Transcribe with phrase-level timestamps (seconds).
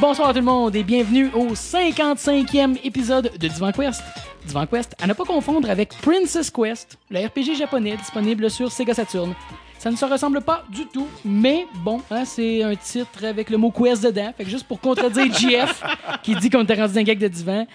[0.00, 4.02] bonsoir à tout le monde et bienvenue au 55e épisode de Divan Quest.
[4.46, 8.94] Divan Quest, à ne pas confondre avec Princess Quest, le RPG japonais disponible sur Sega
[8.94, 9.34] Saturn.
[9.78, 13.58] Ça ne se ressemble pas du tout, mais bon, hein, c'est un titre avec le
[13.58, 14.32] mot Quest dedans.
[14.38, 15.82] Fait que juste pour contredire GF
[16.22, 17.66] qui dit qu'on était rendu un gag de divan,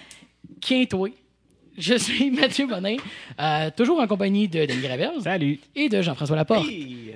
[0.90, 1.08] toi
[1.78, 2.96] Je suis Mathieu Bonin,
[3.40, 5.10] euh, toujours en compagnie de Denis Gravel.
[5.22, 5.58] Salut.
[5.74, 6.66] Et de Jean-François Laporte.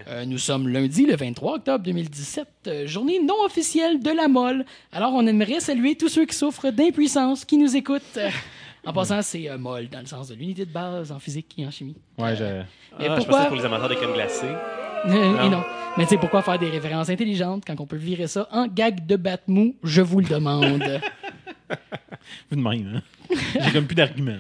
[0.09, 4.65] Euh, nous sommes lundi, le 23 octobre 2017, euh, journée non officielle de la molle.
[4.92, 8.02] Alors, on aimerait saluer tous ceux qui souffrent d'impuissance, qui nous écoutent.
[8.18, 8.28] Euh,
[8.87, 11.66] en passant, c'est euh, molle dans le sens de l'unité de base en physique et
[11.66, 11.96] en chimie.
[12.18, 12.45] Ouais, je...
[12.45, 13.37] Mais Ah, je pourquoi...
[13.38, 14.46] pensais pour les amateurs de crème glacée.
[15.06, 15.62] Euh, et non.
[15.96, 19.06] Mais tu sais, pourquoi faire des références intelligentes quand on peut virer ça en gag
[19.06, 19.74] de batmou?
[19.82, 20.82] Je vous le demande.
[22.51, 23.02] Vous de même, hein?
[23.65, 24.33] J'ai comme plus d'arguments.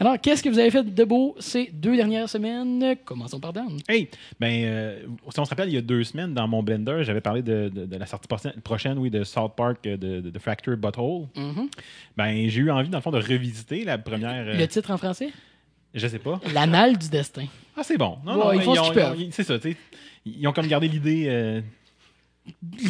[0.00, 2.96] Alors, qu'est-ce que vous avez fait de beau ces deux dernières semaines?
[3.04, 3.78] Commençons par Dan.
[3.88, 4.08] Hey,
[4.40, 7.20] ben, euh, si on se rappelle, il y a deux semaines, dans mon Blender, j'avais
[7.20, 8.28] parlé de, de- de la sortie
[8.64, 11.26] prochaine- oui, de South Park, euh, de, de, Fractured Butthole.
[11.36, 11.68] Mhm.
[12.16, 14.46] Ben, j'ai eu envie, dans le fond, de revisiter la première.
[14.48, 15.28] euh, Le titre en français?
[15.94, 16.40] Je sais pas.
[16.54, 17.44] L'anal du destin.
[17.76, 18.16] Ah, c'est bon.
[18.24, 19.18] Non, Ouais, non, ils ce qu'ils peuvent.
[19.30, 19.76] C'est ça, tu sais.
[20.24, 21.24] Ils ont comme gardé l'idée.
[21.28, 21.60] euh,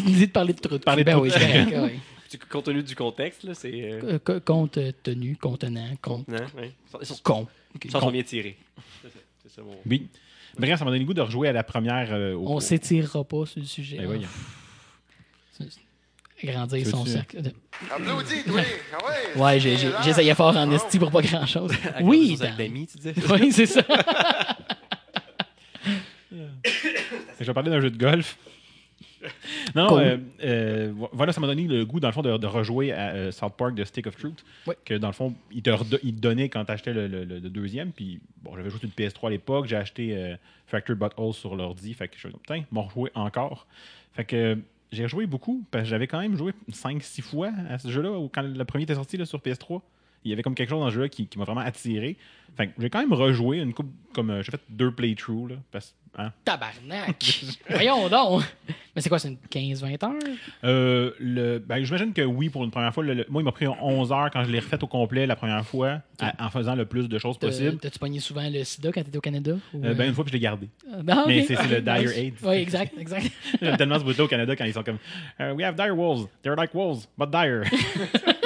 [0.06, 0.84] L'idée de parler de trucs.
[0.84, 1.24] Parler de ben trucs.
[1.24, 1.98] oui, c'est correct, oui.
[2.32, 3.72] Du- Compte tenu du contexte, là, c'est.
[3.72, 6.26] Euh, Euh, co- Compte tenu, contenant, compte.
[6.28, 7.46] Ils sont, Con.
[7.74, 7.84] Ok.
[7.84, 8.56] ils sont bien tirés.
[9.02, 9.18] C'est ça,
[9.56, 9.76] ça mon.
[9.86, 10.08] Oui.
[10.58, 12.12] Bref, ça m'a donné le goût de rejouer à la première.
[12.12, 13.98] euh, au- On s'étirera pas sur le sujet.
[13.98, 15.64] Ben hein.
[16.44, 17.40] Agrandir Tu son veux-tu- cercle.
[17.88, 18.60] Applaudis, toi!
[18.92, 19.40] Ah ouais!
[19.40, 21.70] Ouais, j'ai- j'essayais fort en esti pour pas grand chose.
[22.02, 22.56] Oui, avec Dan.
[22.66, 23.14] d'amis, tu disais.
[23.30, 23.82] Oui, c'est ça.
[27.40, 28.36] Je vais parler d'un jeu de golf.
[29.74, 30.00] Non, Cool.
[30.00, 32.92] euh, euh, vo- voilà, ça m'a donné le goût, dans le fond, de, de rejouer
[32.92, 34.44] à euh, South Park de Stick of Truth.
[34.66, 34.76] Ouais.
[34.84, 35.70] Que dans le fond, il te,
[36.02, 37.92] il te donnait quand tu achetais le, le- le deuxième.
[37.92, 39.66] Puis, bon, j'avais joué sur une PS3 à l'époque.
[39.66, 40.34] J'ai acheté
[40.66, 41.94] Fractured Butthole sur l'ordi.
[41.94, 43.66] Fait que je suis putain, m'en rejoué encore.
[44.12, 44.58] Fait que
[44.90, 45.64] j'ai rejoué beaucoup.
[45.70, 48.10] Parce que j'avais quand même joué 5-6 fois à ce jeu-là.
[48.32, 49.80] Quand le premier était sorti là, sur PS3.
[50.24, 52.16] Il y avait comme quelque chose dans ce jeu-là qui, qui m'a vraiment attiré.
[52.56, 55.48] Fait que j'ai quand même rejoué une coupe, comme euh, j'ai fait deux playthroughs.
[55.48, 57.44] Là, parce, hein, Tabarnak.
[57.70, 58.42] Voyons donc.
[58.94, 60.12] Mais c'est quoi, c'est une 15-20 heures?
[60.64, 63.02] Euh, le, ben, j'imagine que oui, pour une première fois.
[63.04, 65.34] Le- le- moi, il m'a pris 11 heures quand je l'ai refait au complet la
[65.34, 67.78] première fois, à- en faisant le plus de choses possible.
[67.78, 69.54] T'as-tu pogné souvent le sida quand t'étais au Canada?
[69.72, 70.68] ou, Euh, ben, une fois, puis je l'ai gardé.
[70.92, 72.16] euh, ben, mais c'est- c'est le dire Nice.
[72.18, 72.36] AIDS.
[72.44, 73.30] Oui, exact, exact.
[73.62, 74.98] J'aime tellement ce bruit au Canada quand ils sont comme
[75.40, 76.28] euh, We have dire wolves.
[76.42, 77.62] They're like wolves, but dire.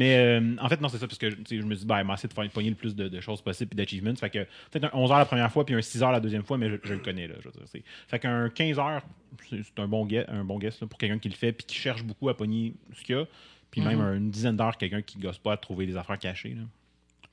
[0.00, 2.32] Mais euh, en fait, non, c'est ça, parce que je me dis, ben, essayer de
[2.32, 4.16] faire pogner le plus de, de choses possibles et d'achievements.
[4.16, 6.42] Fait que peut-être un 11 heures la première fois, puis un 6 heures la deuxième
[6.42, 7.28] fois, mais je, je le connais.
[7.28, 9.02] Là, je veux dire, fait qu'un 15 heures,
[9.50, 11.76] c'est un bon guess, un bon guess là, pour quelqu'un qui le fait, puis qui
[11.76, 13.26] cherche beaucoup à pogner ce qu'il y a.
[13.70, 16.54] Puis même une dizaine d'heures, quelqu'un qui gosse pas à trouver des affaires cachées.
[16.54, 16.62] Là.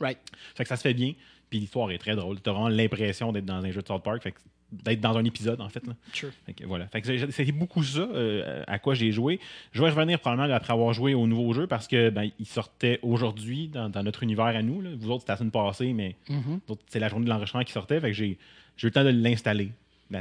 [0.01, 0.19] Right.
[0.53, 1.13] Fait que ça se fait bien,
[1.49, 2.41] puis l'histoire est très drôle.
[2.41, 4.39] T'as vraiment l'impression d'être dans un jeu de South Park, fait que
[4.71, 5.85] d'être dans un épisode, en fait.
[5.87, 5.93] Là.
[6.13, 6.31] Sure.
[6.45, 6.87] Fait que voilà.
[6.87, 9.39] Fait que c'était beaucoup ça euh, à quoi j'ai joué.
[9.71, 12.99] Je vais revenir probablement après avoir joué au nouveau jeu parce que ben, il sortait
[13.01, 14.81] aujourd'hui dans, dans notre univers à nous.
[14.81, 14.89] là.
[14.97, 16.59] Vous autres, c'était la semaine passée, mais Mhm.
[16.67, 17.99] autres, c'est la journée de l'enregistrement qui sortait.
[18.01, 18.37] Fait que j'ai eu
[18.83, 19.71] le temps de l'installer.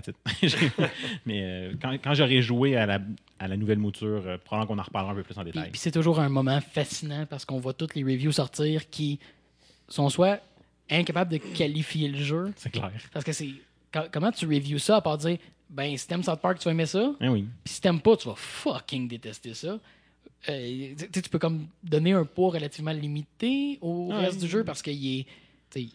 [1.27, 2.99] Mais euh, quand, quand j'aurai joué à la,
[3.39, 5.71] à la nouvelle mouture, euh, probablement qu'on en reparlera un peu plus en détail.
[5.71, 9.19] puis c'est toujours un moment fascinant parce qu'on voit toutes les reviews sortir qui
[9.89, 10.41] sont soit
[10.91, 12.91] incapables de qualifier le jeu, C'est clair.
[13.13, 13.51] parce que c'est.
[13.93, 15.39] Co- Comment tu reviews ça à part dire,
[15.71, 17.45] ben, si t'aimes South Park, tu vas aimer ça, Hein, oui.
[17.65, 19.79] puis si t'aimes pas, tu vas fucking détester ça.
[20.49, 25.21] Euh, tu peux comme donner un poids relativement limité au reste du jeu parce qu'il
[25.21, 25.27] est.
[25.75, 25.89] il,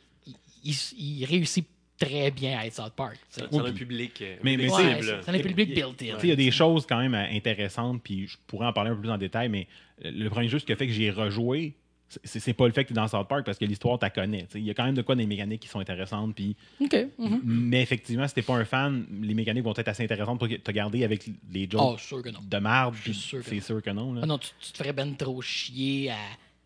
[0.64, 1.66] il- il réussit
[1.98, 3.18] très bien à être South Park.
[3.30, 4.20] C'est un public.
[4.22, 6.18] euh, Mais- mais Ouais, c'est un public Il- built-in.
[6.24, 8.96] Il y a des choses quand même euh, intéressantes, puis je pourrais en parler un
[8.96, 9.68] peu plus en détail, mais
[10.04, 11.76] le premier jeu, ce qui a fait que j'ai rejoué,
[12.24, 14.10] c'est c'est pas le fait que tu es dans South Park parce que l'histoire, tu
[14.10, 14.44] connais.
[14.44, 16.56] Tu sais, Il y a quand même de quoi des mécaniques qui sont intéressantes, puis
[16.80, 17.42] mhm.
[17.44, 20.72] mais effectivement, si t'es pas un fan, les mécaniques vont être assez intéressantes pour te
[20.72, 22.40] garder avec les Oh, jokes sûr que non.
[22.50, 23.62] de marde, sûr c'est non.
[23.62, 24.14] sûr que non.
[24.14, 24.22] là.
[24.24, 26.16] Ah non, tu, tu te ferais ben trop chier à.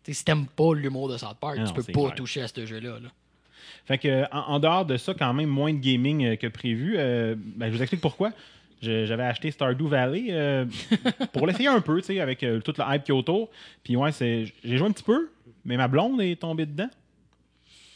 [0.04, 2.00] tu sais, si t'aimes pas l'humour de South Park, Ah tu non, peux c'est pas
[2.02, 2.14] clair.
[2.14, 2.98] toucher à ce jeu-là.
[3.00, 3.08] là.
[3.84, 6.94] Fait que, en, en dehors de ça, quand même moins de gaming euh, que prévu.
[6.98, 8.32] Euh, ben, je vous explique pourquoi.
[8.82, 10.64] J'avais acheté Stardew Valley euh,
[11.32, 13.48] pour l'essayer un peu, tu sais, avec euh, toute la hype qui est autour.
[13.82, 15.30] Puis ouais, c'est- j'ai joué un petit peu,
[15.64, 16.88] mais ma blonde est tombée dedans.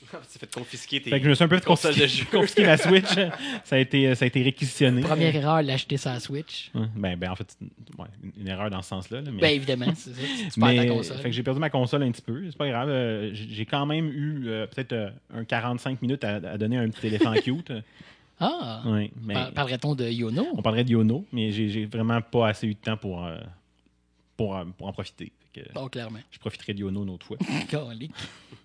[0.01, 2.01] Tu t'es fait confisquer tes Fait que je me suis un peu fait consoles de
[2.01, 2.37] confisquer, jeu.
[2.37, 3.15] confisquer ma Switch.
[3.63, 5.03] ça, a été, ça a été réquisitionné.
[5.03, 6.73] Première erreur, l'acheter la Switch.
[6.97, 7.57] Ben, ben, en fait,
[7.97, 9.21] ouais, une, une erreur dans ce sens-là.
[9.21, 9.41] là, mais...
[9.41, 10.21] Ben évidemment, c'est ça.
[10.53, 11.17] Tu perds Mais, ta console.
[11.19, 12.43] fait que j'ai perdu ma console un petit peu.
[12.51, 12.89] C'est pas grave.
[12.89, 16.79] Euh, j'ai j'ai quand même eu euh, peut-être euh, un 45 minutes à, à donner
[16.79, 17.71] à un petit éléphant cute.
[18.41, 18.83] Ah!
[18.87, 20.47] Ouais, mais Par- Parlerait-on de Yono?
[20.55, 23.37] on parlerait de Yono, mais j'ai j'ai vraiment pas assez eu de temps pour, euh,
[24.37, 25.33] pour, euh, pour en profiter.
[25.55, 26.21] Fait que Bon, clairement.
[26.31, 27.37] je profiterai de Yono une autre fois.
[27.69, 28.13] Calique.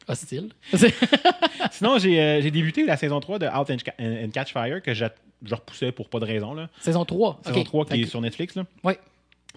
[0.08, 0.50] Hostile.
[1.72, 4.82] Sinon, j'ai euh, j'ai débuté la saison 3 de Out and, Ca- and Catch Fire
[4.82, 5.14] que j'a-
[5.44, 6.54] je repoussais pour pas de raison.
[6.54, 6.70] Là.
[6.80, 7.40] Saison 3.
[7.46, 7.66] Saison ok.
[7.66, 8.56] 3 qui est sur Netflix.
[8.56, 8.66] Là.
[8.84, 9.00] Ouais.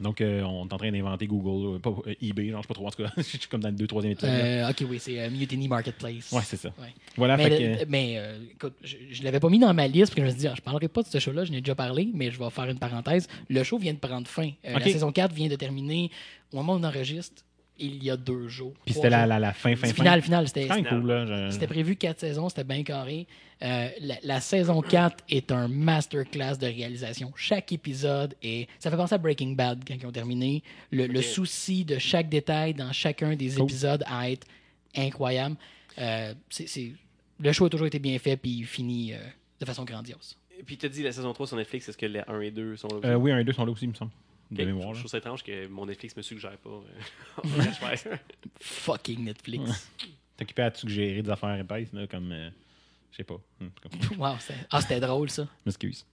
[0.01, 2.69] Donc, euh, on est en train d'inventer Google, euh, pas euh, eBay, genre, je sais
[2.69, 4.31] pas trop, en tout cas, je suis comme dans le 2-3e épisode.
[4.31, 4.37] là.
[4.45, 6.31] Euh, ok, oui, c'est Mutiny Marketplace.
[6.33, 6.69] Ouais, c'est ça.
[6.81, 6.93] Ouais.
[7.17, 8.23] Voilà, mais fait le- que- mais,
[8.53, 10.47] écoute, je, je l'avais pas mis dans ma liste parce que je me suis dit,
[10.49, 12.65] ah, je parlerai pas de ce show-là, je n'ai déjà parlé, mais je vais faire
[12.69, 13.29] une parenthèse.
[13.49, 14.51] Le show vient de prendre fin.
[14.65, 16.11] La saison 4 vient de terminer
[16.53, 17.43] au moment où on enregistre,
[17.79, 18.75] il y a deux jours.
[18.85, 19.95] Puis c'était la, la, la fin, fin, fin.
[19.95, 20.67] Final, final, c'était.
[20.89, 23.27] Cool, C'était prévu quatre saisons, c'était bien carré.
[23.63, 27.33] Euh, la, la saison 4 est un masterclass de réalisation.
[27.37, 28.69] Chaque épisode est.
[28.79, 30.63] Ça fait penser à Breaking Bad quand ils ont terminé.
[30.93, 33.63] Le, souci de chaque détail dans chacun des Cool.
[33.65, 34.47] épisodes à être
[34.97, 35.57] incroyable.
[35.99, 36.33] Euh,
[37.41, 39.19] Le show a toujours été bien fait, puis il finit euh,
[39.61, 40.37] de façon grandiose.
[40.59, 42.51] Et Puis, tu as dit la saison 3 sur Netflix, est-ce que les 1 et
[42.51, 43.07] 2 sont là aussi?
[43.07, 44.11] Euh, oui, un et deux sont là aussi, il me semble.
[44.51, 44.95] De mémoire.
[44.95, 46.71] Je trouve ça étrange que mon Netflix me suggère pas.
[46.71, 47.43] euh.
[48.61, 49.91] Fucking Netflix.
[50.37, 52.33] T'es occupé à te suggérer des affaires épaisses, là, comme.
[52.33, 52.51] euh,
[53.11, 53.39] je sais pas.
[53.61, 55.47] Hum, comme- wow, c'était- ah, c'était drôle ça.
[55.67, 56.05] M'excuse.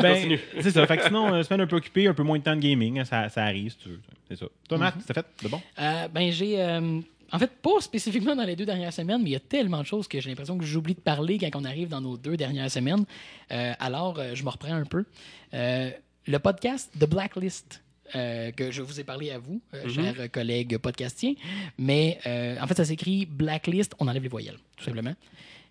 [0.00, 0.86] Ben, c'est ça.
[0.86, 2.98] Fait que sinon, euh, semaine un peu occupée, un peu moins de temps de gaming,
[3.00, 4.00] hein, ça, ça arrive si tu veux.
[4.28, 4.46] C'est ça.
[4.68, 5.60] Toi, Matt, c'est fait de bon?
[5.78, 6.60] Euh, ben, j'ai.
[6.60, 7.00] euh,
[7.32, 9.86] en fait, pas spécifiquement dans les deux dernières semaines, mais il y a tellement de
[9.86, 12.70] choses que j'ai l'impression que j'oublie de parler quand on arrive dans nos deux dernières
[12.70, 13.04] semaines.
[13.50, 15.04] Euh, alors, euh, je me reprends un peu.
[15.52, 15.90] Euh,
[16.26, 17.80] le podcast The Blacklist.
[18.14, 21.34] euh, que je vous ai parlé à vous, euh, chers collègues podcastiens.
[21.78, 25.14] Mais euh, en fait, ça s'écrit Blacklist, on enlève les voyelles, tout simplement.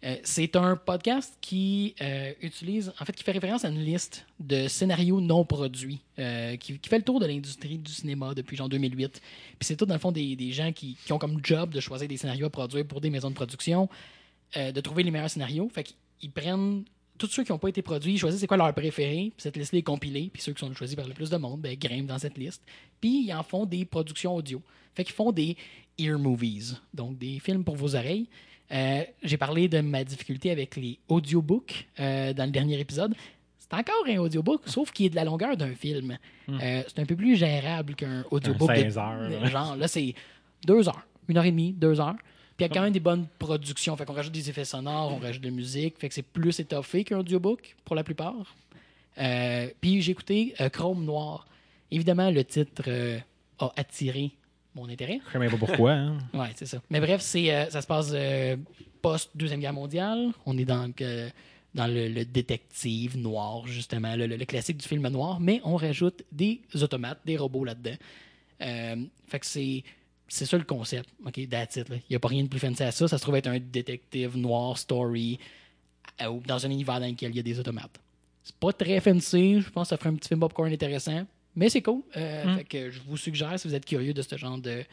[0.04, 1.96] Euh, c'est un podcast qui
[2.42, 6.02] utilise, en fait, qui fait référence à une liste de scénarios non produits,
[6.60, 9.22] qui, qui fait le tour de l'industrie du cinéma depuis genre 2008.
[9.22, 9.22] Puis
[9.62, 12.08] c'est tout, dans le fond, des, des gens qui, qui ont comme job de choisir
[12.10, 13.88] des scénarios à produire pour des maisons de production,
[14.56, 15.70] de trouver les meilleurs scénarios.
[15.74, 15.84] Fait
[16.20, 16.84] qu'ils prennent
[17.28, 19.58] tous ceux qui n'ont pas été produits, ils choisissent c'est quoi leur préféré, puis cette
[19.58, 22.08] liste-là est compilée, puis ceux qui sont choisis par le plus de monde, ben, grimpent
[22.08, 22.62] dans cette liste.
[23.02, 24.62] Puis ils en font des productions audio.
[24.96, 25.56] Fait qu'ils font des
[25.98, 28.28] ear movies, donc des films pour vos oreilles.
[28.72, 33.14] Euh, J'ai parlé de ma difficulté avec les audiobooks euh, dans le dernier épisode.
[33.60, 36.18] C'est encore un audiobook, sauf qu'il est de la longueur d'un film.
[36.50, 38.70] Euh, c'est un peu plus gérable qu'un audiobook.
[38.70, 39.46] Un de- 16 heures, de- là.
[39.46, 40.14] genre, là, c'est
[40.66, 42.16] deux heures, une heure et demie, deux heures.
[42.56, 43.96] Puis il y a quand même des bonnes productions.
[43.98, 45.98] Fait qu'on rajoute des effets sonores, on rajoute de la musique.
[46.00, 48.56] Fait que c'est plus étoffé qu'un audiobook, pour la plupart.
[49.18, 51.48] Euh, puis j'ai écouté euh, Chrome Noir.
[51.92, 53.20] Évidemment, le titre euh,
[53.60, 54.32] a attiré
[54.76, 55.20] mon intérêt.
[55.28, 55.92] Je sais même pas pourquoi.
[55.94, 56.18] Hein.
[56.34, 56.82] Ouais, c'est ça.
[56.90, 58.14] Mais bref, c'est, ça se passe
[59.02, 60.32] post-Deuxième Guerre mondiale.
[60.46, 60.92] On est dans,
[61.76, 65.76] dans le, le détective noir, justement, le, le- le classique du film noir, mais on
[65.76, 67.96] rajoute des automates, des robots là-dedans.
[69.28, 69.84] Fait que c'est,
[70.28, 71.10] c'est ça le concept.
[71.26, 71.88] OK, that's it.
[71.90, 73.08] Il n'y a pas rien de plus fancy à ça.
[73.08, 75.40] Ça se trouve être un détective noir story
[76.22, 78.00] euh, dans un univers dans lequel il y a des automates.
[78.44, 79.62] C'est pas très fancy.
[79.62, 81.26] Je pense que ça ferait un petit film popcorn intéressant.
[81.56, 82.02] Mais c'est cool.
[82.18, 84.84] Euh, Fait que je vous suggère, si vous êtes curieux de ce genre de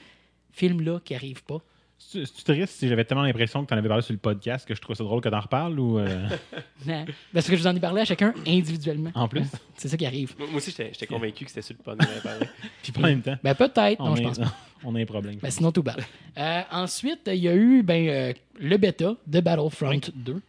[0.53, 1.61] film-là qui arrive pas.
[2.03, 4.75] C'est triste si j'avais tellement l'impression que tu en avais parlé sur le podcast que
[4.75, 5.99] je trouve ça drôle que t'en reparles ou.
[5.99, 6.29] euh,
[6.87, 7.05] Non.
[7.33, 9.11] Parce que je vous en ai parlé à chacun individuellement.
[9.15, 9.45] en plus?
[9.77, 10.35] C'est ça qui arrive.
[10.39, 11.99] Moi moi aussi, j'étais convaincu que c'était sur le pod.
[12.01, 12.47] on en avait parlé.
[12.83, 13.37] Puis pas en même temps.
[13.45, 14.01] Ben peut-être.
[14.01, 14.55] On, Non, je pense pas.
[14.85, 15.37] on a un problème.
[15.43, 16.01] Ben, sinon, tout bad.
[16.39, 20.41] Euh, ensuite, il y a eu ben, euh, le bêta de Battlefront 2,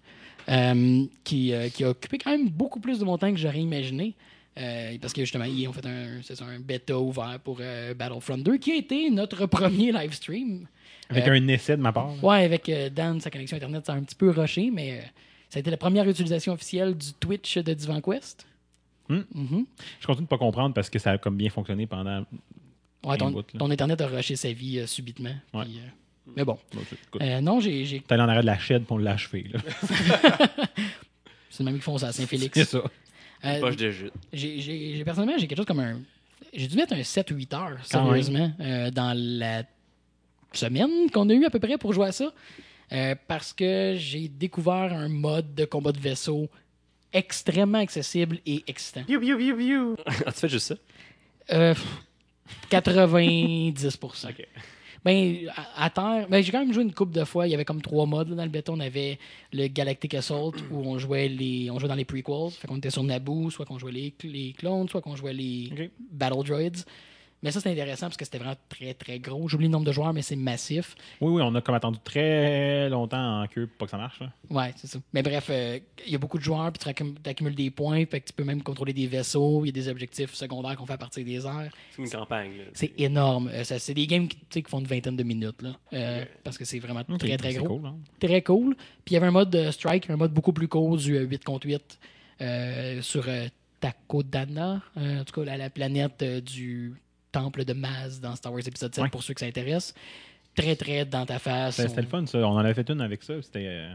[0.50, 3.60] euh, qui, euh, qui a occupé quand même beaucoup plus de mon temps que j'aurais
[3.60, 4.16] imaginé.
[4.58, 8.38] Euh, parce que justement, ils ont fait un, ça, un bêta ouvert pour euh, Battlefront
[8.38, 10.68] 2, qui a été notre premier live stream.
[11.12, 12.08] Avec Euh, un essai de ma part.
[12.08, 12.24] là.
[12.24, 15.02] Ouais, avec euh, Dan, sa connexion Internet, ça a un petit peu rushé, mais euh,
[15.50, 18.48] ça a été la première utilisation officielle du Twitch de Divan Quest.
[19.10, 19.22] Hmm.
[19.34, 19.66] Mhm.
[20.00, 22.26] Je continue de pas comprendre parce que ça a comme bien fonctionné pendant.
[23.04, 25.34] Ouais, ton, bout, Internet a rushé sa vie euh, subitement.
[25.54, 25.66] Ouais.
[25.66, 26.58] puis, euh, mais bon.
[27.20, 29.48] Euh, non, j'ai, j'ai- T'es allé en arrêt de la chaîne pour l'achever.
[29.52, 29.60] là.
[31.50, 32.54] c'est le même qui font ça à Saint-Félix.
[32.58, 32.84] C'est ça.
[33.44, 34.14] Euh, Poche de jute.
[34.32, 36.00] j'ai, j'ai- j'ai- personnellement, j'ai quelque chose comme un.
[36.54, 39.64] J'ai dû mettre un 7 ou 8 heures, sérieusement, euh, dans la
[40.58, 42.32] semaine qu'on a eu à peu près pour jouer à ça.
[42.94, 46.50] Euh, parce que j'ai découvert un mode de combat de vaisseau
[47.14, 49.04] extrêmement accessible et excitant.
[50.06, 50.76] Ah, tu fais juste ça?
[51.54, 51.88] Euh, pff,
[52.70, 54.30] 90%.
[54.30, 54.48] Ok.
[55.04, 57.48] Ben, à, à terre, ben, j'ai quand même joué une couple de fois.
[57.48, 58.74] Il y avait comme trois modes là, dans le béton.
[58.76, 59.18] On avait
[59.52, 62.52] le Galactic Assault où on jouait les, on jouait dans les prequels.
[62.52, 65.92] Fait qu'on était sur Naboo, soit qu'on jouait les, les clones, soit qu'on jouait les.
[66.12, 66.84] Battle Droids.
[67.44, 69.48] Mais ça, c'était intéressant parce que c'était vraiment très, très gros.
[69.48, 70.96] J'oublie le nombre de joueurs, mais c'est massif.
[71.22, 74.20] Oui, oui, on a comme attendu très longtemps en queue pour pas que ça marche.
[74.20, 74.32] là.
[74.50, 75.00] Ouais, c'est ça.
[75.14, 78.06] Mais bref, euh, il y a beaucoup de joueurs, puis tu accum- t'accumules des points,
[78.06, 79.64] fait que tu peux même contrôler des vaisseaux.
[79.66, 81.72] Il y a des objectifs secondaires qu'on fait à partir des airs.
[81.96, 82.58] C'est une campagne.
[82.58, 82.64] là.
[82.74, 83.50] C'est énorme.
[83.52, 85.72] Euh, ça- c'est des games qui, tu sais, qui font une vingtaine de minutes, là.
[85.94, 87.78] Euh, parce que c'est vraiment très, très c'est gros.
[87.80, 87.96] cool, hein.
[88.20, 88.76] Très cool.
[89.04, 91.24] Puis il y avait un mode de strike, un mode beaucoup plus court du euh,
[91.24, 92.00] 8 contre 8
[92.42, 93.48] euh, sur euh,
[93.80, 96.94] Takodana, euh, en tout cas la, la planète euh, du
[97.32, 99.10] temple de Maz dans Star Wars épisode 7 Ouais.
[99.10, 99.94] pour ceux que ça intéresse.
[100.56, 101.76] Très, très dans ta face.
[101.78, 102.38] C'était c'était On- le fun, ça.
[102.40, 103.42] On en avait fait une avec ça.
[103.42, 103.66] C'était.
[103.68, 103.94] euh,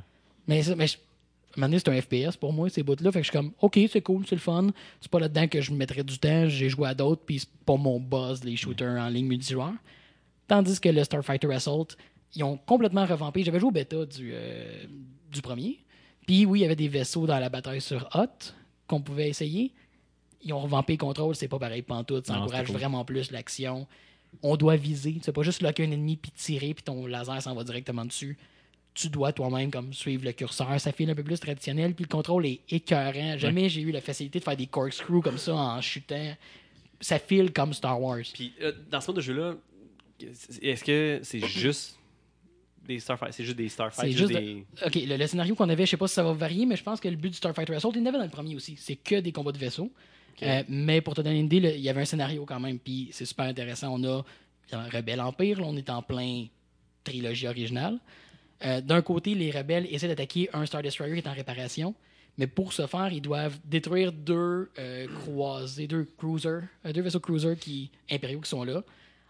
[0.48, 0.96] Mais, ça- mais je-
[1.56, 3.12] c'est un FPS pour moi, ces bouts-là.
[3.12, 4.68] Fait que je suis comme, OK, c'est cool, c'est le fun.
[5.00, 6.48] C'est pas là-dedans que je me mettrais du temps.
[6.48, 9.72] J'ai joué à d'autres, puis c'est pas mon buzz, les shooters en ligne multijoueur.
[10.48, 11.88] Tandis que le Starfighter Assault,
[12.34, 13.42] ils ont complètement revampé.
[13.42, 14.84] J'avais joué au bêta du, euh,
[15.32, 15.78] du premier.
[16.26, 18.52] Puis oui, il y avait des vaisseaux dans la bataille sur Hot
[18.86, 19.72] qu'on pouvait essayer.
[20.46, 22.26] Ils ont revampé le contrôle, c'est pas pareil pantoute.
[22.26, 22.76] Ça Non, encourage cool.
[22.76, 23.86] vraiment plus l'action.
[24.42, 25.16] On doit viser.
[25.22, 28.38] C'est pas juste locker un ennemi puis tirer puis ton laser s'en va directement dessus.
[28.94, 30.80] Tu dois toi-même comme suivre le curseur.
[30.80, 31.94] Ça file un peu plus traditionnel.
[31.94, 33.36] Puis le contrôle est écœurant.
[33.36, 36.34] Jamais j'ai eu la facilité de faire des corkscrews comme ça en chutant.
[37.00, 38.22] Ça file comme Star Wars.
[38.32, 39.54] Puis euh, dans ce mode de jeu-là,
[40.62, 41.98] est-ce que c'est juste
[42.86, 43.32] des Starfighter?
[43.36, 44.64] C'est juste des Starfighter C'est juste des...
[44.86, 46.82] OK, le, le scénario qu'on avait, je sais pas si ça va varier, mais je
[46.82, 48.76] pense que le but du Starfighter Assault, il y en avait dans le premier aussi.
[48.78, 49.90] C'est que des combats de vaisseaux.
[50.42, 53.08] Euh, mais pour te donner une idée, il y avait un scénario quand même, puis
[53.12, 53.94] c'est super intéressant.
[53.94, 54.24] On a
[54.92, 56.46] Rebelle Empire, là, on est en plein
[57.04, 57.98] trilogie originale.
[58.64, 61.94] Euh, D'un côté, les rebelles essaient d'attaquer un Star Destroyer qui est en réparation,
[62.38, 67.56] mais pour ce faire, ils doivent détruire deux euh, croisés, deux cruisers, deux vaisseaux cruisers
[67.56, 68.82] qui, impériaux qui sont là.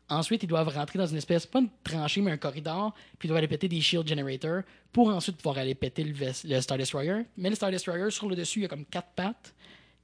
[0.09, 3.29] Ensuite, ils doivent rentrer dans une espèce, pas une tranchée, mais un corridor, puis ils
[3.29, 7.23] doivent aller péter des shield generators pour ensuite pouvoir aller péter le Star Destroyer.
[7.37, 9.53] Mais le Star Destroyer, sur le dessus, il y a comme quatre pattes.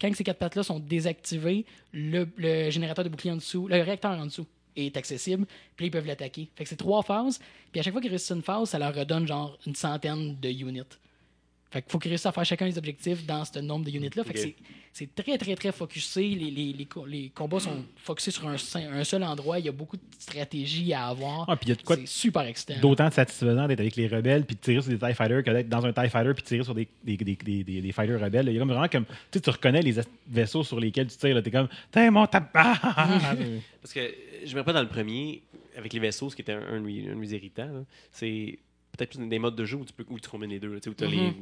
[0.00, 2.26] Quand ces quatre pattes-là sont désactivées, le,
[2.70, 5.46] générateur de bouclier en dessous, le réacteur en dessous est accessible,
[5.76, 6.48] puis ils peuvent l'attaquer.
[6.64, 9.58] C'est trois phases, puis à chaque fois qu'ils réussissent une phase, ça leur redonne genre
[9.66, 10.82] une centaine de units.
[11.72, 14.24] Fait qu'il faut qu'ils réussissent à faire chacun des objectifs dans ce nombre de units-là.
[14.24, 14.38] Fait que
[14.92, 16.28] c'est- très, très, très focusé.
[16.34, 19.58] Les, les, les, co- les combats sont focusés sur un, seul endroit.
[19.58, 21.46] Il y a beaucoup de stratégies à avoir.
[21.48, 22.74] Ah, puis il y a de quoi c'est super excitant.
[22.82, 25.68] d'autant satisfaisant d'être avec les rebelles puis de tirer sur des TIE Fighters que d'être
[25.70, 28.20] dans un TIE Fighter puis de tirer sur des, des, des, des, des- des fighters
[28.20, 28.46] rebelles.
[28.48, 29.06] Il y a comme vraiment comme.
[29.06, 29.94] Tu sais, tu reconnais les
[30.28, 31.34] vaisseaux sur lesquels tu tires.
[31.34, 31.68] là, T'es comme.
[31.90, 32.74] T'es mon tabac!
[33.80, 34.00] Parce que
[34.44, 35.42] je me rappelle dans le premier,
[35.76, 38.58] avec les vaisseaux, ce qui était un, un de mes- un de mes irritants, c'est
[38.96, 40.72] peut-être plus des modes de jeu où tu, peux, où tu combines les deux.
[40.72, 41.34] là, Où tu as, Mhm.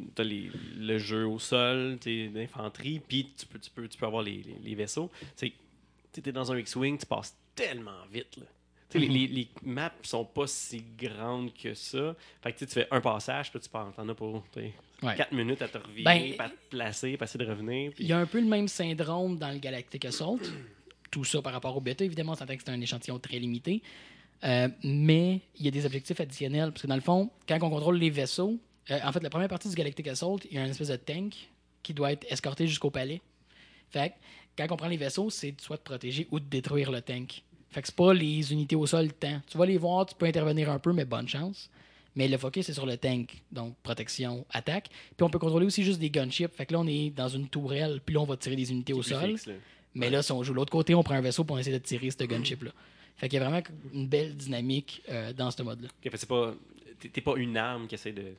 [0.78, 4.56] le jeu au sol, l'infanterie, puis tu peux, tu, peux, tu peux avoir les, les-
[4.62, 5.10] les vaisseaux.
[5.36, 5.52] Tu
[6.24, 8.36] es dans un X-Wing, tu passes tellement vite.
[8.36, 8.44] Là.
[8.88, 12.16] Sais, les- les, les maps sont pas si grandes que ça.
[12.42, 13.92] Fait que tu fais un passage, puis tu pars.
[13.94, 15.14] T'en as pour tu sais, Ouais.
[15.16, 16.02] 4 minutes à te revirer,
[16.36, 17.92] Ben, à te placer, essayer de revenir.
[18.00, 20.40] Il y a un peu le même syndrome dans le Galactic Assault.
[21.10, 23.82] Tout ça par rapport au bêta, évidemment, on s'entend que c'est un échantillon très limité.
[24.44, 26.70] Euh, mais il y a des objectifs additionnels.
[26.72, 28.58] Parce que dans le fond, quand on contrôle les vaisseaux,
[28.90, 30.96] euh, en fait, la première partie du Galactic Assault, il y a une espèce de
[30.96, 31.34] tank
[31.82, 33.20] qui doit être escorté jusqu'au palais.
[33.90, 34.14] Fait que
[34.56, 37.42] quand on prend les vaisseaux, c'est soit de protéger ou de détruire le tank.
[37.70, 39.40] Fait que c'est pas les unités au sol tant.
[39.46, 41.70] Tu vas les voir, tu peux intervenir un peu, mais bonne chance.
[42.16, 44.88] Mais le focus c'est sur le tank, donc protection, attaque.
[45.16, 46.52] Puis on peut contrôler aussi juste des gunships.
[46.52, 48.92] Fait que là, on est dans une tourelle, puis là, on va tirer des unités
[48.92, 49.30] au sol.
[49.30, 49.54] fixe, là.
[49.94, 51.82] Mais là, si on joue de l'autre côté, on prend un vaisseau pour essayer de
[51.82, 52.70] tirer ce gunship-là.
[53.20, 53.62] Fait qu'il y a vraiment
[53.92, 55.88] une belle dynamique euh, dans ce mode-là.
[55.88, 56.54] Ok, fait que c'est pas.
[57.12, 58.32] T'es pas une arme qui essaie de,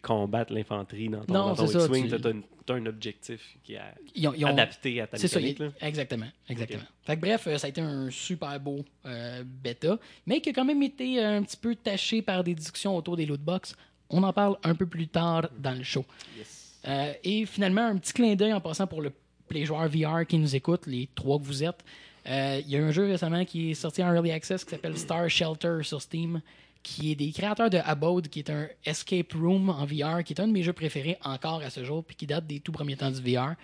[0.00, 2.10] combattre l'infanterie dans ton, Non, dans ton c'est ça, X-Wing.
[2.10, 5.28] tu- t'as un objectif qui est à- Ils ont- ils ont- adapté à ta C'est
[5.28, 5.58] ça, mécanique.
[5.58, 5.86] là.
[5.88, 6.26] exactement.
[6.48, 6.82] exactement.
[7.04, 10.52] Fait que bref, euh, ça a été un super beau euh, bêta, mais qui a
[10.52, 13.74] quand même été un petit peu taché par des discussions autour des lootbox.
[14.10, 16.04] On en parle un peu plus tard dans le show.
[16.36, 16.80] Yes.
[16.86, 19.10] Euh, et finalement, un petit clin d'œil en passant pour le,
[19.50, 21.82] les joueurs VR qui nous écoutent, les trois que vous êtes.
[22.26, 24.96] Euh, Il y a un jeu récemment qui est sorti en Early Access qui s'appelle
[24.96, 26.40] Star Shelter sur Steam,
[26.82, 30.40] qui est des créateurs de Abode, qui est un escape room en VR, qui est
[30.40, 32.96] un de mes jeux préférés encore à ce jour, puis qui date des tout premiers
[32.96, 33.54] temps du VR.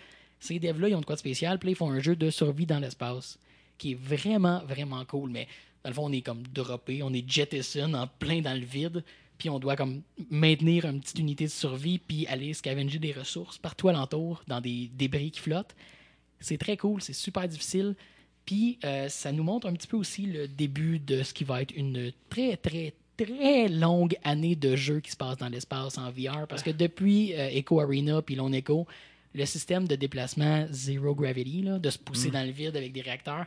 [0.41, 2.67] Ces devs-là, ils ont de quoi de spécial, puis ils font un jeu de survie
[2.67, 3.38] dans l'espace,
[3.77, 5.31] qui est vraiment, vraiment cool.
[5.31, 5.49] Mais
[5.83, 9.05] dans le fond, on est comme droppé, on est jettison en plein dans le vide,
[9.37, 13.59] puis on doit comme maintenir une petite unité de survie, puis aller scavenger des ressources
[13.59, 15.75] partout alentour, dans des débris qui flottent.
[16.41, 17.97] C'est très cool, c'est super difficile.
[18.49, 21.61] Puis euh, ça nous montre un petit peu aussi le début de ce qui va
[21.61, 26.11] être une très, très, très longue année de jeu qui se passe dans l'espace en
[26.11, 26.47] VR.
[26.49, 28.87] Parce que depuis euh, Echo Arena puis Lone Echo,
[29.35, 33.02] le système de déplacement Zero Gravity, là, de se pousser dans le vide avec des
[33.02, 33.45] réacteurs,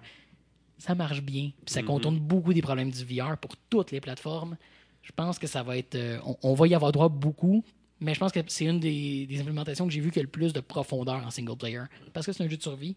[0.77, 1.49] ça marche bien.
[1.65, 4.55] Puis ça contourne beaucoup des problèmes du VR pour toutes les plateformes.
[5.01, 5.95] Je pense que ça va être.
[5.95, 7.63] euh, on, on va y avoir droit beaucoup,
[7.99, 10.27] mais je pense que c'est une des, des implémentations que j'ai vues qui a le
[10.27, 11.81] plus de profondeur en single player.
[12.13, 12.95] Parce que c'est un jeu de survie.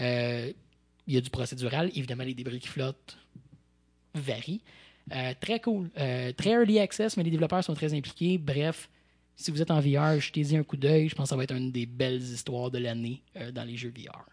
[0.00, 0.50] Euh,
[1.06, 1.90] il y a du procédural.
[1.94, 3.16] Évidemment, les débris qui flottent
[4.14, 4.60] varient.
[5.14, 5.90] Euh, très cool.
[5.98, 8.38] Euh, très early access, mais les développeurs sont très impliqués.
[8.38, 8.88] Bref,
[9.36, 11.08] si vous êtes en VR, jetez-y un coup d'œil.
[11.08, 13.76] Je pense que ça va être une des belles histoires de l'année euh, dans les
[13.76, 14.24] jeux VR.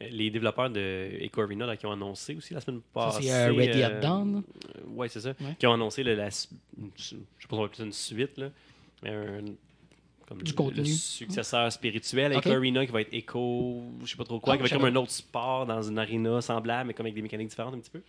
[0.00, 3.22] Les développeurs de Echo Arena là, qui ont annoncé aussi la semaine passée.
[3.24, 4.42] c'est Ready Dawn.
[4.88, 5.30] Oui, c'est ça.
[5.40, 5.56] Ouais.
[5.58, 6.46] Qui ont annoncé le- la, je sais
[6.76, 7.16] pas si
[7.50, 8.50] on va appeler ça une suite, là,
[9.02, 9.44] mais un,
[10.28, 10.78] comme Du le, contenu.
[10.80, 12.32] le successeur spirituel.
[12.32, 12.46] Ok.
[12.46, 14.74] Echo Arena qui va être Echo, je sais pas trop quoi, Ah, qui va être
[14.76, 17.78] comme un autre sport dans une arena semblable, mais comme avec des mécaniques différentes un
[17.78, 18.02] petit peu.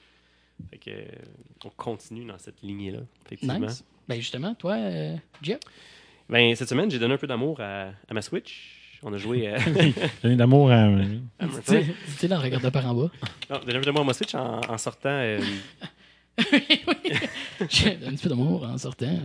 [0.71, 1.05] Fait que, euh,
[1.65, 3.59] on continue dans cette lignée-là, effectivement.
[3.59, 3.83] Nice.
[4.07, 5.59] Ben justement, toi, euh, Jeff,
[6.29, 8.73] Ben, cette semaine, j'ai donné un peu d'amour à, à ma Switch.
[9.03, 9.47] On a joué.
[9.47, 9.59] euh,
[10.23, 10.89] J'ai d'amour à.
[11.67, 11.83] Tu
[12.17, 13.11] sais, là, regarde par en bas.
[13.51, 15.09] non, donné un peu d'amour à ma Switch en, en sortant.
[15.09, 15.39] euh,
[16.51, 17.11] oui, oui.
[17.69, 19.15] J'ai un petit peu d'amour en sortant.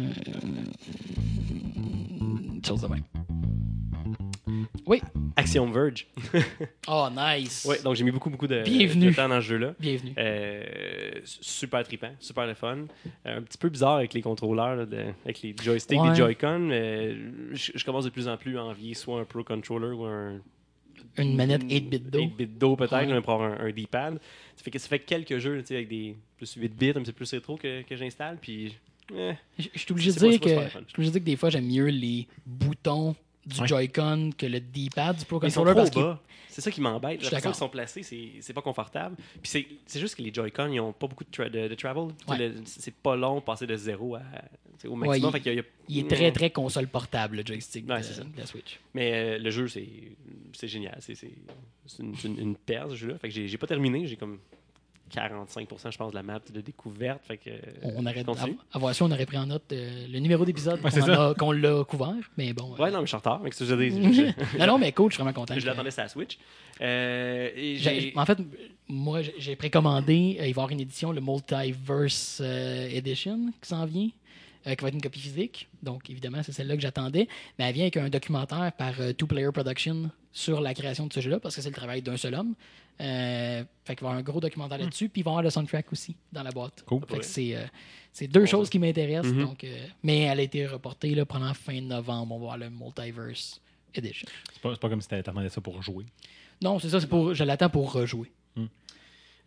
[2.63, 3.03] Une chose de même.
[4.87, 5.01] Oui.
[5.37, 6.07] Axiom Verge.
[6.89, 7.65] Oh, nice.
[7.65, 9.11] Ouais, donc j'ai mis beaucoup, beaucoup de, Bienvenue.
[9.11, 9.75] de temps dans ce jeu-là.
[9.79, 10.13] Bienvenue.
[10.19, 10.65] Euh,
[11.25, 12.87] super trippant, super le fun.
[13.27, 16.11] Euh, un petit peu bizarre avec les contrôleurs, là, de- avec les joysticks, Ouais.
[16.11, 16.69] les Joy-Con.
[17.53, 20.41] je, commence de plus en plus à envier soit un Pro Controller ou un.
[21.19, 22.21] Une manette 8-bit d'eau.
[22.21, 23.21] 8-bit d'eau peut-être, Ouais.
[23.21, 24.19] pour avoir un, un D-pad.
[24.57, 26.93] Ça fait, que, ça fait quelques jeux tu sais, avec des plus 8 bits, un
[26.95, 28.39] petit peu plus rétro que, que j'installe.
[28.41, 28.77] Puis.
[29.15, 31.51] Eh, Je suis obligé de dire que je suis obligé de dire que des fois
[31.51, 33.67] j'aime mieux les boutons du Ouais.
[33.67, 36.15] Joy-Con que le D-pad du Pro ils Controller parce que.
[36.49, 37.23] C'est ça qui m'embête.
[37.23, 38.03] La façon qu'ils sont placés,
[38.41, 39.17] c'est pas confortable.
[39.43, 42.09] Puis c'est- juste que les Joy-Con, ils ont pas beaucoup de, tra- de, de travel.
[42.29, 42.53] Ouais.
[42.67, 44.21] C'est pas long de passer de 0 à,
[44.85, 45.31] au Ouais, maximum.
[45.31, 47.43] il- Fait qu'il y a- il y a- il est très très console portable le
[47.47, 48.23] joystick de, c'est ça.
[48.25, 48.79] de la Switch.
[48.95, 50.99] Mais euh, le jeu, c'est génial.
[51.01, 51.17] C'est
[51.99, 53.19] une, une, une perle, ce jeu-là.
[53.19, 54.07] Fait que j'ai pas terminé.
[54.07, 54.39] J'ai comme
[55.15, 57.21] 45%, je pense, de la map de découverte.
[57.27, 57.51] Fait que
[57.83, 58.25] On aurait
[58.73, 61.85] à voir si on aurait pris en note euh, le numéro d'épisode Ouais, qu'on l'a
[61.85, 62.75] couvert, mais bon.
[62.75, 63.43] euh, Ouais, non, mais je suis en retard.
[63.43, 65.55] Fait que je, non, non, mais cool, je suis vraiment content.
[65.59, 66.39] je l'attendais sur la Switch.
[66.81, 68.39] Euh, et En fait,
[68.89, 73.69] moi, j'ai- précommandé, euh, il va y avoir une édition, le Multiverse euh, Edition, qui
[73.69, 74.09] s'en vient,
[74.67, 75.69] euh, qui va être une copie physique.
[75.83, 77.29] Donc, évidemment, c'est celle-là que j'attendais.
[77.59, 81.13] Mais elle vient avec un documentaire par euh, Two Player Production sur la création de
[81.13, 82.55] ce jeu-là, parce que c'est le travail d'un seul homme.
[83.01, 85.43] Euh, fait qu'il va y avoir un gros documentaire là-dessus, puis il va y avoir
[85.43, 86.83] le soundtrack aussi dans la boîte.
[86.87, 87.01] Cool.
[87.01, 87.23] Fait que Ouais.
[87.23, 87.65] c'est euh,
[88.13, 88.71] c'est deux Bon, choses ça.
[88.71, 89.33] qui m'intéressent.
[89.33, 89.45] Mhm.
[89.45, 92.35] donc, euh, mais elle a été reportée là, pendant fin novembre.
[92.35, 93.61] On va voir le Multiverse
[93.95, 94.29] Edition.
[94.53, 96.05] C'est pas, c'est pas comme si t'attendais ça pour jouer.
[96.63, 98.31] Non, c'est ça, c'est pour, je l'attends pour rejouer.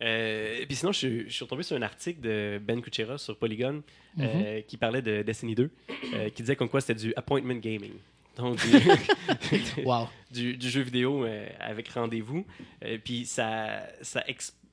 [0.02, 3.16] Euh, et puis sinon, je, suis- je suis retombé sur un article de Ben Kuchera
[3.16, 3.82] sur Polygon
[4.16, 4.24] Mhm.
[4.28, 5.70] euh, qui parlait de Destiny 2,
[6.12, 7.92] euh, qui disait comme quoi c'était du appointment gaming.
[8.36, 10.08] Donc, du, Wow.
[10.30, 12.44] du, du jeu vidéo euh, avec rendez-vous.
[12.84, 14.22] Euh, puis ça, ça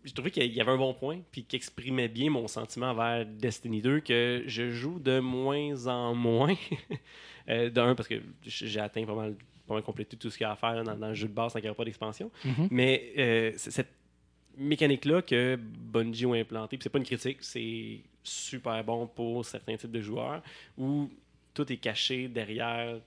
[0.06, 3.26] je trouvais qu'il y avait un bon point, puis qui exprimait bien mon sentiment envers
[3.26, 6.56] Destiny 2, que je joue de moins en moins.
[7.50, 10.48] euh, D'un, parce que j'ai atteint pas mal, pas mal complété tout ce qu'il y
[10.48, 12.30] a à faire dans, dans le jeu de base sans qu'il n'y ait pas d'expansion.
[12.44, 12.68] Mhm.
[12.70, 13.92] Mais euh, c'est- cette
[14.58, 19.78] mécanique-là que Bungie ont implantée, puis c'est pas une critique, c'est super bon pour certains
[19.78, 20.42] types de joueurs
[20.78, 21.10] où
[21.54, 22.98] tout est caché derrière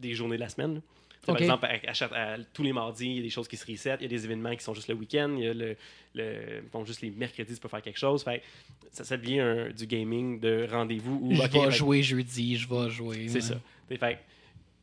[0.00, 0.80] des journées de la semaine.
[1.26, 3.56] Par exemple, à- à chaque- à- tous les mardis, il y a des choses qui
[3.58, 5.52] se reset, il y a des événements qui sont juste le week-end, il y a
[5.54, 5.76] le,
[6.14, 8.24] le bon, juste les mercredis, tu peux faire quelque chose.
[8.24, 8.42] Fait,
[8.90, 11.20] ça, ça devient un- du gaming de rendez-vous.
[11.22, 13.28] où, Je vais fait- jouer jeudi, je vais jouer.
[13.28, 13.40] c'est ouais.
[13.42, 13.60] ça.
[13.98, 14.18] Fait,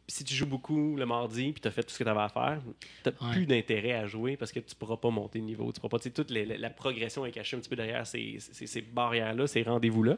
[0.07, 2.21] si tu joues beaucoup le mardi puis tu as fait tout ce que tu avais
[2.21, 2.61] à faire,
[3.03, 3.31] tu Ouais.
[3.33, 5.71] plus d'intérêt à jouer parce que tu pourras pas monter de niveau.
[5.73, 8.37] Tu pourras pas, toute les- la, la progression est cachée un petit peu derrière ces,
[8.39, 10.17] ces- ces barrières-là, ces rendez-vous-là.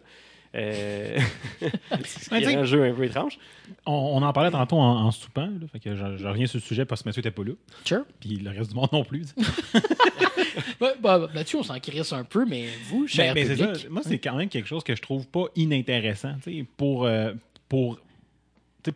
[0.56, 1.20] Euh...
[1.60, 1.66] ce
[2.30, 3.38] qui Ouais, est t'sais- un jeu un peu étrange.
[3.86, 5.46] On, on en parlait tantôt en, en soupant.
[5.46, 7.52] Là, fait que je, je reviens sur le sujet parce que monsieur n'était pas là.
[7.86, 8.04] Sure.
[8.20, 9.26] Puis le reste du monde non plus.
[11.02, 13.90] bah, Là-dessus, on s'en crisse un peu, mais vous, cher Ben, ben, c'est public, ça.
[13.90, 16.36] Moi, c'est quand même quelque chose que je trouve pas inintéressant.
[16.78, 17.06] Pour.
[17.06, 17.34] euh,
[17.68, 18.00] pour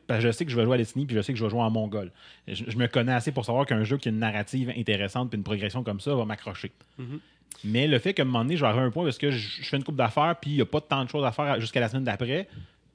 [0.08, 1.44] parce que je sais que je vais jouer à Destiny puis je sais que je
[1.44, 2.10] vais jouer en Mongol.
[2.48, 5.38] Je, je me connais assez pour savoir qu'un jeu qui a une narrative intéressante puis
[5.38, 6.72] une progression comme ça va m'accrocher.
[6.98, 7.20] Mhm.
[7.64, 9.32] Mais le fait qu'à un moment donné, je vais arriver à un point parce que
[9.32, 11.32] je, je fais une coupe d'affaires puis il n'y a pas tant de choses à
[11.32, 12.48] faire jusqu'à la semaine d'après,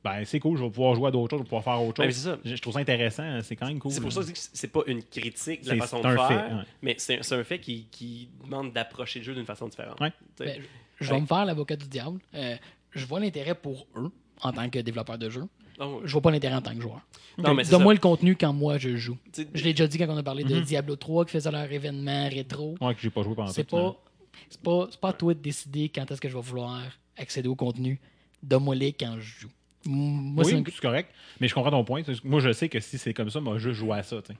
[0.05, 2.05] ben c'est cool, je vais pouvoir jouer à d'autres choses, je vais pouvoir faire autre
[2.05, 2.15] chose.
[2.15, 2.39] ça.
[2.45, 3.91] Je, je trouve ça intéressant, c'est quand même cool.
[3.93, 6.09] C'est pour ça que je dis que c'est pas une critique de la façon c'est
[6.09, 6.63] de un faire, fait, ouais.
[6.83, 10.01] mais c'est c'est un fait qui, qui demande d'approcher le jeu d'une façon différente.
[10.01, 10.13] Ouais.
[10.39, 10.61] Ben,
[11.01, 12.19] je vais me faire l'avocat du diable.
[12.35, 12.57] Euh,
[12.93, 14.11] je vois l'intérêt pour eux
[14.43, 15.43] en tant que développeur de jeu.
[15.81, 17.01] non, Je vois pas l'intérêt en tant que joueur.
[17.37, 19.17] c'est Donne-moi le contenu quand moi je joue.
[19.33, 20.63] T'sais, Je l'ai déjà dit quand on a parlé de Mhm.
[20.63, 22.77] Diablo 3 qui faisait leur événement rétro.
[22.81, 23.93] Ouais, que j'ai pas joué pendant C'est tout le temps.
[23.93, 24.08] pas,
[24.51, 26.81] c'est pas, c'est pas à toi de décider quand est-ce que je vais vouloir
[27.17, 28.01] accéder au contenu.
[28.43, 29.51] Donne-moi-les quand je joue.
[29.85, 31.11] Moi, oui, c'est un- c'est correct.
[31.41, 32.03] Mais je comprends ton point.
[32.25, 34.21] Moi, je sais que si c'est comme ça, moi, je joue à ça.
[34.23, 34.39] tu sais.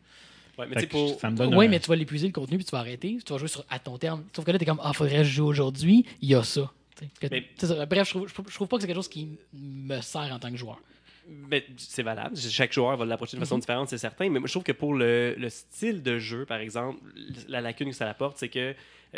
[0.59, 2.65] ouais, mais tu pour, Ça me donne un- mais tu vas l'épuiser le contenu puis
[2.65, 3.19] tu vas arrêter.
[3.25, 4.25] Tu vas jouer sur, à ton terme.
[4.35, 6.05] Sauf que là, t'es comme Ah, faudrait que je joue aujourd'hui.
[6.21, 6.71] Il y a ça.
[6.97, 7.87] T'sais, que- Mais- c'est ça.
[7.87, 10.51] Bref, je trouve, je trouve- pas que c'est quelque chose qui me sert en tant
[10.51, 10.81] que joueur.
[11.29, 12.37] Ben, c'est valable.
[12.37, 13.61] Chaque joueur va l'approcher de façon Mhm.
[13.61, 14.29] différente, c'est certain.
[14.31, 16.99] Mais moi, je trouve que pour le, le style de jeu, par exemple,
[17.49, 18.73] la lacune que ça apporte, c'est que euh,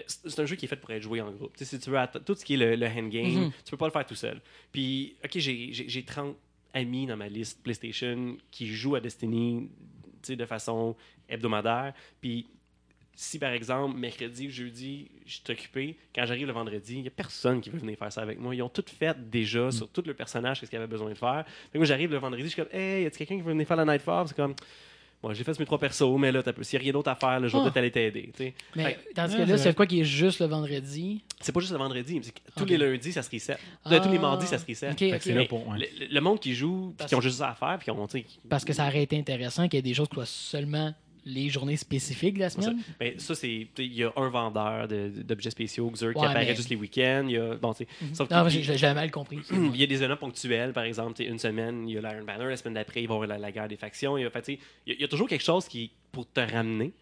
[0.06, 1.52] c'est c'est un jeu qui est fait pour être joué en groupe.
[1.56, 3.52] Si tu veux, tout ce qui est le, le endgame, Mhm.
[3.64, 4.40] tu peux pas le faire tout seul.
[4.72, 6.36] Puis, OK, j'ai j'ai- j'ai 30
[6.74, 9.68] amis dans ma liste PlayStation qui jouent à Destiny
[10.28, 10.94] de façon
[11.28, 11.92] hebdomadaire.
[12.20, 12.46] Puis,
[13.14, 17.08] si par exemple, mercredi ou jeudi, je suis occupé, quand j'arrive le vendredi, il n'y
[17.08, 18.54] a personne qui veut venir faire ça avec moi.
[18.54, 21.44] Ils ont tout fait déjà sur tout le personnage, qu'est-ce qu'ils avaient besoin de faire.
[21.46, 23.50] Fait que moi, j'arrive le vendredi, je suis comme, hey, y a quelqu'un qui veut
[23.52, 24.28] venir faire la Nightfall?
[24.28, 24.54] C'est comme,
[25.22, 27.38] moi, j'ai fait mes trois persos, mais là, s'il n'y a rien d'autre à faire,
[27.40, 27.64] là, je vais Ah.
[27.64, 28.32] peut-être aller t'aider.
[28.74, 31.22] Mais Ouais, que là, c'est c'est quoi qui est juste le vendredi?
[31.40, 33.56] C'est pas juste le vendredi, mais tous les lundis, ça se reset.
[33.86, 34.20] Euh, tous les Ah.
[34.20, 34.94] mardis, ça se reset.
[35.34, 35.66] Là pour.
[35.68, 35.78] ouais.
[36.00, 38.24] Le, le monde qui joue, qui ont juste ça à faire, puis qui ont, qui-
[38.48, 40.94] Parce que ça aurait été intéressant qu'il y ait des choses qui soient seulement
[41.32, 42.60] les journées spécifiques de la ça.
[42.60, 42.82] semaine?
[42.98, 43.68] Ben, ça, c'est.
[43.74, 46.68] tu sais, Il y a un vendeur de- d'objets spéciaux, Xur, qui apparaît mais- juste
[46.68, 47.24] les week-ends.
[47.26, 47.54] Il y a.
[47.56, 49.38] Bon, tu sais, sauf que- Non, mais j'ai mal compris.
[49.50, 52.00] il y a des événements ponctuels, par exemple, tu sais, une semaine, il y a
[52.00, 54.18] l'Iron Banner, la semaine d'après, il va y avoir la, la guerre des factions.
[54.18, 55.66] Il y, a, fait, tu sais, il y a- il y a toujours quelque chose
[55.68, 56.92] qui pour te ramener.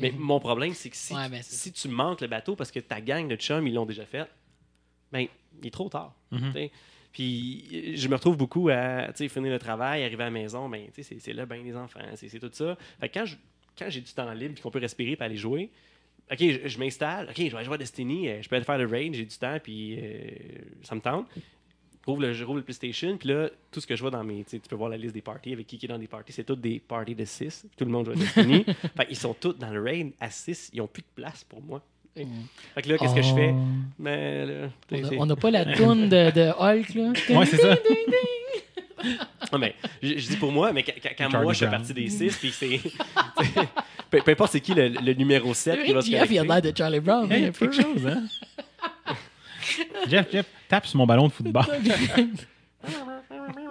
[0.00, 0.18] Mais Mhm.
[0.20, 2.78] mon problème, c'est que si, Ouais, ben, c'est si tu manques le bateau parce que
[2.80, 4.28] ta gang de chums, ils l'ont déjà fait,
[5.12, 5.26] ben,
[5.60, 6.14] il est trop tard.
[6.30, 6.52] Mhm.
[7.12, 10.68] Puis je me retrouve beaucoup à tu sais, finir le travail, arriver à la maison,
[10.68, 12.76] ben, tu sais, c'est c'est là, ben, les enfants, c'est c'est tout ça.
[13.00, 13.36] Fait que quand je-
[13.78, 15.70] quand j'ai du temps libre et qu'on peut respirer et aller jouer,
[16.30, 18.64] OK, je, je m'installe, OK, je vais aller jouer à Destiny, euh, je peux aller
[18.64, 20.30] faire le raid, j'ai du temps, puis euh,
[20.82, 21.26] ça me tente.
[22.06, 24.42] Rouvre le, je rouvre le PlayStation, puis là, tout ce que je vois dans mes.
[24.44, 26.44] Tu peux voir la liste des parties, avec qui qui est dans des parties, c'est
[26.44, 27.66] toutes des parties de 6.
[27.76, 28.64] Tout le monde joue à Destiny.
[28.96, 31.62] fait ils sont tous dans le raid à 6, ils n'ont plus de place pour
[31.62, 31.82] moi.
[32.74, 33.52] Fait que là, qu'est-ce que je fais?
[33.54, 33.60] Oh.
[33.98, 37.38] Mais là, tu sais, On n'a pas la toune de, de Hulk, là.
[37.38, 37.76] Ouais, c'est ça.
[39.52, 41.70] Non, mais je, je dis pour moi, mais quand, quand- quand Charlie moi je fais
[41.70, 42.80] partie des 6, puis c'est.
[44.10, 46.44] peu, peu importe c'est qui le, le numéro 7 qui va se Jeff, il a
[46.44, 47.30] l'air de Charlie Brown.
[47.32, 47.68] Hey, un peu.
[47.68, 48.24] quelque chose, hein?
[50.08, 51.64] Jeff, Jeff, tape sur mon ballon de football.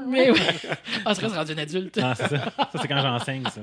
[0.08, 0.40] Mais oui.
[1.06, 2.00] Ah, serait rendu un adulte.
[2.02, 2.38] Ah, c'est ça.
[2.58, 3.62] Ça, c'est quand j'enseigne, ça.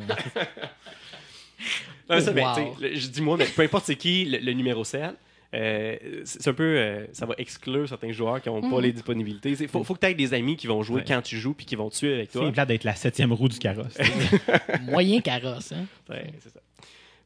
[2.10, 2.54] Non, ça, Wow.
[2.54, 5.14] tu sais, le- je dis moi, mais peu importe c'est qui le, le numéro 7,
[5.54, 6.62] euh, c'est un peu.
[6.76, 9.50] euh, ça va exclure certains joueurs qui n'ont pas les disponibilités.
[9.58, 11.04] Il faut, faut que tu aies des amis qui vont jouer Ouais.
[11.06, 12.44] quand tu joues puis qui vont tuer avec toi.
[12.46, 13.96] C'est plat d'être la septième roue du carrosse.
[14.82, 15.86] Moyen carrosse, hein.
[16.10, 16.60] Ouais, c'est ça.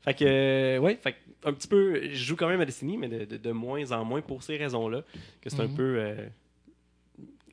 [0.03, 2.97] Fait que, euh, ouais, fait que un petit peu, je joue quand même à Destiny,
[2.97, 5.03] mais de, de- de moins en moins pour ces raisons-là.
[5.41, 5.75] Que c'est un Mhm.
[5.77, 5.97] peu.
[5.99, 6.27] euh,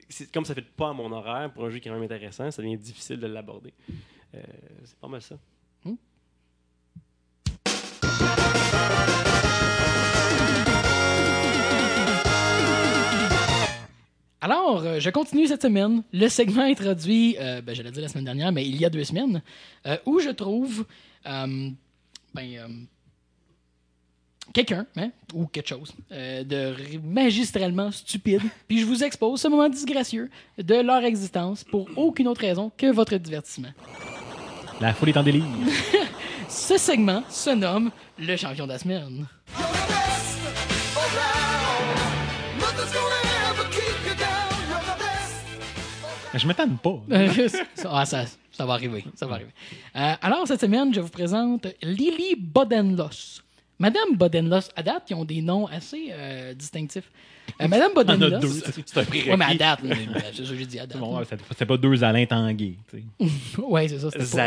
[0.10, 2.04] c'est- comme ça fait pas à mon horaire pour un jeu qui est quand même
[2.06, 3.74] intéressant, ça devient difficile de l'aborder.
[4.36, 4.40] Euh,
[4.84, 5.36] c'est pas mal ça.
[14.46, 18.26] Alors, euh, je continue cette semaine le segment introduit, euh, ben, j'allais dire la semaine
[18.26, 19.42] dernière, mais il y a deux semaines,
[19.88, 20.86] euh, où je trouve
[21.26, 21.70] euh,
[22.32, 22.88] ben,
[24.54, 30.30] quelqu'un hein, ou quelque chose de magistralement stupide, puis je vous expose ce moment disgracieux
[30.60, 33.74] de leur existence pour aucune autre raison que votre divertissement.
[34.80, 35.44] La foule est en délire.
[36.50, 39.26] Ce segment se nomme le champion de la semaine.
[46.36, 47.00] Je m'étonne pas.
[47.76, 49.04] Ça- ah, ça, ça va arriver.
[49.16, 49.52] Ça va arriver.
[49.96, 53.42] Euh, alors, cette semaine, je vous présente Lily Bodenlos.
[53.80, 57.12] Madame Bodenlos, à date, ils ont des noms assez euh, distinctifs.
[57.62, 58.40] Euh, Madame Bodenlos.
[58.86, 59.30] C'est un prérequis.
[59.30, 59.80] Ouais, mais à date,
[60.34, 60.98] c'est ça que j'ai dit à date.
[60.98, 61.22] Bon,
[61.58, 62.76] c'est- pas deux Alain Tanguay.
[63.58, 64.10] Ouais, c'est ça.
[64.10, 64.40] des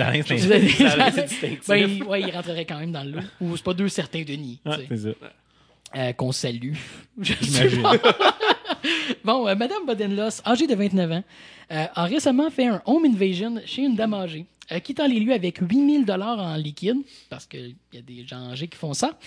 [0.00, 1.68] Alain, c'est C'était des- Zalin, c'est distinctif.
[1.68, 3.20] Ben, ouais, il rentrerait quand même dans le lot.
[3.40, 4.60] Ou c'est pas deux certains Denis.
[4.64, 5.08] Ah, c'est ça.
[5.96, 6.74] Euh, qu'on salue.
[7.20, 7.82] Je sais J'imagine.
[7.82, 7.96] pas.
[9.24, 11.24] Bon, euh, Madame Bodenlos, âgée de 29 ans,
[11.72, 15.32] euh, a récemment fait un home invasion chez une dame âgée, euh, quittant les lieux
[15.32, 19.18] avec 8000 dollars en liquide, parce qu'il y a des gens âgés qui font ça,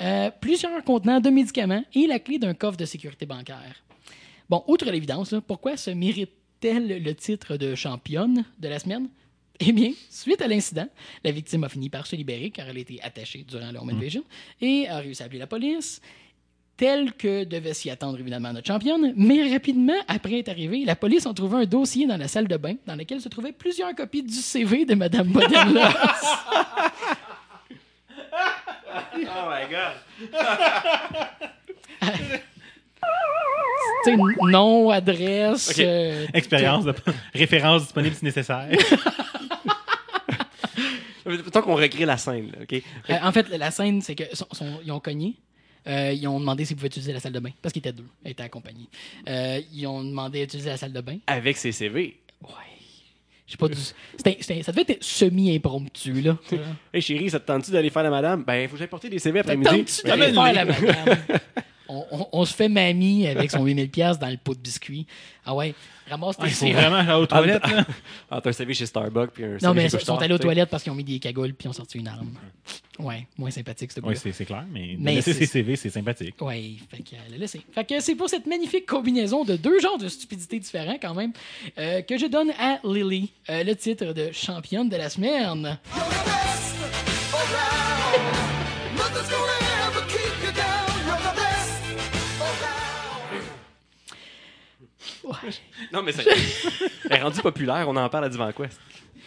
[0.00, 3.82] euh, plusieurs contenants de médicaments et la clé d'un coffre de sécurité bancaire.
[4.48, 9.08] Bon, outre l'évidence, pourquoi se mérite-t-elle le titre de championne de la semaine?
[9.60, 10.88] Eh bien, suite à l'incident,
[11.22, 13.90] la victime a fini par se libérer car elle a été attachée durant le home
[13.90, 14.24] invasion
[14.60, 16.00] et a réussi à appeler la police,
[16.80, 19.12] tel que devait s'y attendre évidemment notre championne.
[19.14, 22.56] Mais rapidement, après être arrivée, la police a trouvé un dossier dans la salle de
[22.56, 25.80] bain dans lequel se trouvaient plusieurs copies du CV de Madame Bodenlos.
[29.12, 30.30] Oh my god.
[34.04, 34.16] tu sais,
[34.50, 35.74] nom, adresse.
[35.78, 36.94] Euh, Expérience, de...
[37.34, 38.68] référence disponible si nécessaire.
[41.52, 42.82] Tant qu'on recrée la scène, là, OK?
[43.10, 45.36] Euh, en fait, la scène, c'est que sont- sont- ils ont cogné.
[45.86, 48.06] Euh, ils ont demandé s'ils pouvaient utiliser la salle de bain parce qu'ils étaient deux,
[48.24, 48.88] ils étaient accompagnés.
[49.28, 51.18] Euh, ils ont demandé d'utiliser la salle de bain.
[51.26, 52.18] Avec ses CV.
[52.42, 52.48] Ouais.
[53.46, 53.74] Je sais pas du...
[54.16, 56.36] c'était- c'était- ça devait être semi-impromptu, là.
[56.94, 58.44] Hey chérie, ça te tente-tu d'aller faire la madame?
[58.44, 59.68] Ben, il faut que j'aille porter des CV Ça après-midi.
[59.70, 61.18] tente-tu Ben, d'aller faire la madame?
[61.92, 65.08] On, on- on se fait mamie avec son 8000 pièces dans le pot de biscuits.
[65.44, 65.74] Ah ouais,
[66.10, 66.72] ramasse tes Il faut CV.
[66.72, 67.66] vraiment aller aux toilettes.
[67.66, 67.84] là.
[68.30, 70.68] Ah, t'as un CV chez Starbucks puis un Non, mais ils sont allés aux toilettes
[70.68, 72.30] parce qu'ils ont mis des cagoules puis ils ont sorti une arme.
[72.98, 75.88] Ouais, moins sympathique, ce Oui, c'est c'est clair, mais, Mais laisser c'est- ses CV, c'est
[75.90, 76.34] sympathique.
[76.42, 77.62] Ouais, fait qu'elle a laissé.
[77.72, 81.32] Fait que c'est pour cette magnifique combinaison de deux genres de stupidité différents, quand même,
[81.78, 85.78] euh, que je donne à Lily euh, le titre de championne de la semaine.
[95.92, 96.24] Non, mais c'est.
[97.10, 98.80] Elle est rendue populaire, on en parle à Divan Quest.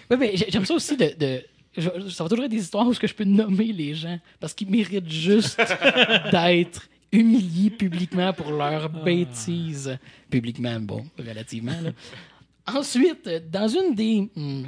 [0.10, 1.13] Ouais, mais j'ai- j'aime ça aussi de.
[1.17, 1.43] de-
[1.77, 4.19] je- ça va toujours être des histoires où ce que je peux nommer les gens
[4.39, 5.58] parce qu'ils méritent juste
[6.32, 9.97] d'être humiliés publiquement pour leur bêtise.
[10.29, 11.79] Publiquement, bon, relativement.
[11.82, 11.91] là.
[12.65, 14.67] Ensuite, dans une des hmm,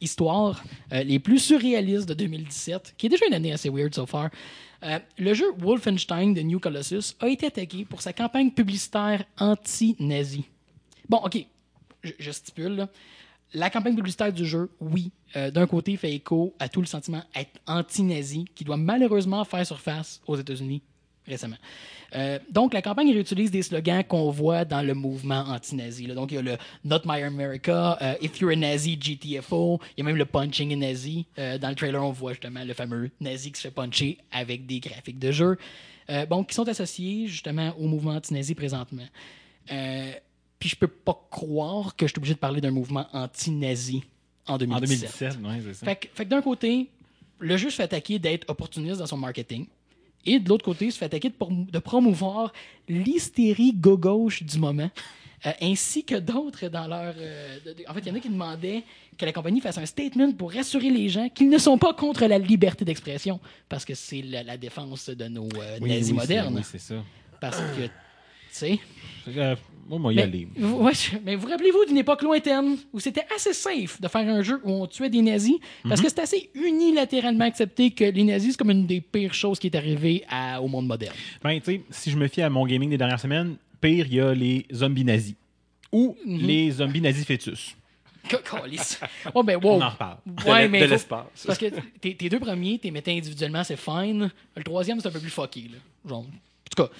[0.00, 4.04] histoires euh, les plus surréalistes de 2017, qui est déjà une année assez weird so
[4.04, 4.30] far,
[4.82, 10.44] euh, le jeu Wolfenstein de New Colossus a été attaqué pour sa campagne publicitaire anti-nazi.
[11.08, 11.46] Bon, OK,
[12.02, 12.88] je, stipule.
[13.52, 17.22] La campagne publicitaire du jeu, oui, euh, d'un côté, fait écho à tout le sentiment
[17.66, 20.82] anti-nazi qui doit malheureusement faire surface aux États-Unis
[21.30, 21.56] récemment.
[22.14, 26.06] Euh, donc, la campagne réutilise des slogans qu'on voit dans le mouvement anti-nazi.
[26.06, 26.14] là.
[26.14, 29.80] Donc, il y a le Not My America, euh, If You're a Nazi, GTFO.
[29.96, 31.26] Il y a même le Punching a Nazi.
[31.38, 34.66] Euh, dans le trailer, on voit justement le fameux nazi qui se fait puncher avec
[34.66, 35.56] des graphiques de jeu.
[36.10, 39.06] Euh, bon, qui sont associés justement au mouvement anti-nazi présentement.
[39.70, 40.10] Euh,
[40.58, 44.02] puis je peux pas croire que je suis obligé de parler d'un mouvement anti-nazi
[44.46, 44.88] en En 2017.
[44.88, 45.86] 2017, ouais, c'est ça.
[45.86, 46.88] Fait que, fait que d'un côté,
[47.38, 49.66] le jeu se fait attaquer d'être opportuniste dans son marketing.
[50.26, 52.52] Et de l'autre côté, il se fait attaquer de, prom- de promouvoir
[52.88, 54.90] l'hystérie go-gauche du moment.
[55.46, 57.14] euh, ainsi que d'autres dans leur.
[57.16, 58.82] euh, de- de- en fait, il y en a qui demandaient
[59.16, 62.26] que la compagnie fasse un statement pour rassurer les gens qu'ils ne sont pas contre
[62.26, 66.16] la liberté d'expression, parce que c'est la, la défense de nos euh, Oui, nazis oui,
[66.18, 66.56] modernes.
[66.56, 66.96] Oui, c'est ça.
[67.40, 67.90] Parce que, tu
[68.50, 68.78] sais.
[69.90, 70.48] Moi, moi, y Mais, aller.
[70.56, 70.92] vous- ouais,
[71.24, 74.70] mais vous rappelez-vous d'une époque lointaine où c'était assez safe de faire un jeu où
[74.70, 75.56] on tuait des nazis?
[75.86, 79.58] Parce que c'est assez unilatéralement accepté que les nazis, c'est comme une des pires choses
[79.58, 81.14] qui est arrivée à- au monde moderne.
[81.42, 84.14] Ben, tu sais, si je me fie à mon gaming des dernières semaines, pire, il
[84.14, 85.34] y a les zombies nazis.
[85.90, 86.38] Ou Mhm.
[86.46, 87.74] les zombies nazis fœtus.
[89.34, 89.72] Oh, ben, wow.
[89.72, 90.18] On en reparle.
[90.46, 91.26] Ouais, de l'espace.
[91.46, 91.66] Parce que
[92.00, 94.30] tes, tes deux premiers, t'es mettais individuellement, c'est fine.
[94.56, 95.62] Le troisième, c'est un peu plus fucké.
[95.62, 95.78] Là.
[96.08, 96.90] Genre, en tout cas.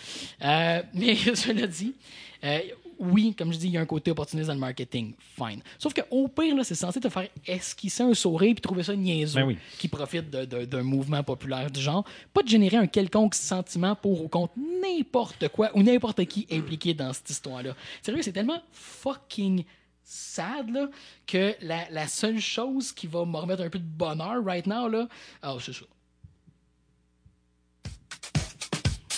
[0.44, 1.94] Euh, mais cela dit,
[2.42, 2.59] euh,
[3.00, 5.14] oui, comme je dis, il y a un côté opportuniste dans le marketing.
[5.36, 5.62] Fine.
[5.78, 9.40] Sauf qu'au pire, là, c'est censé te faire esquisser un sourire puis trouver ça niaiseux
[9.40, 9.58] Ben oui.
[9.78, 12.04] qui profite d'un mouvement populaire du genre.
[12.34, 16.92] Pas de générer un quelconque sentiment pour ou contre n'importe quoi ou n'importe qui impliqué
[16.94, 17.74] dans cette histoire-là.
[18.02, 19.64] Sérieux, c'est tellement fucking
[20.04, 20.88] sad là,
[21.26, 24.88] que la, la seule chose qui va me remettre un peu de bonheur right now,
[24.88, 25.08] là,
[25.42, 25.84] ah, c'est ça.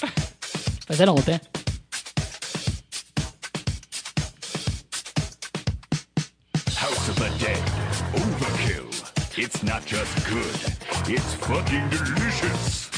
[0.86, 1.40] Ça faisait longtemps.
[9.38, 12.90] It's not just good, it's fucking delicious.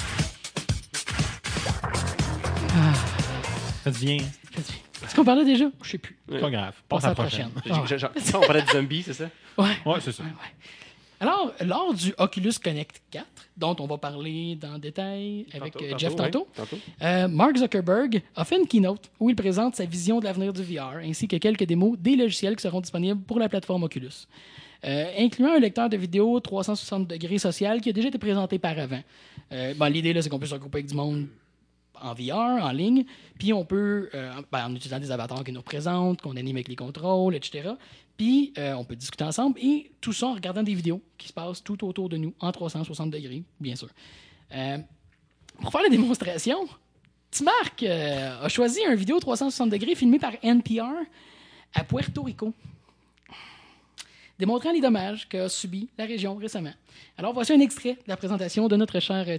[3.85, 4.23] Ça devient.
[4.57, 5.67] Est-ce qu'on parlait déjà?
[5.83, 6.17] Je sais plus.
[6.29, 6.75] Pas grave.
[6.89, 7.51] Passe Passe à la prochaine.
[7.51, 7.87] prochaine.
[7.87, 9.29] J'ai- j'ai- j'ai- On parlait de zombies, c'est ça?
[9.59, 9.77] Ouais.
[9.87, 10.23] Ouais, c'est ça.
[10.25, 10.35] Ouais, ouais.
[11.21, 13.25] Alors, lors du Oculus Connect 4,
[13.57, 16.49] dont on va parler dans détail avec Tantôt, euh, Jeff ouais, tantôt.
[17.03, 20.63] euh, Mark Zuckerberg a fait une keynote où il présente sa vision de l'avenir du
[20.63, 24.27] VR ainsi que quelques démos des logiciels qui seront disponibles pour la plateforme Oculus,
[24.85, 28.79] Euh, incluant un lecteur de vidéo 360 degrés social qui a déjà été présenté par
[28.79, 29.03] avant.
[29.53, 31.27] Euh, bon, L'idée, c'est qu'on peut se regrouper avec du monde
[32.03, 33.05] en VR, en ligne,
[33.39, 36.69] puis on peut, euh, ben, en utilisant des avatars qui nous représentent, qu'on anime avec
[36.69, 37.71] les contrôles, etc.
[38.17, 41.65] Puis on peut discuter ensemble, et tout ça en regardant des vidéos qui se passent
[41.65, 43.89] tout autour de nous, en 360 degrés, bien sûr.
[45.61, 46.59] Pour faire la démonstration,
[47.31, 50.95] Timarc a choisi un vidéo 360 degrés filmé par NPR
[51.75, 52.53] à Puerto Rico,
[54.39, 55.47] démontrant les dommages qu'a
[55.99, 56.75] la région récemment.
[57.19, 59.39] Alors voici un extrait de la présentation de notre cher euh,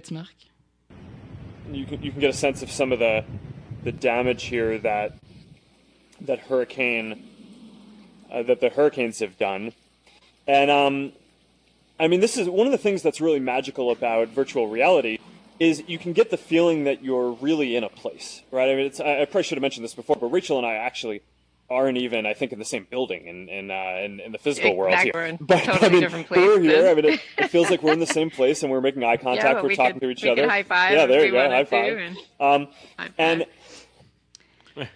[1.72, 3.24] you can you can get a sense of some of the
[3.84, 5.12] the damage here that
[6.20, 7.22] that hurricane
[8.32, 9.72] uh, that the hurricanes have done,
[10.46, 11.12] and um,
[11.98, 15.18] I mean this is one of the things that's really magical about virtual reality
[15.58, 18.68] is you can get the feeling that you're really in a place, right?
[18.68, 20.74] I mean, it's, I, I probably should have mentioned this before, but Rachel and I
[20.74, 21.22] actually
[21.68, 24.76] aren't even, I think, in the same building in in uh, in, in the physical
[24.76, 25.20] world Exactly, here.
[25.20, 26.88] we're in but totally I mean, different we're here.
[26.88, 29.16] I mean, it, it feels like we're in the same place and we're making eye
[29.16, 29.44] contact.
[29.56, 30.48] yeah, we're we talking could, to each we other.
[30.48, 31.48] high five Yeah, there you go.
[31.50, 31.98] High five.
[31.98, 34.86] and Um, high and five.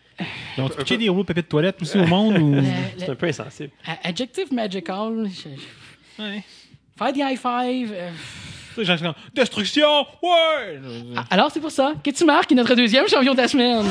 [0.58, 2.62] Ils ont pitché des rouleaux de papier de toilette aussi au monde ou.
[2.98, 3.70] C'est un peu insensible.
[3.86, 5.26] a- adjective magical.
[5.28, 6.42] je- je- Ouais.
[6.98, 7.90] Faire des high five.
[7.94, 8.10] euh,
[8.74, 10.04] Tu sais, comme, Destruction!
[10.22, 10.78] Ouais!
[11.30, 13.86] Alors, c'est pour ça que tu marques notre deuxième champion de la semaine.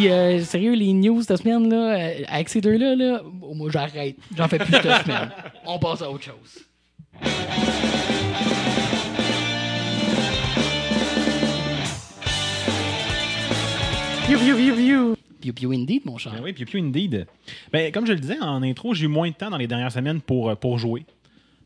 [0.00, 3.52] Puis, euh, sérieux, les news de la semaine, là, euh, avec ces deux-là, là, oh,
[3.52, 4.16] moi, j'arrête.
[4.34, 5.28] J'en fais plus cette semaine.
[5.66, 6.64] On passe à autre chose.
[14.26, 15.16] Pew, pew, pew, pew.
[15.40, 16.32] Pew, pew, indeed, mon cher.
[16.32, 17.26] Ben oui, puis puis indeed.
[17.72, 19.90] Ben, comme je le disais en intro, j'ai eu moins de temps dans les dernières
[19.92, 21.04] semaines pour, euh, pour jouer.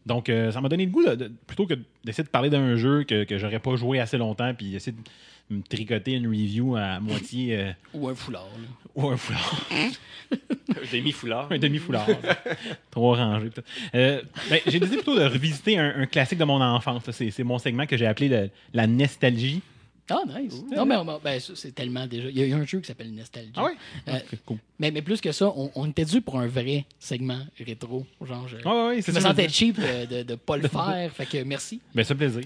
[0.06, 2.76] Donc, euh, ça m'a donné le goût, de, de- plutôt que d'essayer de parler d'un
[2.76, 5.02] jeu que, que j'aurais pas joué assez longtemps, puis essayer de
[5.50, 8.48] me tricoter une review à moitié euh, Ou un foulard.
[8.56, 8.68] là.
[9.02, 11.48] ou un foulard, Un demi-foulard.
[11.50, 12.06] un demi-foulard,
[12.90, 13.50] trop rangé.
[13.50, 13.68] peut-être.
[13.94, 17.02] Euh, ben, j'ai décidé plutôt de revisiter un, un classique de mon enfance.
[17.10, 19.60] C'est c'est mon segment que j'ai appelé le- la nostalgie.
[20.10, 20.62] Ah, nice.
[20.70, 22.28] Non, mais on- ben, ça, c'est tellement déjà.
[22.28, 23.52] Il y a eu un jeu qui s'appelle Nostalgie.
[23.56, 23.72] Ah ouais?
[24.08, 24.58] Euh, Ok, cool.
[24.78, 28.06] mais, mais plus que ça, on, on était dû pour un vrai segment rétro.
[28.22, 29.20] Genre, je, Ah je me ça.
[29.22, 31.10] sentais cheap de ne pas le faire.
[31.12, 31.80] fait que merci.
[31.94, 32.42] Ben, ça fait plaisir.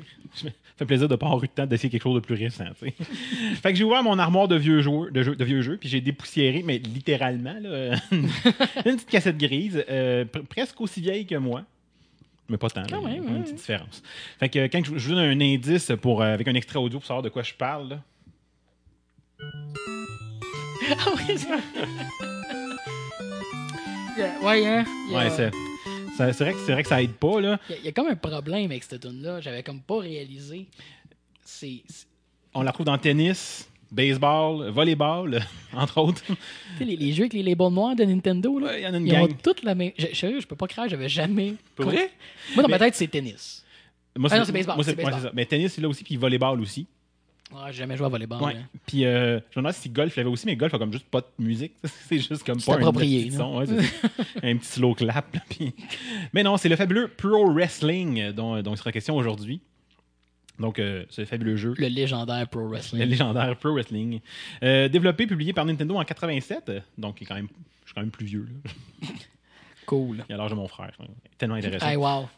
[0.79, 2.65] Ça fait plaisir de pas avoir eu le temps d'essayer quelque chose de plus récent.
[2.77, 5.89] fait que j'ai ouvert mon armoire de vieux jeux, de, jeux, de vieux jeux, puis
[5.89, 8.29] j'ai dépoussiéré, mais littéralement, là, une
[8.95, 11.65] petite cassette grise, euh, pr- presque aussi vieille que moi.
[12.49, 12.85] Mais pas tant.
[12.89, 13.43] Quand là, il y a même, une ouais.
[13.43, 14.03] petite différence.
[14.39, 16.99] Fait que quand je, je vous donne un indice pour, euh, avec un extrait audio
[17.01, 18.01] pour savoir de quoi je parle, là.
[20.91, 21.49] Ah oui, c'est
[24.17, 24.85] Yeah, Ouais, hein?
[25.09, 25.57] Il y a- Ouais, c'est, ça-
[26.33, 27.41] c'est vrai, que- c'est vrai que ça aide pas.
[27.41, 27.59] Là.
[27.69, 29.41] Il y, a- il y a comme un problème avec cette tune-là.
[29.41, 30.67] J'avais comme pas réalisé.
[31.45, 31.83] C'est.
[32.55, 35.41] On la trouve dans tennis, baseball, volleyball,
[35.73, 36.23] entre autres.
[36.27, 36.35] Tu
[36.79, 38.67] sais, les, les jeux avec les labels noirs de Nintendo, là.
[38.69, 39.93] Ouais, y en a une ils ont toutes la même.
[39.99, 41.55] Je, sérieux, je peux pas croire, j'avais jamais.
[41.77, 42.11] Pour vrai?
[42.55, 43.65] Moi, dans ma Mais- tête, c'est tennis.
[44.17, 45.31] Moi, Ah non, c'est baseball, moi, c'est ouais, ça.
[45.33, 46.87] Mais tennis, c'est là aussi, puis volleyball aussi.
[47.53, 48.43] Ouais, j'ai jamais joué à volleyball.
[48.43, 48.57] Ouais.
[48.87, 51.21] Puis euh, je me demande si golf l'avait aussi, mais golf a comme juste pas
[51.21, 51.73] de musique.
[51.85, 53.31] c'est juste comme pas un approprié.
[53.31, 53.73] Ouais, ça.
[54.43, 55.35] un petit slow clap.
[55.35, 55.75] là, puis-
[56.33, 59.61] Mais non, c'est le fabuleux Pro Wrestling euh, dont, dont il sera question aujourd'hui.
[60.59, 61.75] Donc, euh, ce fabuleux jeu.
[61.79, 63.01] Le légendaire Pro Wrestling.
[63.01, 64.21] Le légendaire Pro Wrestling.
[64.65, 66.69] Euh, développé, publié par Nintendo en 87.
[66.69, 67.47] euh, Donc, il est quand même,
[67.85, 68.49] je suis quand même plus vieux.
[69.03, 69.09] Là.
[69.87, 70.25] Cool.
[70.29, 70.91] Il a l'âge de mon frère.
[71.39, 71.87] Tellement intéressant.
[71.89, 72.29] Hey, wow.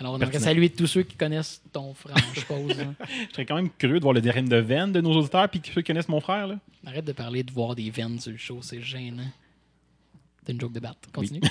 [0.00, 2.78] Alors, on aimerait saluer tous ceux qui connaissent ton frère, je suppose.
[2.80, 2.94] hein.
[3.28, 5.60] Je serais quand même curieux de voir le DRM de veine de nos auditeurs puis
[5.72, 6.46] ceux qui connaissent mon frère.
[6.48, 6.58] Là.
[6.86, 9.22] Arrête de parler de voir des veines sur le show, c'est gênant.
[10.44, 10.98] C'est une joke de batte.
[11.12, 11.40] Continue.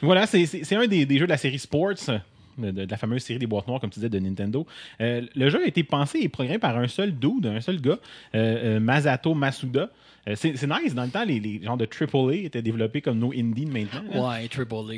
[0.00, 2.18] Voilà, c'est- un des, des jeux de la série Sports, euh,
[2.56, 4.66] de, de la fameuse série des boîtes noires, comme tu disais, de Nintendo.
[5.00, 7.98] Euh, le jeu a été pensé et programmé par un seul dude, un seul gars,
[8.34, 9.90] euh, Masato Masuda.
[10.28, 13.32] Euh, c'est nice, dans le temps, les, les genres de AAA étaient développés comme nos
[13.32, 14.02] indies maintenant.
[14.12, 14.28] là.
[14.40, 14.94] Ouais, Triple A.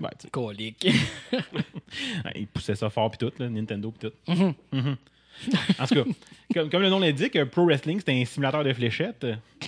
[0.00, 0.86] Ouais, tu sais, Colique.
[1.32, 4.30] ouais, ils poussaient ça fort, puis tout, là, Nintendo, puis tout.
[4.30, 4.96] Mhm.
[5.78, 6.04] En tout cas,
[6.52, 9.26] comme, comme le nom l'indique, euh, Pro Wrestling, c'était un simulateur de fléchettes.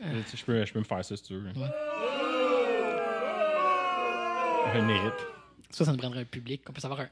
[0.00, 1.48] Je, je peux, je peux me faire ça si tu veux.
[1.48, 1.66] Ouais.
[4.72, 5.26] Je le mérite.
[5.70, 7.08] Ça, ça nous prendrait un public qu'on peut savoir un.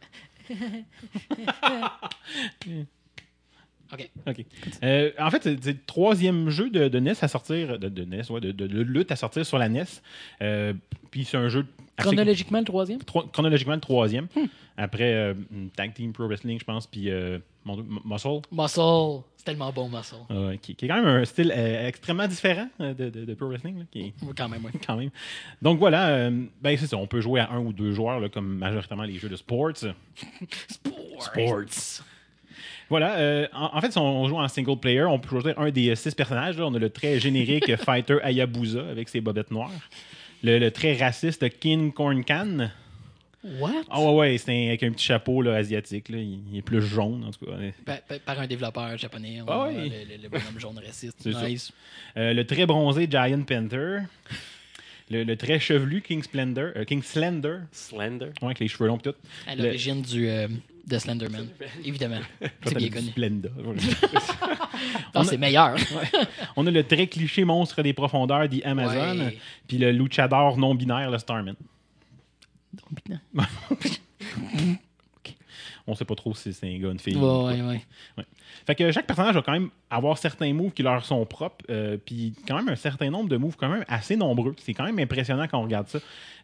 [3.93, 4.11] ok.
[4.29, 4.45] OK.
[4.83, 8.23] Euh, en fait, c'est le troisième jeu de, de NES à sortir, de, de NES,
[8.31, 9.85] ouais, de, de- de lutte à sortir sur la NES.
[10.43, 10.73] Euh,
[11.11, 12.99] Puis c'est un jeu assez- Chronologiquement, le troisième?
[13.03, 14.27] Tro- chronologiquement le troisième.
[14.77, 15.35] Après euh,
[15.75, 19.23] Tag Team Pro Wrestling, je pense, puis euh, Muscle, Muscle.
[19.37, 20.17] C'est tellement bon, Muscle.
[20.31, 23.49] euh, qui, qui est quand même un style euh, extrêmement différent de, de- de Pro
[23.49, 23.79] Wrestling.
[23.79, 24.73] là, qui est- Oui, quand même, oui.
[24.87, 25.09] quand même.
[25.63, 28.29] Donc voilà, euh, ben c'est ça, on peut jouer à un ou deux joueurs, là,
[28.29, 29.71] comme majoritairement les jeux de sports.
[31.19, 32.05] Sports.
[32.89, 35.71] Voilà, euh, en, en fait, si on joue en single player, on peut choisir un
[35.71, 36.57] des six personnages.
[36.59, 36.67] là.
[36.67, 39.71] On a le très générique Fighter Hayabusa avec ses bobettes noires.
[40.45, 42.71] Le, le très raciste King Corn Can.
[43.61, 43.71] What?
[43.91, 46.09] Ah ouais, ouais, c'est un- avec un petit chapeau là, asiatique.
[46.09, 46.19] là.
[46.19, 48.01] Il, il est plus jaune, en tout cas.
[48.25, 49.41] par, un développeur japonais.
[49.41, 49.89] on Ah a oui.
[49.89, 51.17] le, le- le bonhomme jaune raciste.
[51.21, 51.49] C'est ça.
[51.49, 51.73] nice.
[52.17, 53.99] Euh, le très bronzé Giant Panther.
[55.09, 58.27] Le, le très chevelu King Splendor, euh, King Slender, Slender.
[58.43, 59.15] ouais, avec les cheveux longs et tout.
[59.47, 60.49] À Le- l'origine du euh,
[60.87, 61.49] de Slenderman.
[61.85, 62.21] Évidemment.
[62.65, 63.09] C'est bien connu.
[63.09, 63.49] Splenda.
[65.15, 65.75] Non, c'est meilleur.
[66.55, 69.39] On a le très cliché monstre des profondeurs dit Amazon, Ouais.
[69.67, 71.55] puis le luchador non binaire, le Starman.
[75.87, 77.17] On sait pas trop si c'est un gars, une fille.
[77.17, 77.45] ou quoi.
[77.47, 77.81] Ouais, ouais.
[78.67, 81.97] Fait que chaque personnage va quand même avoir certains moves qui leur sont propres, euh,
[82.05, 84.55] puis quand même un certain nombre de moves quand même assez nombreux.
[84.59, 85.99] C'est quand même impressionnant quand on regarde ça.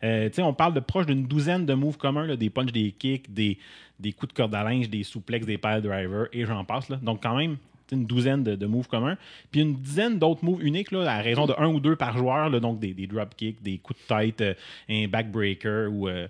[0.04, 2.72] Euh, tu sais, on parle de proche d'une douzaine de moves communs, là, des punches,
[2.72, 3.58] des kicks, des,
[3.98, 6.88] des coups de corde à linge, des souplexes, des pile drivers, et j'en passe.
[6.88, 6.98] Là.
[7.02, 7.56] Donc quand même
[7.90, 9.18] une douzaine de, de moves communs,
[9.50, 12.48] puis une dizaine d'autres moves uniques là, à raison de un ou deux par joueur,
[12.48, 14.54] là, donc des, des drop kicks, des coups de tête, euh,
[14.88, 16.26] un backbreaker ou euh,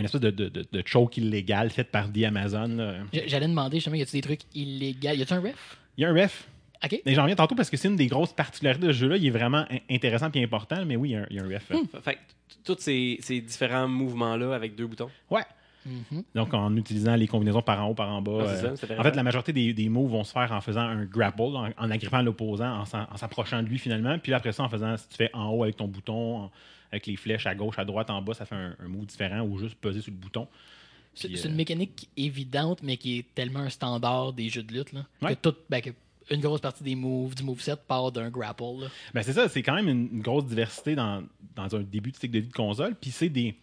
[0.00, 3.04] une espèce de, de, de- de choke illégal fait par The Amazon.
[3.26, 5.08] J'allais demander, justement, y a-tu des trucs illégaux?
[5.14, 5.76] Y a-tu un ref?
[5.96, 6.48] Il y a un ref.
[6.82, 7.00] Ok.
[7.04, 9.16] Et j'en reviens tantôt parce que c'est une des grosses particularités de ce jeu-là.
[9.18, 11.38] Il est vraiment in- intéressant et important, mais oui, il y a un, il y
[11.38, 11.70] a un ref.
[12.02, 15.10] Fait que t- tous ces, ces différents mouvements-là avec deux boutons.
[15.30, 15.42] Ouais.
[15.84, 16.22] Mhm.
[16.34, 18.44] Donc, en utilisant les combinaisons par en haut, par en bas.
[18.46, 20.60] Ah, c'est euh, ça, en fait, la majorité des, des moves vont se faire en
[20.60, 24.18] faisant un grapple, en, en agrippant l'opposant, en s'approchant de lui finalement.
[24.18, 26.50] Puis après ça, en faisant, si tu fais en haut avec ton bouton, en-
[26.92, 29.40] avec les flèches à gauche, à droite, en bas, ça fait un, un move différent
[29.42, 30.48] ou juste peser sur le bouton.
[31.14, 34.72] C'est c'est euh, une mécanique évidente, mais qui est tellement un standard des jeux de
[34.72, 34.92] lutte.
[34.92, 35.34] Là, Ouais.
[35.34, 35.90] que tout, ben, que
[36.30, 38.88] une grosse partie des moves, du moveset part d'un grapple.
[39.14, 41.24] Ben, c'est ça, c'est quand même une, une grosse diversité dans,
[41.56, 42.94] dans un début de cycle de vie de console.
[42.94, 43.56] Puis c'est des,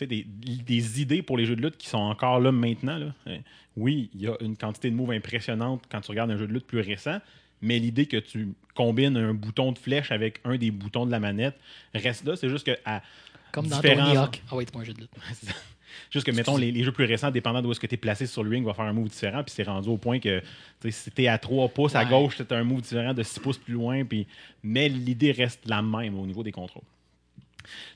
[0.00, 2.98] des, des idées pour les jeux de lutte qui sont encore là maintenant.
[2.98, 3.12] là.
[3.26, 3.38] Euh,
[3.76, 6.52] oui, il y a une quantité de moves impressionnante quand tu regardes un jeu de
[6.52, 7.18] lutte plus récent,
[7.62, 11.20] mais l'idée que tu combines un bouton de flèche avec un des boutons de la
[11.20, 11.56] manette
[11.94, 12.36] reste là.
[12.36, 13.02] C'est juste que à
[13.52, 14.42] Comme dans différents- Tony Hawk.
[14.50, 15.10] Ah oui, c'est pas un jeu de lutte.
[16.10, 18.26] Juste que, mettons, les, les jeux plus récents, dépendant d'où est-ce que tu es placé
[18.26, 19.42] sur le ring, va faire un move différent.
[19.42, 20.42] Puis c'est rendu au point que
[20.88, 23.74] si tu à 3 pouces à gauche, tu un move différent de 6 pouces plus
[23.74, 24.04] loin.
[24.04, 24.26] Puis...
[24.62, 26.82] Mais l'idée reste la même au niveau des contrôles.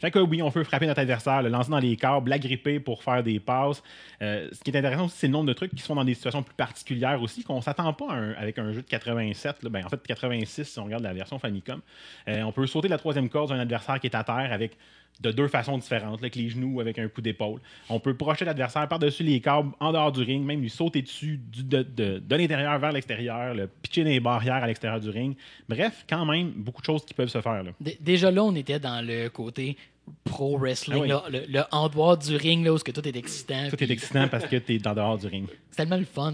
[0.00, 3.02] Fait que oui, on peut frapper notre adversaire, le lancer dans les câbles, l'agripper pour
[3.02, 3.82] faire des passes.
[4.22, 6.04] Euh, ce qui est intéressant aussi, c'est le nombre de trucs qui se font dans
[6.04, 9.62] des situations plus particulières aussi, qu'on s'attend pas avec un jeu de 87.
[9.62, 9.70] là.
[9.70, 11.80] Ben, en fait, 86, si on regarde la version Famicom.
[12.28, 14.76] Euh, on peut sauter la troisième corde d'un adversaire qui est à terre avec
[15.20, 17.60] de deux façons différentes, là, avec les genoux ou avec un coup d'épaule.
[17.90, 21.38] On peut projeter l'adversaire par-dessus les câbles, en dehors du ring, même lui sauter dessus
[21.52, 25.36] du- de, de- de l'intérieur vers l'extérieur, le pitcher des barrières à l'extérieur du ring.
[25.68, 27.62] Bref, quand même, beaucoup de choses qui peuvent se faire.
[27.62, 27.70] Là.
[27.80, 29.76] Dé- Déjà là, on était dans le côté
[30.24, 31.08] pro wrestling, Ah oui.
[31.08, 33.68] là, le, le en dehors du ring, là, où que tout est excitant.
[33.68, 35.46] Tout est excitant parce que tu es en dehors du ring.
[35.70, 36.32] C'est tellement le fun.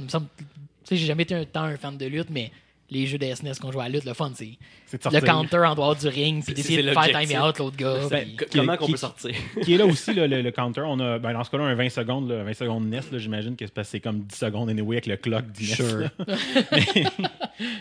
[0.89, 2.53] J'ai jamais été un temps un fan de lutte, mais
[2.91, 4.59] les jeux de SNES qu'on joue à la lutte, le fun, c'est
[4.93, 7.99] le counter en dehors du ring, puis d'essayer de faire time out l'autre gars.
[8.11, 9.35] Ben, puis- comment qu'on peut sortir?
[9.63, 10.83] qui est là aussi, là, le, le counter.
[10.87, 13.65] On a, ben, dans ce cas-là, un 20 secondes, là, 20 secondes NES, j'imagine que
[13.83, 15.75] c'est comme 10 secondes anyway avec le clock du NES.
[15.75, 16.09] Sure.
[16.73, 17.05] mais,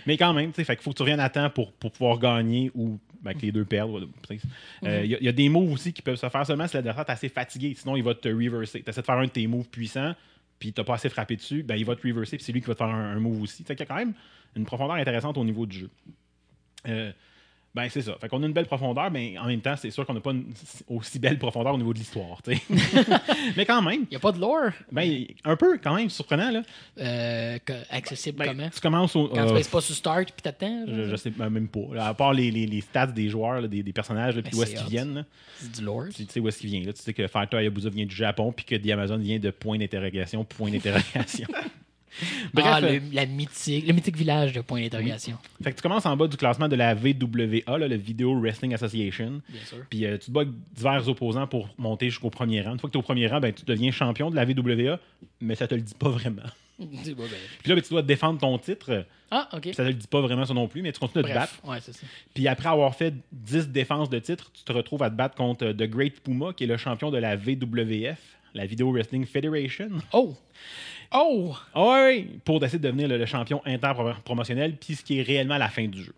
[0.06, 1.91] mais quand même, tu sais, fait qu'il faut que tu reviennes à temps pour, pour
[1.91, 4.08] pouvoir gagner ou ben, que les deux perdent.
[4.84, 6.68] Euh, Il y, a- il y a des moves aussi qui peuvent se faire seulement
[6.68, 7.76] si l'adversaire est assez fatigué.
[7.78, 8.82] Sinon, il va te reverser.
[8.84, 10.14] Tu essaies de faire un de tes moves puissants,
[10.60, 12.62] puis tu n'as pas assez frappé dessus, ben, il va te reverser, puis c'est lui
[12.62, 13.64] qui va te faire un, move aussi.
[13.64, 14.14] Qu'il y a quand même
[14.56, 15.89] une profondeur intéressante au niveau du jeu.
[16.88, 17.12] Euh,
[17.76, 18.15] ben, c'est ça.
[18.21, 20.32] Fait qu'on a une belle profondeur, mais en même temps, c'est sûr qu'on n'a pas
[20.32, 20.45] une
[20.88, 22.41] aussi belle profondeur au niveau de l'histoire.
[22.41, 22.61] tu sais.
[23.57, 26.51] mais quand même, Il n'y a pas de lore ben, un peu quand même surprenant.
[26.51, 26.61] Là.
[26.99, 27.57] euh,
[27.89, 28.69] accessible Ben, comment?
[28.73, 29.28] tu commences au.
[29.28, 30.86] Quand tu euh, passes pas sur Start, puis t'attends.
[30.88, 31.93] je, je sais ben, même pas.
[31.93, 34.57] là, à part les, les, les stats des joueurs, là, des, des personnages, puis Ben,
[34.57, 35.26] où est-ce qu'ils viennent.
[35.57, 36.05] C'est du lore.
[36.15, 36.84] Tu tu sais où est-ce qu'il vient.
[36.84, 36.93] Là.
[36.93, 39.78] Tu sais que Fighter Hayabusa vient du Japon, puis que The Amazon vient de point
[39.78, 41.47] d'interrogation, point d'interrogation.
[42.53, 45.38] Bref, ah, euh, le, la mythique, le mythique village de point d'interrogation.
[45.63, 48.74] fait que tu commences en bas du classement de la VWA, là, le Video Wrestling
[48.74, 49.41] Association.
[49.49, 49.78] Bien sûr.
[49.89, 52.74] Puis euh, tu te bats avec divers opposants pour monter jusqu'au premier rang.
[52.74, 54.99] Une fois que tu es au premier rang, ben, tu deviens champion de la VWA,
[55.41, 56.43] mais ça te le dit pas vraiment.
[56.78, 56.88] Ben.
[56.89, 59.05] Puis là, ben, tu dois défendre ton titre.
[59.32, 59.70] Ah, ok.
[59.74, 61.53] Ça te le dit pas vraiment ça non plus, mais tu continues de te battre.
[61.63, 62.05] Ouais, c'est ça.
[62.34, 65.68] Puis après avoir fait 10 défenses de titre, tu te retrouves à te battre contre
[65.68, 68.20] euh, The Great Puma, qui est le champion de la VWF,
[68.53, 69.89] la Video Wrestling Federation.
[70.11, 70.36] Oh!
[71.16, 71.55] Oh!
[71.74, 72.09] Ah
[72.43, 75.88] pour essayer de devenir le, le champion interpromotionnel, puis ce qui est réellement la fin
[75.88, 76.13] du jeu.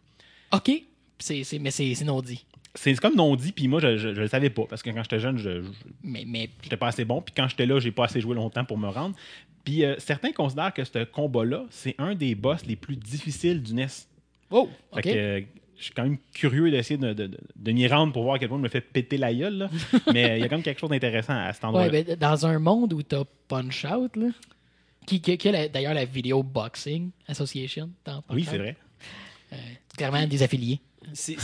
[0.51, 0.71] Ok.
[1.19, 2.45] C'est, c'est, mais c'est, c'est non dit.
[2.75, 5.01] C'est comme non dit, puis moi, je, je, je le savais pas, parce que quand
[5.01, 5.69] j'étais jeune, je, je-
[6.03, 8.65] Mais, mais j'étais pas assez bon, puis quand j'étais là, j'ai pas assez joué longtemps
[8.65, 9.15] pour me rendre.
[9.63, 13.73] Puis euh, certains considèrent que ce combat-là, c'est un des boss les plus difficiles du
[13.73, 13.87] NES.
[14.51, 14.69] Oh!
[14.93, 15.41] Fait que, euh,
[15.77, 18.39] je suis quand même curieux d'essayer de, de, de- de m'y rendre pour voir à
[18.39, 19.57] quel point me fait péter la gueule.
[19.57, 19.69] là.
[20.13, 21.91] Mais euh, il y a quand même quelque chose d'intéressant à cet endroit-là.
[21.91, 24.27] Ouais, ben, dans un monde où t'as Punch Out, là,
[25.07, 27.89] qui, qui, qui a d'ailleurs la Video Boxing Association
[28.29, 28.75] oui, c'est vrai.
[29.53, 29.55] euh,
[29.97, 30.79] clairement des affiliés.
[31.13, 31.37] C'est-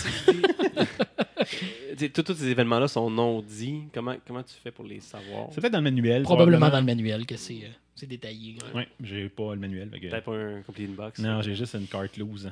[2.14, 3.84] Tous ces événements-là sont non dits.
[3.94, 5.48] Comment, comment tu fais pour les savoir?
[5.52, 6.24] C'est peut-être dans le manuel.
[6.24, 8.58] Probablement dans le manuel que c'est, euh, c'est détaillé.
[8.76, 9.90] Oui, j'ai pas le manuel.
[9.90, 11.20] Peut-être pas un complete box.
[11.20, 12.52] Non, j'ai juste une carte loose.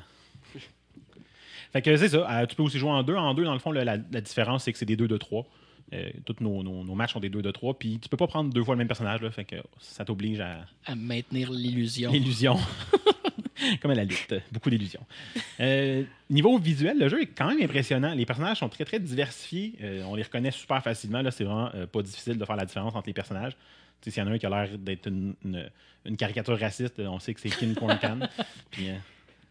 [1.72, 2.40] fait que c'est ça.
[2.40, 3.16] Euh, tu peux aussi jouer en deux.
[3.16, 5.44] En deux, dans le fond, la différence, c'est que c'est des deux de trois.
[5.92, 7.78] Euh, tous nos, nos- nos matchs sont des deux de trois.
[7.78, 9.20] Puis tu peux pas prendre deux fois le même personnage.
[9.22, 12.10] Là, fait que ça t'oblige à À maintenir l'illusion.
[12.10, 12.56] l'illusion.
[13.80, 14.34] Comme à la lutte.
[14.50, 15.04] Beaucoup d'illusions.
[15.60, 18.12] Euh, niveau visuel, le jeu est quand même impressionnant.
[18.14, 19.74] Les personnages sont très, très diversifiés.
[19.82, 21.22] Euh, on les reconnaît super facilement.
[21.22, 23.52] Là, c'est vraiment euh, pas difficile de faire la différence entre les personnages.
[24.00, 25.70] S'il y en a un qui a l'air d'être une, une-
[26.04, 28.28] une caricature raciste, on sait que c'est Kin Corn.
[28.72, 28.88] Puis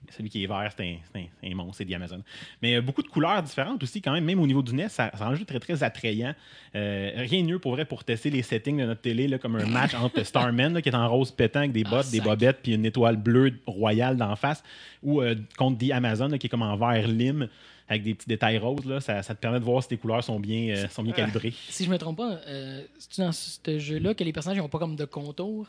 [0.10, 1.00] celui qui est vert, c'est
[1.44, 2.22] un, monstre, c'est The Amazon.
[2.62, 5.12] Mais euh, beaucoup de couleurs différentes aussi, quand même, même au niveau du NES, ça,
[5.14, 6.34] ça rend le jeu très, très attrayant.
[6.76, 9.56] Euh, rien de mieux pour vrai pour tester les settings de notre télé, là, comme
[9.56, 12.28] un match entre Starman, là, qui est en rose pétant avec des bottes, des sac.
[12.28, 14.64] bobettes, puis une étoile bleue royale d'en face,
[15.04, 17.48] ou euh, contre The Amazon, là, qui est comme en vert lime,
[17.92, 18.86] avec des petits détails roses.
[18.86, 21.12] Là, ça, ça te permet de voir si tes couleurs sont bien, euh, sont bien
[21.12, 21.54] calibrées.
[21.70, 24.80] Si je me trompe pas, euh, c'est dans ce jeu-là que les personnages n'ont pas
[24.80, 25.68] comme de contour.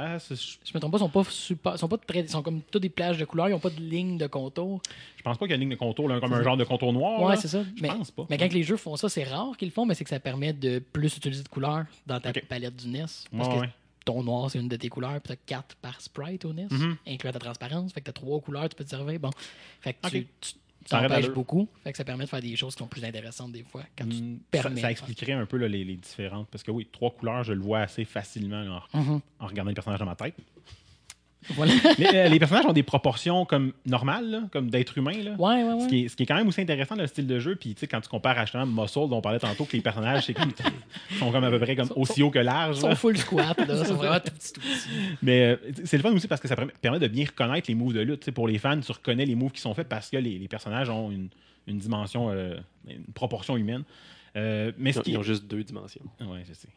[0.00, 2.60] Ah, c'est- je me trompe pas, ils sont pas super, sont pas très, sont comme
[2.62, 4.80] toutes des plages de couleurs, ils ont pas de ligne de contour.
[5.16, 6.64] je pense pas qu'il y a une ligne de contour, là, comme un genre de
[6.64, 7.20] contour noir.
[7.20, 7.40] Ouais, là.
[7.40, 7.64] c'est ça.
[7.76, 8.26] Je mais, pense pas.
[8.30, 10.20] mais quand les jeux font ça, c'est rare qu'ils le font, mais c'est que ça
[10.20, 12.44] permet de plus utiliser de couleurs dans ta Ok.
[12.46, 13.00] palette du NES.
[13.36, 13.70] Parce Ouais, que ouais.
[14.04, 16.96] ton noir, c'est une de tes couleurs, puis t'as 4 par sprite au NES, Mhm.
[17.08, 17.92] incluant ta transparence.
[17.92, 19.18] Fait que t'as trois couleurs, tu peux te servir.
[19.18, 19.30] Bon.
[19.80, 20.24] Fait que tu, Ok.
[20.40, 20.52] tu
[20.88, 21.34] Ça d'allure.
[21.34, 21.68] beaucoup.
[21.84, 24.08] Fait que ça permet de faire des choses qui sont plus intéressantes des fois quand
[24.08, 24.80] tu Mm, te ça, permets.
[24.80, 26.48] ça expliquerait un peu là, les, les différentes.
[26.50, 29.20] Parce que oui, trois couleurs, je le vois assez facilement là, en, Mhm.
[29.40, 30.34] en regardant les personnages dans ma tête.
[31.50, 31.72] Voilà.
[31.98, 35.12] les, euh, les personnages ont des proportions comme normales, là, comme d'être humain.
[35.22, 35.30] Là.
[35.38, 35.80] Ouais, ouais, ouais.
[35.80, 37.54] Ce, qui est, ce qui est quand même aussi intéressant dans le style de jeu.
[37.56, 39.80] Puis, tu sais, quand tu compares à justement Muscle, dont on parlait tantôt, que les
[39.82, 40.50] personnages c'est comme,
[41.18, 42.76] sont comme à peu près comme aussi haut que large.
[42.78, 43.76] Ils sont full squat, là.
[43.78, 44.88] Ils sont vraiment tout petits, tout petits.
[45.22, 47.94] Mais euh, c'est le fun aussi parce que ça permet- de bien reconnaître les moves
[47.94, 48.20] de lutte.
[48.20, 50.38] Tu sais, pour les fans, tu reconnais les moves qui sont faits parce que les,
[50.38, 51.28] les personnages ont une,
[51.66, 52.56] une dimension, euh,
[52.88, 53.84] une proportion humaine.
[54.38, 56.00] Euh, mais Ils ont, qui ils ont juste deux dimensions.
[56.20, 56.68] Ouais, je sais.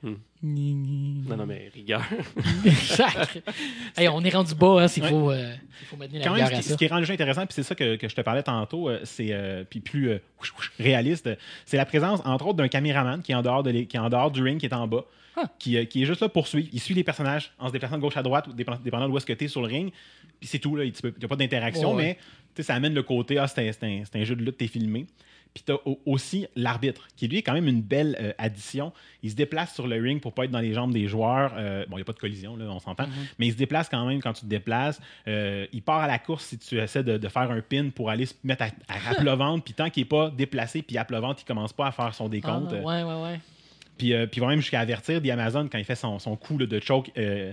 [0.44, 2.02] Non, non, mais rigueur.
[2.76, 3.38] Sacre.
[3.96, 5.10] Hey, on est rendu bas, hein, s'il Ouais.
[5.10, 5.54] faut, euh,
[5.90, 6.74] faut maintenir la Quand même, ce à qui, ça.
[6.74, 8.90] ce qui rend le jeu intéressant, puis c'est ça que, que je te parlais tantôt,
[8.90, 10.20] euh, c'est euh, puis plus euh,
[10.80, 11.30] réaliste,
[11.66, 14.10] c'est la présence, entre autres, d'un caméraman qui est en dehors, de qui est en
[14.10, 15.06] dehors du ring, qui est en bas,
[15.38, 15.46] Ah.
[15.60, 16.68] qui, euh, qui est juste là pour suivre.
[16.74, 19.18] Il suit les personnages en se déplaçant de gauche à droite, ou dépendant de où
[19.18, 19.92] est-ce que tu es sur le ring.
[20.40, 22.04] Puis c'est tout, là, il n'y a pas d'interaction, ouais.
[22.04, 22.14] mais
[22.56, 24.44] tu sais, ça amène le côté, ah, c'est un, c'est un- c'est un jeu de
[24.44, 25.06] lutte, t'es filmé.
[25.54, 28.94] Puis tu as aussi l'arbitre, qui lui est quand même une belle euh, addition.
[29.22, 31.54] Il se déplace sur le ring pour pas être dans les jambes des joueurs.
[31.58, 33.06] Euh, bon, il n'y a pas de collision, là, on s'entend.
[33.38, 35.02] Mais il se déplace quand même quand tu te déplaces.
[35.28, 38.10] Euh, il part à la course si tu essaies de, de faire un pin pour
[38.10, 38.68] aller se mettre à,
[39.10, 39.64] à plat ventre.
[39.66, 42.14] Puis tant qu'il n'est pas déplacé puis à plat ventre, il commence pas à faire
[42.16, 42.72] son Ah, décompte.
[42.74, 43.40] Euh, ouais, ouais, ouais.
[43.98, 46.36] Puis, euh, puis il va même jusqu'à avertir The Amazon quand il fait son, son
[46.36, 47.52] coup là, de choke euh,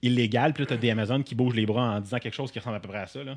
[0.00, 0.54] illégal.
[0.54, 2.60] Puis là, tu as The Amazon qui bouge les bras en disant quelque chose qui
[2.60, 3.22] ressemble à peu près à ça.
[3.24, 3.36] Là.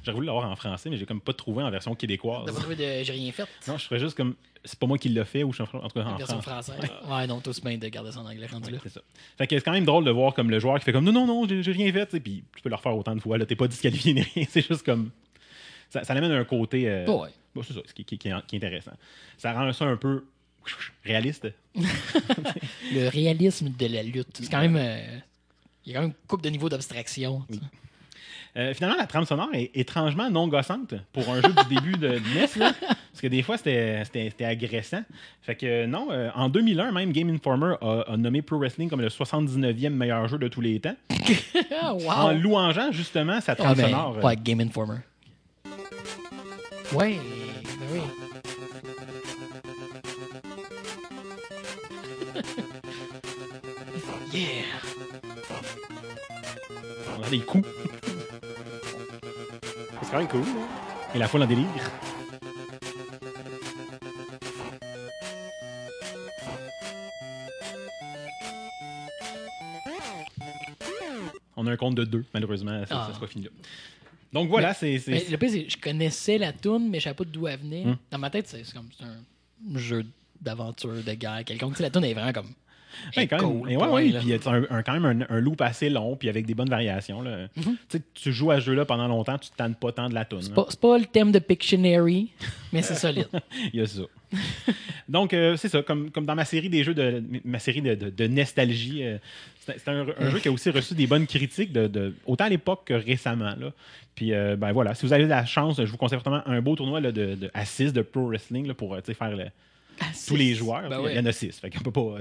[0.08, 2.44] J'aurais voulu l'avoir en français, mais j'ai comme pas trouvé en version québécoise.
[2.46, 3.44] T'as pas trouvé de j'ai rien fait?
[3.66, 4.34] Non, je ferais juste comme.
[4.64, 6.16] C'est pas moi qui l'ai fait ou je suis en, en tout cas La en
[6.16, 6.80] version française.
[7.08, 8.78] Ouais, non, tous bien de garder ça en anglais rendu là.
[8.82, 9.00] C'est ça.
[9.36, 11.12] Fait que c'est quand même drôle de voir comme le joueur qui fait comme non,
[11.12, 12.06] non, non, j'ai rien fait.
[12.06, 13.36] tu sais, Puis tu peux le refaire autant de fois.
[13.38, 14.44] là, T'es pas disqualifié ni rien.
[14.50, 15.10] C'est juste comme.
[15.90, 16.88] Ça, ça l'amène à un côté.
[16.88, 17.28] euh, Ouais.
[17.54, 18.92] bon, c'est ça, ce qui, qui- qui est, intéressant.
[19.38, 20.24] Ça rend ça un peu
[21.04, 21.48] réaliste.
[22.92, 24.28] Le réalisme de la lutte.
[24.34, 24.76] C'est quand même.
[24.76, 25.18] euh,
[25.86, 27.42] Il y a quand même une couple de niveaux d'abstraction.
[27.50, 27.58] tu.
[28.56, 32.08] Euh, finalement, la trame sonore est étrangement non gossante pour un jeu du début de,
[32.08, 32.48] NES.
[32.56, 32.72] là.
[32.80, 35.02] parce que des fois, c'était c'était- c'était agressant.
[35.42, 38.88] Fait que euh, non, euh, en 2001, même Game Informer a, a nommé Pro Wrestling
[38.88, 40.96] comme le 79e meilleur jeu de tous les temps.
[41.82, 42.10] Wow!
[42.10, 44.24] En louangeant justement sa trame Ah, ben, sonore.
[44.24, 44.98] ouais, Game Informer.
[46.92, 47.16] Ouais,
[47.64, 48.00] ben oui.
[54.32, 54.64] yeah!
[57.18, 57.68] On a des coups
[60.08, 60.40] C'est quand même cool.
[60.40, 60.66] hein.
[61.14, 61.66] et la foule en délire.
[71.56, 73.08] On a un compte de deux, malheureusement, ça, Ah.
[73.12, 73.50] ça soit fini là.
[74.32, 74.96] Donc voilà, c'est.
[75.06, 77.84] le pire, je connaissais la toune, mais je savais pas d'où elle venait.
[77.84, 77.96] Hmm.
[78.10, 80.04] Dans ma tête, c'est comme un jeu
[80.40, 81.78] d'aventure, de guerre, quelconque.
[81.80, 82.52] La toune est vraiment comme.
[83.16, 83.60] Ouais, quand même.
[83.60, 84.20] cool, Et ouais, point, ouais, là.
[84.20, 86.70] puis c'est un, un- quand même un, un loop assez long, puis avec des bonnes
[86.70, 87.20] variations.
[87.22, 87.48] Là.
[87.54, 90.14] Tu sais, tu joues à ce jeu-là pendant longtemps, tu te tannes pas tant de
[90.14, 90.38] la toune.
[90.40, 90.44] Mhm.
[90.46, 92.28] C'est pas, pas le thème de Pictionary,
[92.72, 93.28] mais c'est solide.
[93.72, 94.02] Il y a ça.
[95.08, 95.82] Donc, euh, c'est ça.
[95.82, 99.18] Comme, comme dans ma série des jeux de ma série de, de- de nostalgie, euh,
[99.60, 102.48] c'est un, un jeu qui a aussi reçu des bonnes critiques, de, de- autant à
[102.48, 103.54] l'époque que récemment.
[103.58, 103.72] Là.
[104.14, 106.74] Puis, euh, ben voilà, si vous avez la chance, je vous conseille fortement un beau
[106.76, 109.46] tournoi là, de, de, à 6 de Pro Wrestling là, pour faire le-
[110.26, 110.88] tous les joueurs.
[110.88, 111.16] Ben Il ouais.
[111.16, 112.18] y en a 6, fait qu'on peut pas.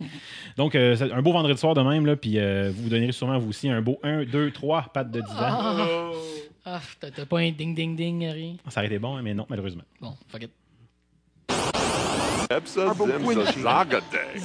[0.56, 3.38] Donc, euh, un beau vendredi soir de même, là, puis euh, vous vous donnerez sûrement
[3.38, 5.34] vous aussi un beau 1, 2, 3 pattes de divan.
[5.36, 6.10] Ah,
[6.64, 8.56] ah, t'as t'as pas un ding-ding-ding, rien?
[8.68, 9.84] Ça aurait été bon, hein, mais non, malheureusement.
[10.00, 10.50] Bon, fuck it.
[14.10, 14.40] Day.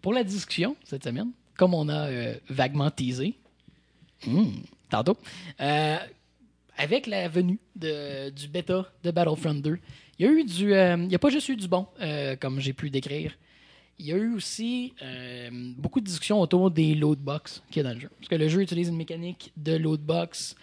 [0.00, 3.34] Pour la discussion cette semaine, comme on a euh, vaguement teasé,
[4.26, 5.16] hmm, tantôt,
[5.60, 5.96] euh,
[6.76, 9.78] avec la venue du bêta de Battlefront 2,
[10.18, 10.74] il y a eu du.
[10.74, 13.36] euh, il n'y a pas juste eu du bon, euh, comme j'ai pu décrire.
[13.98, 17.88] Il y a eu aussi euh, beaucoup de discussions autour des loadbox qu'il y a
[17.88, 18.10] dans le jeu.
[18.18, 20.56] Parce que le jeu utilise une mécanique de loadbox.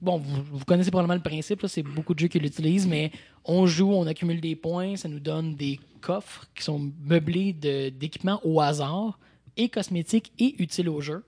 [0.00, 3.10] Bon, vous, connaissez probablement le principe, c'est beaucoup de jeux qui l'utilisent, mais
[3.44, 8.40] on joue, on accumule des points, ça nous donne des coffres qui sont meublés d'équipements
[8.44, 9.18] au hasard,
[9.56, 11.24] et cosmétiques et utiles au jeu,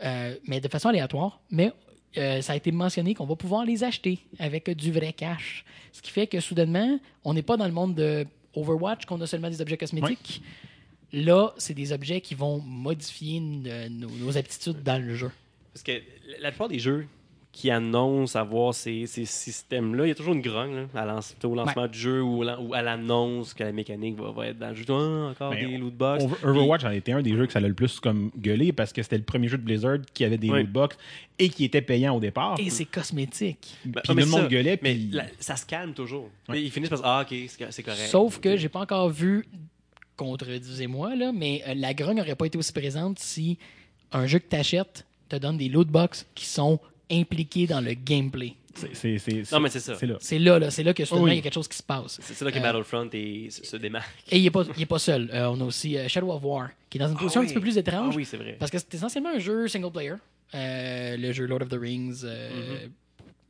[0.00, 1.40] mais de façon aléatoire.
[1.50, 1.72] Mais
[2.16, 5.64] euh, ça a été mentionné qu'on va pouvoir les acheter avec du vrai cash.
[5.92, 9.26] Ce qui fait que soudainement, on n'est pas dans le monde de Overwatch qu'on a
[9.26, 10.42] seulement des objets cosmétiques.
[11.12, 15.30] Là, c'est des objets qui vont modifier nos, nos aptitudes dans le jeu.
[15.72, 17.06] Parce que la- la plupart des jeux
[17.50, 21.34] qui annoncent avoir ces, ces systèmes-là, il y a toujours une grogne là, à lance-
[21.42, 24.74] au lancement du jeu ou, à l'annonce que la mécanique va, va être dans le
[24.76, 24.84] jeu.
[24.90, 26.24] Ah, encore Ben, des lootbox.
[26.24, 28.92] Over- Overwatch en était un des jeux que ça l'a le plus comme gueulé parce
[28.92, 30.60] que c'était le premier jeu de Blizzard qui avait des Ouais.
[30.60, 30.96] lootbox
[31.40, 32.56] et qui était payant au départ.
[32.60, 33.74] Et c'est cosmétique.
[33.84, 34.78] Ben, Puis ah, le monde ça- gueulait.
[34.82, 36.28] Mais la- ça se calme toujours.
[36.48, 37.36] Mais Ils finissent par dire, ah, ok,
[37.70, 38.06] c'est correct.
[38.08, 39.46] Sauf que j'ai pas encore vu,
[40.16, 43.58] contredisez-moi, là, mais euh, la grogne n'aurait pas été aussi présente si
[44.12, 46.78] un jeu que tu achètes te donne des lootbox qui sont
[47.10, 48.54] impliqués dans le gameplay.
[48.74, 49.96] C'est- c'est- c'est- Non, mais c'est ça.
[49.96, 50.16] C'est là.
[50.20, 51.32] C'est là, là, c'est là que soudainement, Oui.
[51.32, 52.20] il y a quelque chose qui se passe.
[52.22, 54.08] C'est là que Euh, Battlefront est- se, démarque.
[54.30, 55.28] Et il n'est pas, il est pas seul.
[55.32, 57.48] Euh, on a aussi euh, Shadow of War, qui est dans une position un oui.
[57.48, 58.10] petit peu plus étrange.
[58.12, 58.56] Ah oui, c'est vrai.
[58.58, 60.14] Parce que c'est essentiellement un jeu single player.
[60.54, 62.24] Euh, le jeu Lord of the Rings.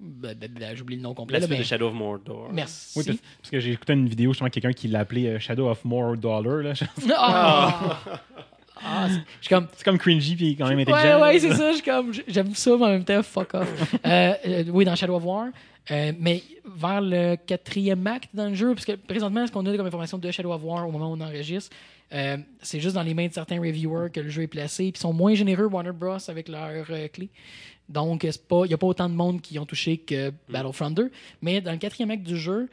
[0.00, 1.34] bah, bah, J'oublie le nom complet.
[1.34, 2.50] La là, suite mais- de Shadow of Mordor.
[2.52, 2.98] Merci.
[2.98, 6.16] Oui, parce, parce que j'ai écouté une vidéo justement quelqu'un qui l'appelait Shadow of More
[6.16, 6.62] Dollar.
[6.62, 6.72] là.
[7.16, 8.00] Ah!
[8.84, 9.08] Ah,
[9.40, 9.66] c'est- comme.
[9.76, 11.20] C'est comme cringy puis quand même Ouais, intelligent.
[11.20, 11.40] ouais, là.
[11.40, 11.72] c'est ça.
[11.84, 12.12] Comme.
[12.26, 13.94] J'aime ça, mais en même temps, fuck off.
[14.06, 15.46] Euh, euh, oui, dans Shadow of War.
[15.90, 19.74] Euh, mais vers le quatrième acte dans le jeu, parce que présentement, ce qu'on a
[19.76, 21.74] comme information de Shadow of War au moment où on enregistre,
[22.62, 25.00] c'est juste dans les mains de certains reviewers que le jeu est placé, puis ils
[25.00, 27.30] sont moins généreux, Warner Bros, avec leurs euh, clés.
[27.88, 28.28] Donc, il
[28.68, 31.10] n'y a pas autant de monde qui ont touché que Battlefront 2.
[31.40, 32.68] Mais dans le quatrième acte du jeu,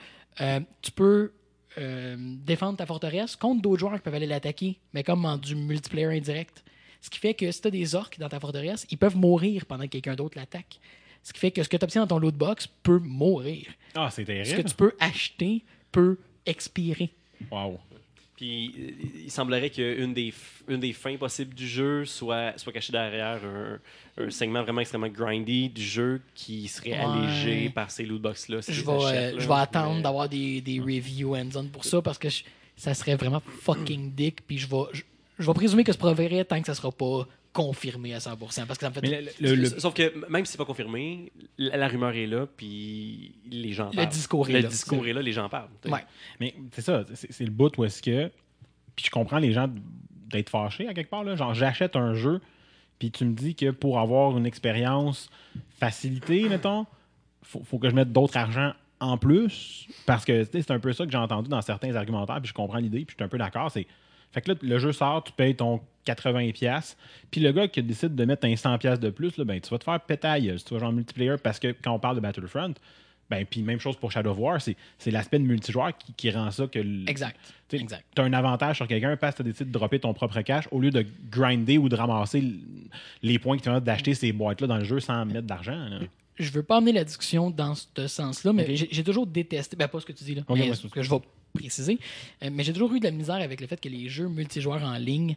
[0.81, 1.31] tu peux
[1.77, 5.55] euh, défendre ta forteresse contre d'autres joueurs qui peuvent aller l'attaquer, mais comme en du
[5.55, 6.63] multiplayer indirect.
[7.01, 9.65] Ce qui fait que si tu as des orques dans ta forteresse, ils peuvent mourir
[9.65, 10.79] pendant que quelqu'un d'autre l'attaque.
[11.21, 13.65] Ce qui fait que ce que tu obtiens dans ton loot box peut mourir.
[13.95, 14.69] Ah, c'est Ce que terrible.
[14.69, 17.11] tu peux acheter peut expirer.
[17.51, 17.79] Wow.
[18.35, 18.91] Puis euh,
[19.25, 20.33] il semblerait qu'une des,
[20.67, 25.07] une des fins possibles du jeu soit, soit cachée derrière un, un segment vraiment extrêmement
[25.07, 26.97] grindy du jeu qui serait Ouais.
[26.99, 28.61] allégé par ces lootbox-là.
[28.61, 31.85] si Je tu vais, les euh, je vais attendre d'avoir des, des reviews hands-on pour
[31.85, 32.43] ça parce que je-
[32.75, 34.45] ça serait vraiment fucking dick.
[34.45, 35.03] Puis je vais, je,
[35.39, 37.25] je vais présumer que ce vrai tant que ça sera pas
[37.55, 38.37] confirmé à 100%.
[38.37, 39.01] Parce que ça me fait.
[39.01, 42.27] Mais le, le- le- Sauf que même si c'est pas confirmé, la, la rumeur est
[42.27, 44.09] là, puis les gens Le parlent.
[44.09, 44.67] discours est le là.
[44.67, 45.69] discours est là, les gens parlent.
[45.85, 46.03] Ouais.
[46.39, 48.29] mais c'est ça, c'est le bout où est-ce que.
[48.95, 49.69] Puis je comprends les gens
[50.29, 51.23] d'être fâchés à quelque part.
[51.23, 51.35] Là.
[51.35, 52.41] Genre, j'achète un jeu,
[52.99, 55.29] puis tu me dis que pour avoir une expérience
[55.79, 56.85] facilitée, mettons,
[57.43, 59.87] faut, faut que je mette d'autres argent en plus.
[60.05, 62.77] Parce que c'est un peu ça que j'ai entendu dans certains argumentaires, puis je comprends
[62.79, 63.71] l'idée, puis je suis un peu d'accord.
[63.71, 63.87] C'est.
[64.31, 66.95] Fait que là, le jeu sort, tu payes ton 80$,
[67.31, 69.79] puis le gars qui décide de mettre un 100$ de plus, là, ben, tu vas
[69.79, 72.21] te faire pétaille si tu vas jouer en multiplayer, parce que quand on parle de
[72.21, 72.73] Battlefront,
[73.29, 76.29] ben, puis même chose pour Shadow of War, c'est c'est l'aspect de multijoueur qui, qui
[76.29, 76.79] rend ça que.
[77.09, 77.37] Exact.
[77.67, 77.83] tu.
[78.13, 80.79] T'as un avantage sur quelqu'un parce que tu décides de dropper ton propre cash au
[80.79, 82.43] lieu de grinder ou de ramasser
[83.23, 85.89] les points qui te permettent d'acheter ces boîtes-là dans le jeu sans mettre d'argent.
[85.89, 85.99] là.
[86.37, 89.87] je veux pas amener la discussion dans ce sens-là, mais j'ai j'ai toujours détesté, ben
[89.87, 91.19] pas ce que tu dis là, Ok, mais ouais, ce que je vais
[91.55, 91.97] préciser,
[92.43, 94.83] Euh, mais j'ai toujours eu de la misère avec le fait que les jeux multijoueurs
[94.83, 95.35] en ligne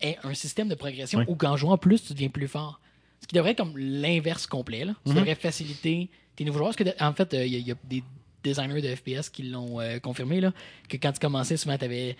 [0.00, 1.24] aient un système de progression Oui.
[1.28, 2.80] où qu'en jouant plus, tu deviens plus fort.
[3.20, 4.84] Ce qui devrait être comme l'inverse complet.
[4.84, 4.94] Là.
[5.04, 5.16] Tu Mhm.
[5.16, 6.74] devrais faciliter tes nouveaux joueurs.
[6.76, 8.02] Parce que, en fait, euh, il y, a- il y a des
[8.42, 10.52] designers de FPS qui l'ont euh, confirmé, là,
[10.88, 12.16] que quand tu commençais, souvent, tu avais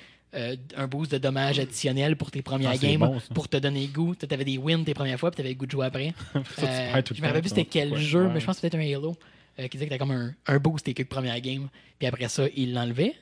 [0.77, 4.17] un boost de dommages additionnels pour tes premières Ah, games, bon, pour te donner goût.
[4.17, 6.13] Tu avais des wins tes premières fois, puis tu avais le goût de jouer après.
[6.59, 8.01] Ça, tu Euh, je me rappelle plus c'était quel Ouais.
[8.01, 8.33] jeu, Ouais.
[8.35, 9.15] mais je pense que c'était un Halo
[9.61, 11.69] euh, qui disait que t'as comme un, un boost tes quelques premières games,
[12.01, 13.15] puis après ça, il l'enlevait.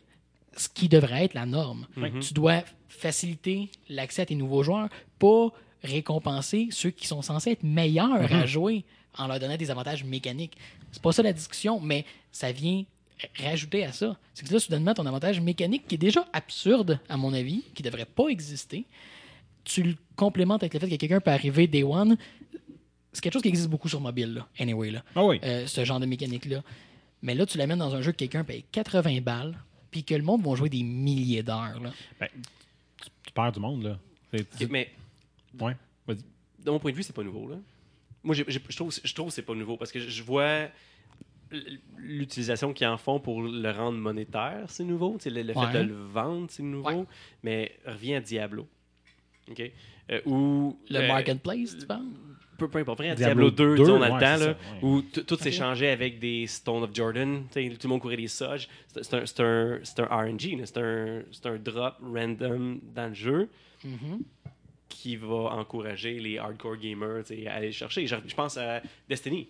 [0.56, 1.86] Ce qui devrait être la norme.
[2.20, 4.88] Tu dois faciliter l'accès à tes nouveaux joueurs,
[5.18, 5.48] pas
[5.82, 8.84] récompenser ceux qui sont censés être meilleurs à jouer
[9.18, 10.56] en leur donnant des avantages mécaniques.
[10.90, 12.84] C'est pas ça la discussion, mais ça vient
[13.42, 14.16] rajouter à ça.
[14.34, 17.82] C'est que là, soudainement, ton avantage mécanique, qui est déjà absurde, à mon avis, qui
[17.82, 18.84] devrait pas exister,
[19.64, 22.16] tu le complémentes avec le fait que quelqu'un peut arriver day one.
[23.12, 25.04] C'est quelque chose qui existe beaucoup sur mobile, là, anyway, là.
[25.14, 25.38] Ah oui.
[25.44, 26.62] Euh, ce genre de mécanique-là.
[27.20, 29.56] Mais là, tu l'amènes dans un jeu que quelqu'un paye 80 balles,
[29.92, 31.78] puis que le monde va jouer des milliers d'heures.
[31.80, 31.92] là.
[32.18, 33.98] Ben, tu, tu perds du monde, là.
[34.70, 34.90] Mais
[35.60, 35.76] Ouais,
[36.06, 36.16] vas-y.
[36.64, 37.46] de mon point de vue, c'est pas nouveau.
[37.48, 37.56] Là.
[38.24, 38.42] Moi, je
[38.74, 40.68] trouve, je trouve que c'est pas nouveau parce que je- je vois
[41.98, 45.18] l'utilisation qu'ils en font pour le rendre monétaire, c'est nouveau.
[45.24, 45.66] Le, le Ouais.
[45.72, 46.88] fait de le vendre, c'est nouveau.
[46.88, 47.04] Ouais.
[47.42, 48.66] Mais reviens à Diablo.
[49.50, 49.62] OK?
[50.10, 52.06] Euh, ou, Le euh, marketplace, tu parles?
[52.58, 53.00] Peu, peu importe.
[53.02, 54.54] Diablo Diablo, 2, 2, disons, dans ouais, le temps, là, ouais.
[54.82, 57.44] où tout s'échangeait avec des Stone of Jordan.
[57.52, 58.68] Tu sais, Tout le monde courait des Soges.
[58.88, 60.60] C'est un, c'est un, c'est un RNG.
[60.64, 63.48] C'est un, c'est un drop random dans le jeu
[63.84, 64.20] Mhm.
[64.88, 68.06] qui va encourager les hardcore gamers tu sais, à aller le chercher.
[68.06, 69.48] Je, je pense à Destiny.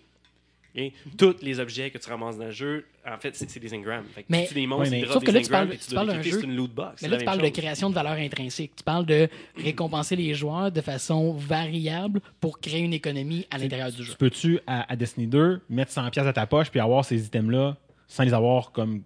[0.75, 0.91] Ok?
[1.17, 4.05] Tous les objets que tu ramasses dans le jeu, en fait, c'est des engrams.
[4.05, 4.65] Fait que Mais- tu des
[5.13, 7.01] Sauf que des là, tu parles- tu d'un jeu- une loot box.
[7.01, 8.71] Mais là, tu de création de valeur intrinsèque.
[8.75, 13.91] Tu parles de récompenser les joueurs de façon variable pour créer une économie à l'intérieur
[13.91, 14.11] du jeu.
[14.13, 17.23] Tu peux-tu, à, à Destiny 2, mettre 100$ piastres à ta poche puis avoir ces
[17.25, 19.01] items-là sans les avoir comme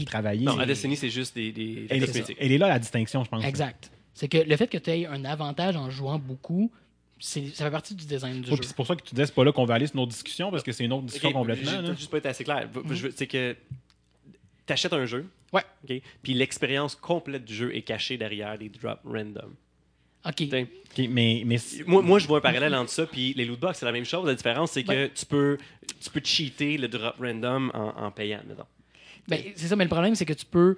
[0.00, 0.44] et travaillés?
[0.46, 2.36] Non, à Destiny, c'est juste des, des, elle, cosmétiques.
[2.40, 3.44] est, elle est là la distinction, je pense.
[3.44, 3.90] Exact.
[4.14, 6.70] C'est que le fait que tu aies un avantage en jouant beaucoup,
[7.24, 8.56] ça fait partie du design du jeu.
[8.62, 10.50] c'est pour ça que tu disais c'est pas là qu'on va aller sur notre discussion
[10.50, 11.70] parce que c'est une autre discussion Ok, complètement.
[11.86, 12.68] j'ai juste pas été assez clair.
[12.72, 13.56] Veux- C'est que
[14.66, 15.62] t'achètes un jeu, Ouais.
[16.22, 19.54] puis l'expérience complète du jeu est cachée derrière les drops random.
[20.24, 20.34] OK.
[20.48, 20.62] T'sais,
[20.98, 21.56] Ok, mais, mais
[21.86, 24.26] Moi, moi, je vois un parallèle entre ça puis les lootbox, c'est la même chose.
[24.26, 25.58] La différence, c'est que Ben- tu peux
[26.00, 28.66] tu peux cheater le drop random en, en payant, mettons.
[29.28, 30.76] Ben, c'est ça, mais le problème, c'est que tu peux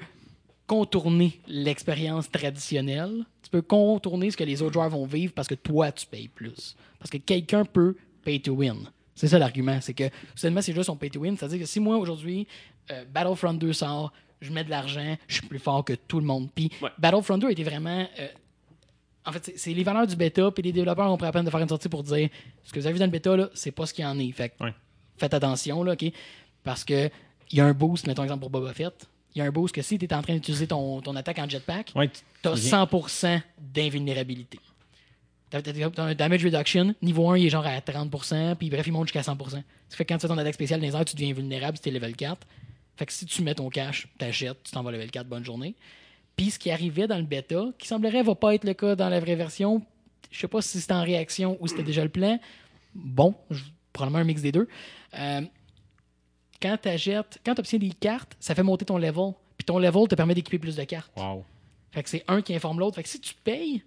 [0.66, 3.24] contourner l'expérience traditionnelle.
[3.54, 6.74] Peux contourner ce que les autres joueurs vont vivre parce que toi, tu payes plus.
[6.98, 7.94] Parce que quelqu'un peut
[8.24, 8.90] pay to win.
[9.14, 9.78] C'est ça l'argument.
[9.80, 11.36] C'est que soudainement, ces jeux sont pay to win.
[11.36, 12.48] C'est-à-dire que si moi, aujourd'hui,
[12.90, 16.26] euh, Battlefront 2 sort, je mets de l'argent, je suis plus fort que tout le
[16.26, 16.48] monde.
[16.52, 16.90] Puis Ouais.
[16.98, 18.08] Battlefront 2 était vraiment.
[18.18, 18.26] euh,
[19.24, 21.50] en fait, c'est- les valeurs du bêta, puis les développeurs ont pris la peine de
[21.50, 22.28] faire une sortie pour dire
[22.64, 24.18] ce que vous avez vu dans le bêta, là, c'est pas ce qu'il y en
[24.18, 24.32] est.
[24.32, 24.74] Fait Ouais.
[25.16, 26.06] faites attention, là, OK?
[26.64, 27.08] Parce que
[27.52, 29.08] il y a un boost, mettons exemple pour Boba Fett.
[29.34, 31.38] Il y a un boost que si tu es en train d'utiliser ton, ton attaque
[31.38, 34.58] en jetpack, Ouais, tu- as tu viens- 100% d'invulnérabilité.
[35.50, 36.94] Tu as, un damage reduction.
[37.02, 39.62] Niveau 1, il est genre à 30%, puis bref, il monte jusqu'à 100%.
[39.88, 41.76] Ça fait que quand tu fais ton attaque spéciale dans les airs, tu deviens vulnérable
[41.76, 42.46] si tu es level 4.
[42.96, 45.74] Fait que si tu mets ton cash, t'achètes, tu t'en vas level 4, bonne journée.
[46.36, 49.08] Puis ce qui arrivait dans le bêta, qui semblerait va pas être le cas dans
[49.08, 49.82] la vraie version,
[50.30, 52.38] je sais pas si c'était en réaction ou c'était déjà le plan.
[52.94, 53.34] Bon,
[53.92, 54.68] probablement un mix des deux.
[55.16, 55.42] Euh,
[56.60, 59.32] quand tu achètes, quand tu obtiens des cartes, ça fait monter ton level.
[59.56, 61.12] Puis ton level te permet d'équiper plus de cartes.
[61.16, 61.44] Wow.
[61.92, 62.96] Fait que c'est un qui informe l'autre.
[62.96, 63.82] Fait que si tu payes,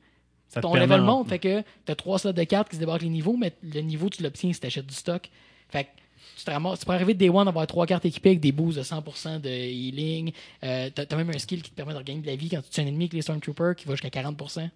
[0.48, 1.28] Ça ton level monte.
[1.30, 3.82] Fait que tu as trois slots de cartes qui se débarquent les niveaux, mais le
[3.82, 5.30] niveau, tu l'obtiens si tu achètes du stock.
[5.70, 5.90] Fait que
[6.38, 8.54] tu, te ramasses- tu peux arriver de Day One d'avoir trois cartes équipées avec des
[8.54, 10.32] boosts de 100% de healing.
[10.64, 12.62] Euh, tu as, même un skill qui te permet de regagner de la vie quand
[12.62, 14.70] tu tues un ennemi avec les Stormtroopers qui va jusqu'à 40%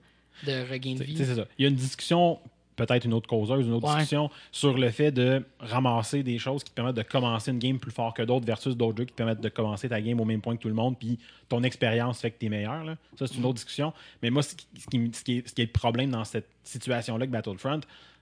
[0.45, 1.15] de regain de vie.
[1.17, 1.45] c'est ça.
[1.57, 2.39] Il y a une discussion,
[2.75, 3.95] peut-être une autre causeuse, une autre Ouais.
[3.95, 7.77] discussion sur le fait de ramasser des choses qui te permettent de commencer une game
[7.79, 10.25] plus fort que d'autres versus d'autres jeux qui te permettent de commencer ta game au
[10.25, 11.19] même point que tout le monde, puis
[11.49, 12.83] ton expérience fait que tu es meilleur.
[12.83, 12.95] là.
[13.19, 13.93] Ça, c'est une autre discussion.
[14.23, 16.23] Mais moi, ce qui, ce qui- ce qui est, ce qui est le problème dans
[16.23, 17.81] cette situation-là que Battlefront,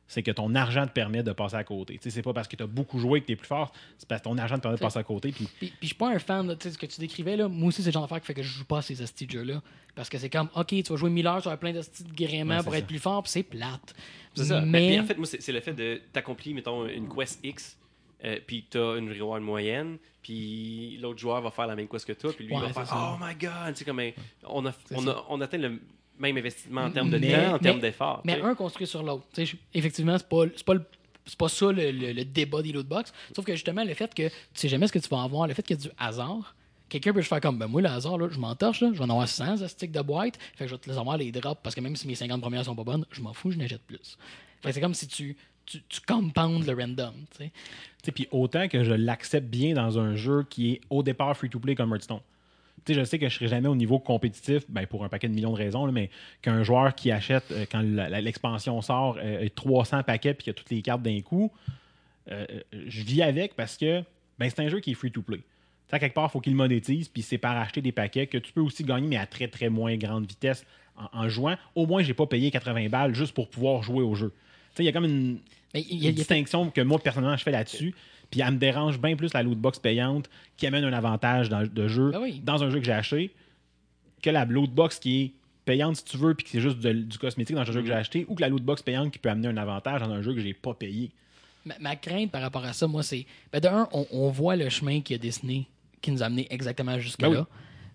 [0.09, 1.93] c'est que ton argent te permet de passer à côté.
[1.93, 3.71] Tu sais, c'est pas parce que tu as beaucoup joué que tu es plus fort,
[3.97, 5.31] c'est parce que ton argent te permet de passer à côté.
[5.31, 7.37] Puis Puis, puis je suis pas un fan de ce que tu décrivais.
[7.37, 7.47] Là.
[7.47, 9.31] Moi aussi, c'est le genre d'affaire qui fait que je joue pas à ces de
[9.31, 9.61] jeux-là.
[9.95, 11.79] Parce que c'est comme, OK, tu vas jouer 1000 heures, tu vas avoir plein de
[11.79, 13.93] de gréements Ouais, pour être plus fort, puis c'est plate.
[14.33, 14.61] C'est ça.
[14.61, 17.77] Mais, Mais en fait, moi, c'est le fait de t'accomplir, mettons, une quest X,
[18.25, 22.13] euh, puis t'as une reward moyenne, puis l'autre joueur va faire la même quest que
[22.13, 23.15] toi, puis lui Ouais, va faire ça.
[23.15, 23.73] Oh my god!
[23.73, 24.11] Tu sais, comme, un-
[24.47, 25.79] on, a, on, a, on atteint le
[26.19, 28.21] même investissement en termes de Mais- temps, en termes mais- d'effort.
[28.25, 29.23] mais un construit sur l'autre.
[29.73, 30.85] Effectivement, c'est pas, c'est pas, le-
[31.25, 33.13] c'est pas ça le, le- le débat des lootbox.
[33.35, 35.53] Sauf que justement, le fait que tu sais jamais ce que tu vas avoir, le
[35.53, 36.55] fait qu'il y a du hasard,
[36.89, 39.03] quelqu'un peut se faire comme, ben moi, le hasard, là, je m'entorche, là, je vais
[39.05, 41.59] en avoir 100 sticks de boîte, fait que je vais te les avoir les drops,
[41.63, 43.81] parce que même si mes 50 premières sont pas bonnes, je m'en fous, je n'achète
[43.83, 44.17] plus.
[44.61, 47.13] Fait que c'est comme si tu, tu, tu compounds le random.
[47.31, 47.51] tu sais.
[47.51, 51.37] Tu sais, Puis autant que je l'accepte bien dans un jeu qui est au départ
[51.37, 52.21] free-to-play comme Hearthstone.
[52.87, 55.33] Sais, je sais que je serai jamais au niveau compétitif, ben, pour un paquet de
[55.33, 56.09] millions de raisons, là, mais
[56.41, 60.55] qu'un joueur qui achète, euh, quand l'expansion sort, euh, 300 paquets puis qu'il y a
[60.55, 61.51] toutes les cartes d'un coup,
[62.31, 64.03] euh, euh, je vis avec parce que
[64.37, 65.41] ben, c'est un jeu qui est free-to-play.
[65.91, 68.53] Quelque part, il faut qu'il le monétise, puis c'est par acheter des paquets que tu
[68.53, 70.63] peux aussi gagner, mais à très, très moins grande vitesse
[70.95, 71.55] en, en jouant.
[71.73, 74.31] Au moins, j'ai pas payé 80 balles juste pour pouvoir jouer au jeu.
[74.77, 75.39] Il y a comme une,
[75.73, 77.95] y a- y a- distinction que moi, personnellement, je fais là-dessus.
[78.31, 81.87] Puis elle me dérange bien plus la lootbox payante qui amène un avantage dans, de
[81.87, 82.41] jeu Ben oui.
[82.43, 83.31] dans un jeu que j'ai acheté
[84.21, 85.31] que la lootbox qui est
[85.65, 87.87] payante si tu veux puis que c'est juste de- du cosmétique dans un jeu que
[87.87, 90.33] j'ai acheté ou que la lootbox payante qui peut amener un avantage dans un jeu
[90.33, 91.11] que j'ai pas payé.
[91.65, 93.25] Ma, ma crainte par rapport à ça, moi, c'est.
[93.51, 95.67] Ben, de un, on, on voit le chemin qu'il a dessiné,
[96.01, 97.29] qui nous a amené exactement jusque-là.
[97.29, 97.45] Ben oui.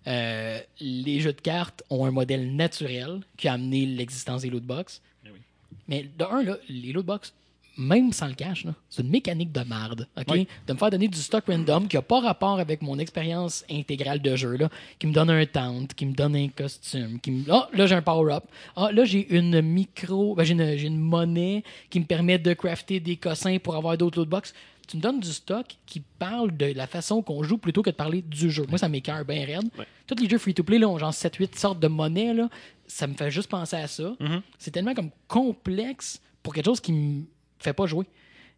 [0.07, 5.01] Euh, les jeux de cartes ont un modèle naturel qui a amené l'existence des lootbox.
[5.23, 5.39] Ben oui.
[5.87, 7.33] Mais de un, là, les lootbox,
[7.77, 10.07] même sans le cash, c'est une mécanique de marde.
[10.17, 10.25] ok?
[10.29, 10.47] Oui.
[10.67, 14.21] De me faire donner du stock random qui n'a pas rapport avec mon expérience intégrale
[14.21, 14.69] de jeu, là,
[14.99, 17.43] qui me donne un taunt, qui me donne un costume, qui me.
[17.51, 18.45] Ah, là, j'ai un power-up.
[18.75, 20.35] Ah, là, j'ai une micro.
[20.35, 24.19] ben, j'ai, une, une monnaie qui me permet de crafter des cossins pour avoir d'autres
[24.19, 24.53] lootbox.
[24.87, 27.95] Tu me donnes du stock qui parle de la façon qu'on joue plutôt que de
[27.95, 28.65] parler du jeu.
[28.69, 29.67] Moi, ça m'écœure bien raide.
[29.79, 29.85] Ouais.
[30.05, 32.35] Tous les jeux free-to-play là, ont genre 7-8 sortes de monnaies.
[32.35, 32.49] Là.
[32.85, 34.15] Ça me fait juste penser à ça.
[34.59, 37.23] C'est tellement comme complexe pour quelque chose qui me
[37.65, 38.05] fait pas jouer.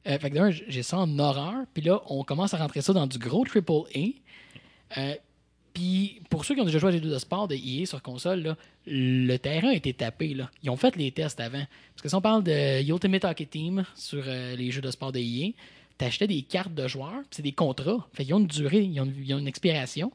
[0.08, 1.66] Euh, fait que d'un, j'ai ça en horreur.
[1.74, 5.00] Puis là, on commence à rentrer ça dans du gros triple A.
[5.00, 5.16] Euh,
[5.74, 8.02] puis pour ceux qui ont déjà joué à des jeux de sport de EA sur
[8.02, 10.34] console, là, le terrain a été tapé.
[10.34, 10.50] Là.
[10.64, 11.64] Ils ont fait les tests avant.
[11.94, 15.12] Parce que si on parle de Ultimate Hockey Team sur euh, les jeux de sport
[15.12, 15.52] de EA,
[15.98, 18.08] t'achetais des cartes de joueurs, c'est des contrats.
[18.14, 20.12] Fait qu'ils ont une durée, ils ils ont une expiration.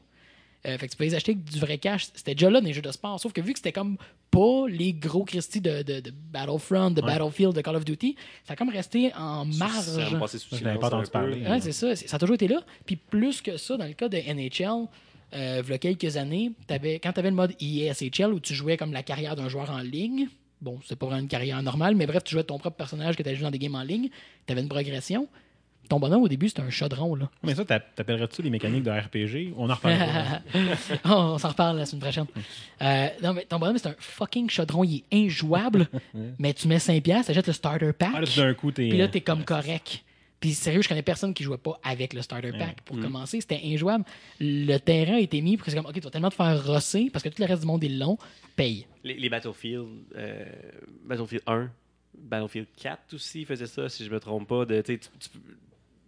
[0.65, 2.07] Euh, fait que tu peux les acheter avec du vrai cash.
[2.15, 3.19] C'était déjà là dans les jeux de sport.
[3.19, 3.97] Sauf que vu que c'était comme
[4.31, 8.53] pas les gros Christie de, de, de Battlefront, de Battlefield, de Call of Duty, ça
[8.53, 9.73] a comme resté en Ça marge.
[10.39, 11.41] sous silence parler.
[11.51, 11.95] Ouais, c'est ça.
[11.95, 12.61] Ça a toujours été là.
[12.85, 14.87] Puis plus que ça, dans le cas de NHL,
[15.35, 18.39] euh, il y a quelques années, t'avais- quand tu avais le mode E ESHL où
[18.39, 20.27] tu jouais comme la carrière d'un joueur en ligne,
[20.61, 23.23] bon, c'est pas vraiment une carrière normale, mais bref, tu jouais ton propre personnage que
[23.23, 24.09] tu joué dans des games en ligne,
[24.47, 25.27] tu avais une progression.
[25.89, 27.13] Ton bonhomme, au début, c'était un chaudron.
[27.15, 27.29] Là.
[27.43, 30.39] Mais ça, t'a- t'appellerais-tu les mécaniques de RPG On en reparlera.
[31.05, 32.25] Oh, on s'en reparle la semaine prochaine.
[32.81, 34.83] Euh, non, mais ton bonhomme, c'est un fucking chaudron.
[34.85, 35.87] Il est injouable,
[36.39, 38.11] mais tu mets 5$, t'achètes le starter pack.
[38.15, 38.87] Ah, là, d'un coup, t'es.
[38.89, 40.03] Puis là, t'es comme correct.
[40.39, 42.77] Puis sérieux, je connais personne qui jouait pas avec le starter pack.
[42.81, 42.83] Mm.
[42.85, 44.03] Pour commencer, c'était injouable.
[44.41, 46.65] Le terrain a été mis pour que c'est comme, OK, tu vas tellement te faire
[46.65, 48.17] rosser parce que tout le reste du monde est long,
[48.55, 48.85] paye.
[49.03, 50.45] Les, les Battlefield, euh,
[51.05, 51.69] Battlefield 1,
[52.17, 54.65] Battlefield 4 aussi faisait ça, si je me trompe pas.
[54.65, 55.39] De, tu sais, tu- tu peux-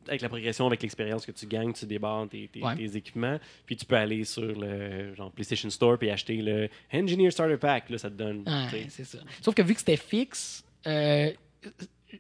[0.08, 2.76] avec la progression, avec l'expérience que tu gagnes, tu débarres tes, tes- Ouais.
[2.76, 3.40] tes équipements.
[3.66, 7.90] Puis tu peux aller sur le genre PlayStation Store et acheter le Engineer Starter Pack.
[7.90, 8.44] Là, ça te donne.
[8.72, 8.86] Sais.
[8.90, 9.20] c'est ça.
[9.42, 11.32] Sauf que vu que c'était fixe, euh,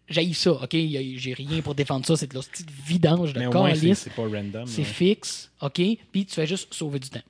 [0.10, 0.72] j'ai ça, OK?
[0.76, 2.16] J'ai rien pour défendre ça.
[2.18, 4.00] C'est de la petite vidange de Mais au moins, c'est calice.
[4.00, 4.66] c'est pas random.
[4.66, 4.84] C'est ouais.
[4.84, 5.82] fixe, OK?
[6.12, 7.22] Puis tu fais juste sauver du temps.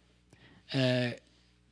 [0.73, 1.11] Euh,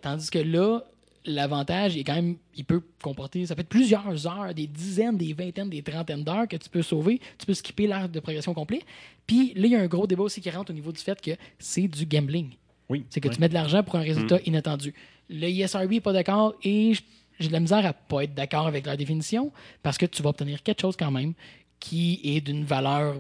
[0.02, 0.84] tandis que là,
[1.26, 5.34] l'avantage est quand même, il peut comporter, ça peut être plusieurs heures, des dizaines, des
[5.34, 7.20] vingtaines, des trentaines d'heures que tu peux sauver.
[7.38, 8.82] Tu peux skipper l'arc de progression complet.
[9.26, 11.20] Puis là, il y a un gros débat aussi qui rentre au niveau du fait
[11.22, 12.52] que c'est du gambling.
[12.90, 13.06] Oui.
[13.10, 14.94] C'est que tu mets de l'argent pour un résultat inattendu.
[15.30, 16.94] Le ISRB n'est pas d'accord et
[17.40, 19.52] j'ai de la misère à pas être d'accord avec leur définition
[19.82, 21.34] parce que tu vas obtenir quelque chose quand même
[21.80, 23.16] qui est d'une valeur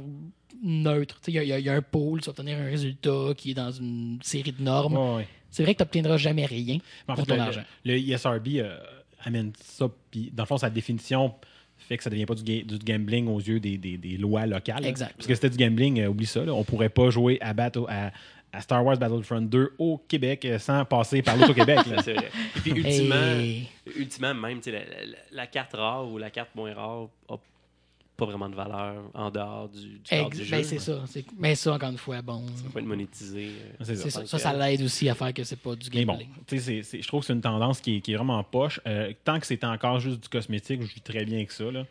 [0.62, 1.20] neutre.
[1.28, 3.72] Il y, y y a un pôle, tu vas obtenir un résultat qui est dans
[3.72, 5.18] une série de normes.
[5.18, 5.28] Ouais.
[5.54, 6.78] C'est vrai que tu n'obtiendras jamais rien
[7.08, 7.64] En pour fait, ton le, argent.
[7.86, 8.78] le ISRB euh,
[9.24, 11.34] amène ça, puis dans le fond, sa définition
[11.78, 14.45] fait que ça devient pas du, ga- du gambling aux yeux des, des- des lois
[14.45, 14.82] locales.
[14.84, 14.88] là.
[14.88, 15.14] Exact.
[15.18, 16.43] Parce que c'était du gambling, euh, oublie ça.
[16.45, 16.54] Là.
[16.54, 18.12] On pourrait pas jouer à, Battle- à,
[18.54, 21.80] à Star Wars Battlefront 2 au Québec euh, sans passer par l'Auto-Québec.
[22.08, 23.68] Et puis, ultimement, Hey.
[23.97, 27.10] ultimement même, tu sais, la, la- la carte rare ou la carte moins rare
[28.26, 30.63] pas vraiment de valeur en dehors du, du cadre Ex- du ben, jeu.
[30.63, 31.01] c'est ça.
[31.07, 32.45] C'est- Mais ça, encore une fois, bon.
[32.55, 33.49] Ça peut être monétisé.
[33.82, 33.95] euh, ça.
[34.09, 36.30] ça, ça, ça l'aide aussi à faire que c'est pas du Mais bon, gambling.
[36.47, 38.43] tu sais, c'est- c'est- je trouve que c'est une tendance qui est, qui est vraiment
[38.43, 38.80] poche.
[38.88, 41.69] Euh, tant que c'est encore juste du cosmétique, je vis très bien avec ça.
[41.71, 41.86] Là.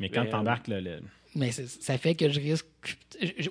[0.00, 1.00] Mais quand Mais, tu embarques le, le-
[1.36, 2.66] Mais ça fait que je risque.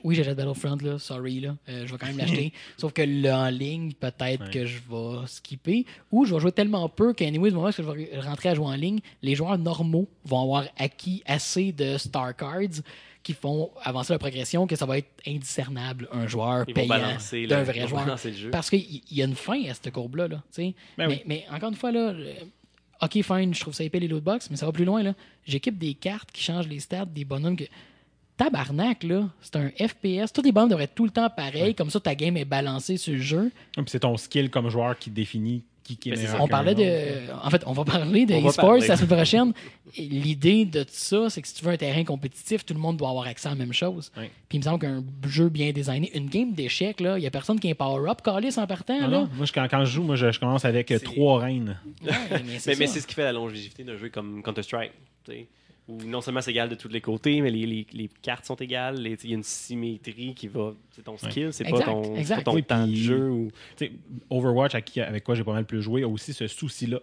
[0.03, 0.99] Oui, j'achète Battlefront, là.
[0.99, 1.55] Sorry, là.
[1.69, 2.53] Euh, je vais quand même l'acheter.
[2.77, 4.51] Sauf que le en ligne, peut-être Ouais.
[4.51, 5.85] que je vais skipper.
[6.11, 8.67] Ou je vais jouer tellement peu qu'anyway, du moment où je vais rentrer à jouer
[8.67, 12.81] en ligne, les joueurs normaux vont avoir acquis assez de Star Cards
[13.21, 16.97] qui font avancer la progression que ça va être indiscernable un joueur Ils payant
[17.47, 18.05] d'un vrai joueur.
[18.51, 20.27] Parce qu'il y y a une fin à cette courbe-là.
[20.27, 20.43] Là.
[20.57, 21.21] Ben mais, oui.
[21.25, 22.13] mais encore une fois, là,
[23.03, 25.03] OK, fine, je trouve ça épais les lootbox, mais ça va plus loin.
[25.03, 25.13] là.
[25.45, 27.57] J'équipe des cartes qui changent les stats des bonhommes.
[27.57, 27.65] Que...
[28.37, 30.31] Tabarnak, là, c'est un FPS.
[30.31, 31.75] Tous les bonhommes devraient être tout le temps pareil.
[31.75, 33.51] Comme ça, ta game est balancée sur le jeu.
[33.73, 36.37] Puis c'est ton skill comme joueur qui définit qui, qui est Mais c'est meilleur.
[36.37, 36.43] ça.
[36.43, 37.31] On parlait de.
[37.43, 39.53] En fait, on va parler de e-sports la semaine prochaine.
[39.97, 43.09] L'idée de ça, c'est que si tu veux un terrain compétitif, tout le monde doit
[43.09, 44.11] avoir accès à la même chose.
[44.15, 47.31] Puis il me semble qu'un jeu bien designé, une game d'échecs, là, il n'y a
[47.31, 48.99] personne qui est power-up, calice en partant.
[49.01, 49.19] Non, là.
[49.21, 51.77] non, moi, je- quand, quand je joue, moi, je, je commence avec trois reines.
[52.03, 52.11] Ouais,
[52.45, 54.91] mais c'est ce qui fait la longévité d'un jeu comme Counter-Strike.
[55.89, 58.55] Où non seulement c'est égal de tous les côtés, mais les, les- les cartes sont
[58.55, 58.95] égales.
[59.01, 60.73] les- Il y a une symétrie qui va.
[60.91, 62.01] C'est ton skill, c'est pas ton,
[62.43, 63.29] ton Oui, temps de jeu.
[63.29, 63.51] Ou...
[63.75, 63.91] Tu sais,
[64.29, 66.99] Overwatch, avec, qui- avec quoi j'ai pas mal plus joué, a aussi ce souci-là.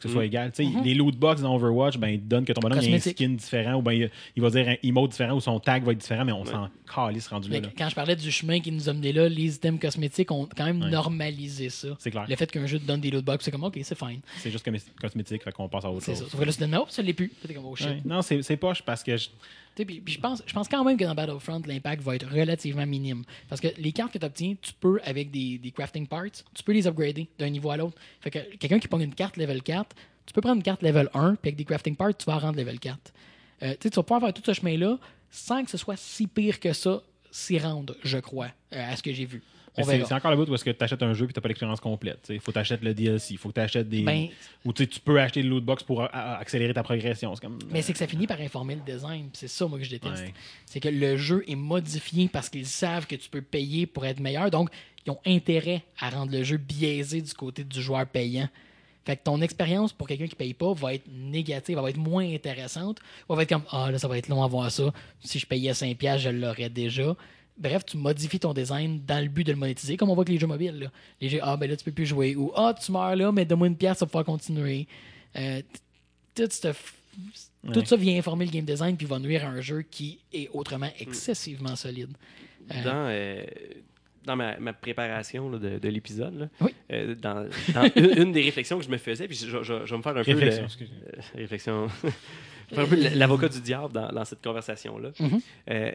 [0.00, 0.26] Que ce soit Mm.
[0.26, 0.50] égal.
[0.54, 3.00] Sais, Les lootbox dans Overwatch, ben, ils te donnent que ton bonhomme il a un
[3.00, 5.90] skin différent ou ben, il, il va dire un emote différent ou son tag va
[5.90, 7.58] être différent, mais on s'en calisse rendu là.
[7.76, 10.64] Quand je parlais du chemin qui nous a mené là, les items cosmétiques ont quand
[10.66, 10.90] même Ouais.
[10.90, 11.88] normalisé ça.
[11.98, 12.26] C'est clair.
[12.28, 14.20] Le fait qu'un jeu te donne des lootbox, c'est comme, OK, c'est fine.
[14.36, 16.24] C'est juste comme cosmétique, fait qu'on passe à autre C'est chose.
[16.26, 16.30] ça.
[16.30, 17.32] Sauf que là, soudainement, hop, ça l'est plus.
[17.52, 17.86] Comme, oh shit.
[17.88, 18.02] Ouais.
[18.04, 19.28] Non, c'est c'est poche parce que je-
[19.84, 23.24] Puis, je, pense, je pense quand même que dans Battlefront, l'impact va être relativement minime.
[23.48, 26.72] Parce que les cartes que tu obtiens, tu peux, avec des, crafting parts, tu peux
[26.72, 27.96] les upgrader d'un niveau à l'autre.
[28.20, 29.94] Fait que quelqu'un qui pogne une carte level 4,
[30.26, 32.58] tu peux prendre une carte level 1, puis avec des crafting parts, tu vas rendre
[32.58, 32.98] level 4.
[33.62, 34.98] Euh, tu vas pouvoir faire tout ce chemin-là
[35.30, 39.02] sans que ce soit si pire que ça, s'y rendre, je crois, euh, à ce
[39.02, 39.42] que j'ai vu.
[39.76, 41.48] C'est encore le bout où est-ce que tu achètes un jeu et tu n'as pas
[41.48, 42.26] l'expérience complète.
[42.30, 44.02] Il faut que tu achètes le DLC, il faut que tu achètes des.
[44.02, 44.28] Ben-
[44.64, 47.34] Ou tu peux acheter le lootbox pour accélérer ta progression.
[47.40, 47.58] Comme.
[47.70, 49.28] Mais c'est que ça finit par informer le design.
[49.32, 50.22] C'est ça, moi, que je déteste.
[50.22, 50.34] Ouais.
[50.66, 54.20] C'est que le jeu est modifié parce qu'ils savent que tu peux payer pour être
[54.20, 54.50] meilleur.
[54.50, 54.70] Donc,
[55.06, 58.48] ils ont intérêt à rendre le jeu biaisé du côté du joueur payant.
[59.04, 62.30] Fait que ton expérience pour quelqu'un qui paye pas va être négative, va être moins
[62.30, 62.98] intéressante.
[63.28, 64.92] Ou va être comme Ah, là, ça va être long à voir ça.
[65.20, 67.16] Si je payais 5$, je l'aurais déjà.
[67.58, 70.32] Bref, tu modifies ton design dans le but de le monétiser, comme on voit avec
[70.32, 70.78] les jeux mobiles.
[70.78, 70.86] là.
[71.20, 72.36] Les jeux, ah, ben là, tu peux plus jouer.
[72.36, 74.86] Ou Ah, tu meurs là, mais donne-moi une pièce, ça va pouvoir continuer.
[75.36, 75.60] Euh,
[76.34, 76.76] tout, ce f-
[77.72, 77.84] tout Ouais.
[77.84, 80.88] ça vient informer le game design puis va nuire à un jeu qui est autrement
[81.00, 82.10] excessivement solide.
[82.72, 83.44] Euh, Dans, euh,
[84.24, 86.72] dans ma, ma préparation là, de, de l'épisode, Oui.
[86.92, 89.90] euh, dans, dans une, une des réflexions que je me faisais, puis je, je- je
[89.90, 90.32] vais me faire un peu.
[90.32, 91.88] Réflexion, le- euh, réflexion.
[91.88, 92.12] je vais
[92.76, 95.10] faire un peu l'avocat du diable dans, dans cette conversation-là.
[95.18, 95.40] Mhm.
[95.70, 95.92] Euh,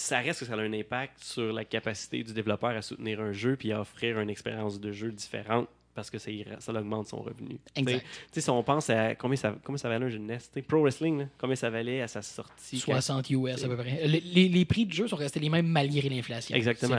[0.00, 3.32] ça reste que ça a un impact sur la capacité du développeur à soutenir un
[3.32, 6.30] jeu puis à offrir une expérience de jeu différente parce que ça,
[6.60, 7.58] ça augmente son revenu.
[7.76, 8.00] Exact.
[8.00, 11.18] Tu sais, si on pense à combien ça, combien ça valait un sais, Pro Wrestling,
[11.20, 12.76] là, combien ça valait à sa sortie.
[12.84, 14.06] quand- 60 US à peu près.
[14.06, 16.54] Les, les- les prix de jeu sont restés les mêmes malgré l'inflation.
[16.56, 16.98] Exactement.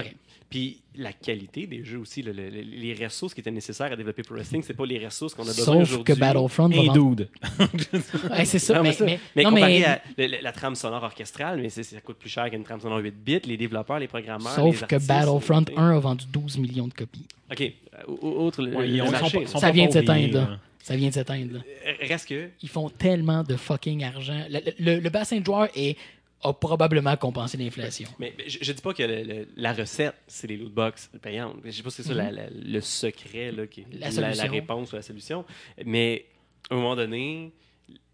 [0.50, 3.96] Puis la qualité des jeux aussi, le- le- le- les ressources qui étaient nécessaires à
[3.96, 6.14] développer Pro Wrestling, c'est pas les ressources qu'on a besoin Sauf aujourd'hui.
[6.14, 7.30] que Battlefront va Hey, dude.
[8.30, 8.76] Ouais, c'est ça.
[8.76, 11.04] Non, mais, mais, ça- mais- mais non, comparé mais- à le- le- la trame sonore
[11.04, 13.40] orchestrale, mais c'est- ça coûte plus cher qu'une trame sonore 8 bits.
[13.46, 15.80] Les développeurs, les programmeurs, sauf les que Battlefront tu sais.
[15.80, 17.26] 1 a vendu 12 millions de copies.
[17.52, 17.62] OK.
[17.62, 19.30] euh, au- Outre le, Ouais, le ils ont- marché.
[19.30, 20.60] sont pas- sont Ça vient de s'éteindre, là.
[20.84, 21.62] Ça vient de s'éteindre.
[22.02, 22.50] Reste que.
[22.64, 24.46] Ils font tellement de fucking argent.
[24.50, 25.96] Le, le- le bassin de joueurs est,
[26.44, 28.10] a probablement compensé l'inflation.
[28.18, 31.12] Mais mais je, je dis pas que le- le- la recette, c'est les loot box
[31.22, 31.58] payantes.
[31.64, 34.00] Je sais pas si c'est ça la- la- le secret, là, qui est Mhm.
[34.00, 34.52] La la, solution.
[34.52, 35.46] réponse ou la solution.
[35.86, 36.26] Mais
[36.70, 37.52] à un moment donné,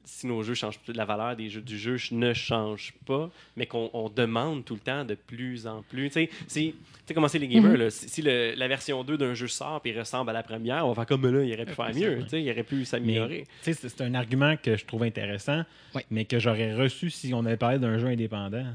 [0.07, 3.89] si nos jeux changent la valeur des jeux, du jeu ne change pas, mais qu'on
[3.93, 6.07] on demande tout le temps de plus en plus.
[6.07, 7.77] Tu sais, si- tu sais comment c'est les gamers, Mhm.
[7.77, 10.85] là, si, si le- la version 2 d'un jeu sort et ressemble à la première,
[10.85, 12.23] on va faire comme là, il aurait pu faire mieux.
[12.23, 13.43] tu sais, Il aurait pu s'améliorer.
[13.63, 16.05] Tu sais, c'est c'est un argument que je trouve intéressant, Ouais.
[16.09, 18.65] mais que j'aurais reçu si on avait parlé d'un jeu indépendant.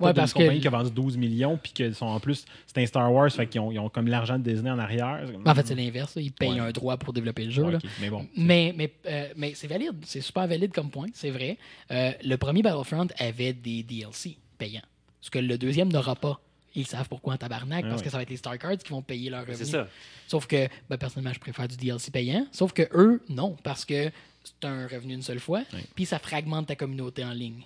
[0.00, 0.38] Ouais, parce que.
[0.38, 3.30] compagnie qui a vendu 12 millions, puis que sont en plus, c'est un Star Wars,
[3.30, 5.24] fait qu'ils ont, ils ont comme l'argent de Disney en arrière.
[5.44, 6.12] En fait, c'est l'inverse.
[6.16, 6.60] Ils payent Ouais.
[6.60, 7.64] un droit pour développer le jeu.
[7.64, 7.78] Ouais, là.
[7.82, 8.26] ok, Mais bon.
[8.36, 9.96] Mais, mais, euh, mais c'est valide.
[10.04, 11.08] C'est super valide comme point.
[11.14, 11.58] C'est vrai.
[11.90, 14.82] Euh, le premier Battlefront avait des DLC payants.
[15.20, 16.40] Ce que le deuxième n'aura pas.
[16.74, 18.90] Ils savent pourquoi en tabarnak, Ah parce que ça va être les Star Cards qui
[18.90, 19.56] vont payer leur revenu.
[19.56, 19.88] C'est ça.
[20.28, 22.46] Sauf que, ben, personnellement, je préfère du DLC payant.
[22.52, 24.10] Sauf que eux, non, parce que
[24.44, 25.62] c'est un revenu une seule fois,
[25.96, 27.62] puis ça fragmente ta communauté en ligne.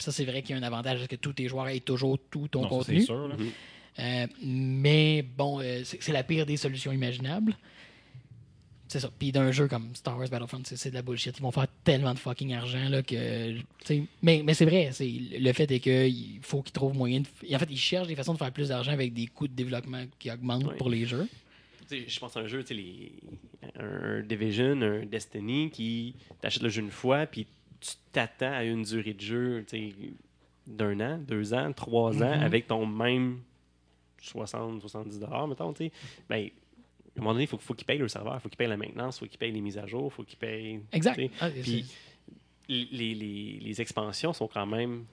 [0.00, 1.80] Puis ça, c'est vrai qu'il y a un avantage, parce que tous tes joueurs aient
[1.80, 3.00] toujours tout ton Non, contenu.
[3.00, 3.28] c'est sûr.
[3.28, 3.34] là.
[3.98, 7.54] Euh, mais bon, euh, c'est la pire des solutions imaginables.
[8.88, 9.10] C'est ça.
[9.18, 11.36] Puis d'un jeu comme Star Wars Battlefront, c'est de la bullshit.
[11.38, 13.52] Ils vont faire tellement de fucking argent là, que.
[13.58, 14.88] tu sais, Mais, mais c'est vrai.
[14.92, 15.06] c'est-
[15.38, 17.26] Le fait est qu'il faut qu'ils trouvent moyen de.
[17.54, 20.04] En fait, ils cherchent des façons de faire plus d'argent avec des coûts de développement
[20.18, 21.28] qui augmentent pour les jeux.
[21.90, 23.12] Je pense à un jeu, tu sais, les-
[23.78, 27.46] un Division, un Destiny, qui t'achètes le jeu une fois, puis
[27.80, 29.64] tu t'attends à une durée de jeu
[30.66, 32.42] d'un an, deux ans, trois ans, Mhm.
[32.42, 33.40] avec ton même
[34.22, 35.92] 60, 70 dollars, mettons, tu sais.
[36.28, 38.58] Ben, à un moment donné, il faut, faut qu'ils payent le serveur, il faut qu'ils
[38.58, 40.80] payent la maintenance, il faut qu'ils payent les mises à jour, il faut qu'ils payent...
[40.92, 41.20] Exact.
[41.40, 41.86] Ah, Puis
[42.68, 45.04] les, les- les expansions sont quand même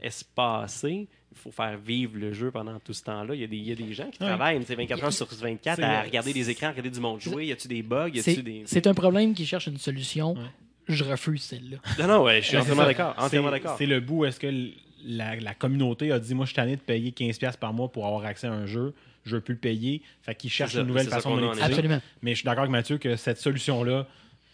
[0.00, 1.08] espacées.
[1.32, 3.34] Il faut faire vivre le jeu pendant tout ce temps-là.
[3.34, 4.26] Il y a des, il y a des gens qui Ouais.
[4.28, 7.20] travaillent tu sais, 24 heures sur 24 C'est- à regarder des écrans, regarder du monde
[7.20, 7.46] jouer.
[7.46, 8.10] Y a-tu des bugs?
[8.20, 8.62] C'est des.
[8.66, 10.34] c'est un problème qui cherche une solution.
[10.88, 11.78] Je refuse celle-là.
[11.98, 13.76] Non, non, ouais, je suis entièrement d'accord.
[13.78, 14.70] C'est- le bout où est-ce que
[15.04, 18.06] la, la communauté a dit Moi, je suis tanné de payer 15$ par mois pour
[18.06, 18.94] avoir accès à un jeu.
[19.24, 20.02] Je veux plus le payer.
[20.22, 21.64] Fait qu'ils cherchent une nouvelle façon de monétiser.
[21.64, 22.00] Absolument.
[22.22, 24.06] Mais je suis d'accord avec Mathieu que cette solution-là,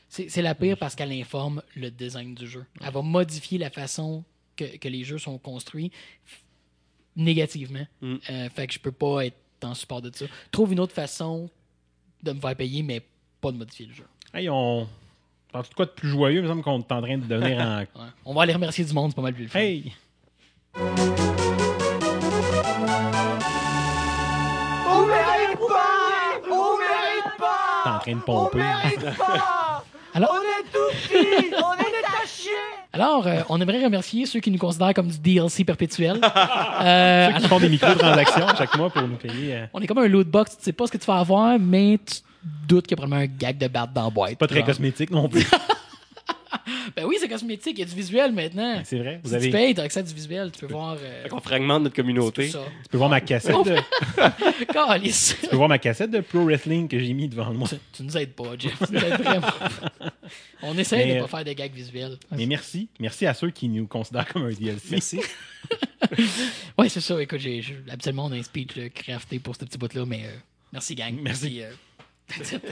[0.09, 2.65] C'est c'est la pire parce qu'elle informe le design du jeu.
[2.85, 4.25] Elle va modifier la façon
[4.57, 5.93] que, que les jeux sont construits
[7.17, 7.87] négativement.
[8.01, 8.15] Mm.
[8.31, 10.27] Euh, fait que je peux pas être en support de ça.
[10.51, 11.49] Trouve une autre façon
[12.23, 13.03] de me faire payer, mais
[13.41, 14.05] pas de modifier le jeu.
[14.35, 14.89] hey, on.
[15.55, 16.41] Parle de quoi de plus joyeux?
[16.41, 17.79] Il me semble qu'on est en train de devenir en.
[17.79, 17.87] Ouais.
[18.25, 19.61] On va aller remercier du monde, c'est pas mal plus le fun.
[19.61, 19.93] Hey!
[24.87, 28.59] On mérite pas On mérite pas T'es en train de On pomper.
[28.59, 29.85] mérite pas
[30.15, 32.51] Alors- On est tout petits On est à chier
[32.93, 36.21] Alors, euh, on aimerait remercier ceux qui nous considèrent comme du DLC perpétuel.
[36.23, 39.55] Euh, Ceux qui font des microtransactions chaque mois pour nous payer.
[39.57, 41.59] euh, on est comme un loot box, tu sais pas ce que tu vas avoir,
[41.59, 42.17] mais tu
[42.67, 44.39] doutes qu'il y a probablement un gag de batte dans la boîte.
[44.39, 44.67] Pas très Genre.
[44.67, 45.47] cosmétique non plus.
[46.97, 48.81] Ben oui, c'est cosmétique, il y a du visuel maintenant.
[48.85, 49.21] C'est vrai.
[49.23, 49.47] Vous si avez...
[49.47, 50.97] tu payes, tu as accès à du visuel, tu peux voir.
[51.01, 52.49] Euh, qu'on fragmente notre communauté.
[52.49, 52.61] ça.
[52.85, 53.77] Tu peux voir ma cassette de...
[54.73, 55.37] Calice.
[55.41, 57.69] tu peux voir ma cassette de Pro Wrestling que j'ai mis devant moi.
[57.69, 58.79] Tu, tu nous aides pas, Jeff.
[58.87, 59.47] Tu nous aides vraiment.
[60.63, 62.17] On essaie Mais, de euh, pas faire des gags visuels.
[62.31, 62.89] Mais merci.
[63.01, 64.89] Merci à ceux qui nous considèrent comme un DLC.
[64.91, 65.21] Merci.
[66.79, 67.21] Ouais, c'est ça.
[67.21, 70.37] Écoute, j'ai, absolument, on a un speech là, crafté pour ce petit bout-là, mais euh,
[70.73, 71.15] merci, gang.
[71.21, 71.63] Merci.
[71.63, 71.71] Euh,
[72.29, 72.63] that's it.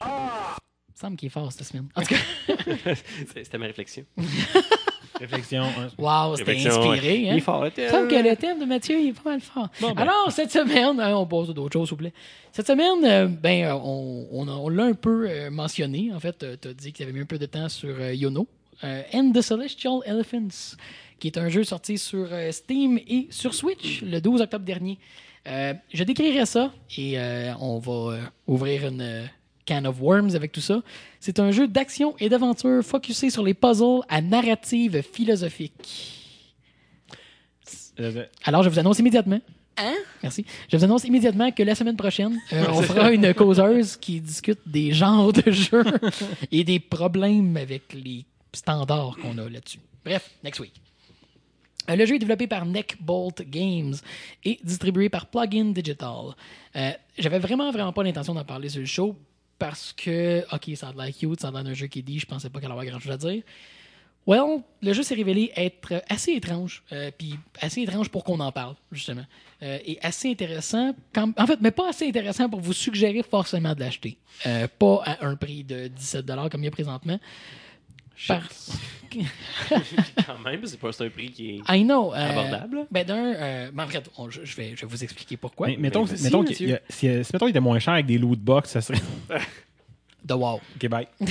[0.00, 1.88] Il me semble qu'il est fort cette semaine.
[1.94, 2.54] En tout cas,
[3.34, 4.04] C'était ma réflexion.
[5.20, 5.62] Réflexion.
[5.62, 5.88] hein.
[5.96, 7.22] wow, c'était inspiré.
[7.22, 7.28] ouais.
[7.28, 7.32] Hein?
[7.34, 7.64] Il est fort.
[7.76, 9.68] Il me semble que le thème de Mathieu il est pas mal fort.
[9.80, 9.92] ben.
[9.96, 12.12] Alors, cette semaine, hein, on passe à d'autres choses, s'il vous plaît.
[12.52, 16.10] Cette semaine, euh, ben, euh, on, on, a- on l'a un peu euh, mentionné.
[16.12, 18.12] En fait, tu as dit que tu avais mis un peu de temps sur euh,
[18.12, 18.48] Yono.
[18.82, 20.76] Euh, And the Celestial Elephants,
[21.18, 24.98] qui est un jeu sorti sur euh, Steam et sur Switch le 12 octobre dernier.
[25.46, 29.24] Euh, je décrirai ça et euh, on va euh, ouvrir une euh,
[29.68, 30.82] can of worms avec tout ça.
[31.20, 36.20] C'est un jeu d'action et d'aventure focusé sur les puzzles à narrative philosophique.
[38.00, 39.40] Euh, Alors, je vous annonce immédiatement.
[39.76, 39.94] Hein?
[40.22, 40.44] Merci.
[40.70, 44.60] Je vous annonce immédiatement que la semaine prochaine, euh, on fera une causeuse qui discute
[44.66, 45.84] des genres de jeux
[46.52, 48.24] et des problèmes avec les
[48.54, 49.80] standards qu'on a là-dessus.
[50.04, 50.72] Bref, next week.
[51.90, 53.94] Euh, Le jeu est développé par Neckbolt Games
[54.44, 56.34] et distribué par Plugin Digital.
[56.76, 59.16] Euh, J'avais vraiment, vraiment pas l'intention d'en parler sur le show
[59.58, 62.26] parce que, ok, ça a l'air cute, ça a l'air d'un jeu qui dit, je
[62.26, 63.42] pensais pas qu'elle allait avoir grand chose à dire.
[64.26, 68.50] Well, le jeu s'est révélé être assez étrange, euh, puis assez étrange pour qu'on en
[68.52, 69.26] parle, justement.
[69.62, 73.80] Euh, et assez intéressant, en fait, mais pas assez intéressant pour vous suggérer forcément de
[73.80, 74.16] l'acheter.
[74.42, 77.20] Pas à un prix de 17 comme il y a présentement.
[78.28, 78.70] Parce...
[80.26, 82.12] Quand même, c'est pas c'est un prix qui est I know.
[82.12, 82.86] euh, abordable.
[82.90, 85.68] Ben d'un, euh, ben, en fait, on- je, je vais, je vais vous expliquer pourquoi.
[85.68, 88.40] Mais mettons, vas-y, mettons qu'il si, si, mettons, il était moins cher avec des loot
[88.40, 89.00] box, ça serait.
[90.24, 90.54] De wow.
[90.76, 91.06] ok, bye.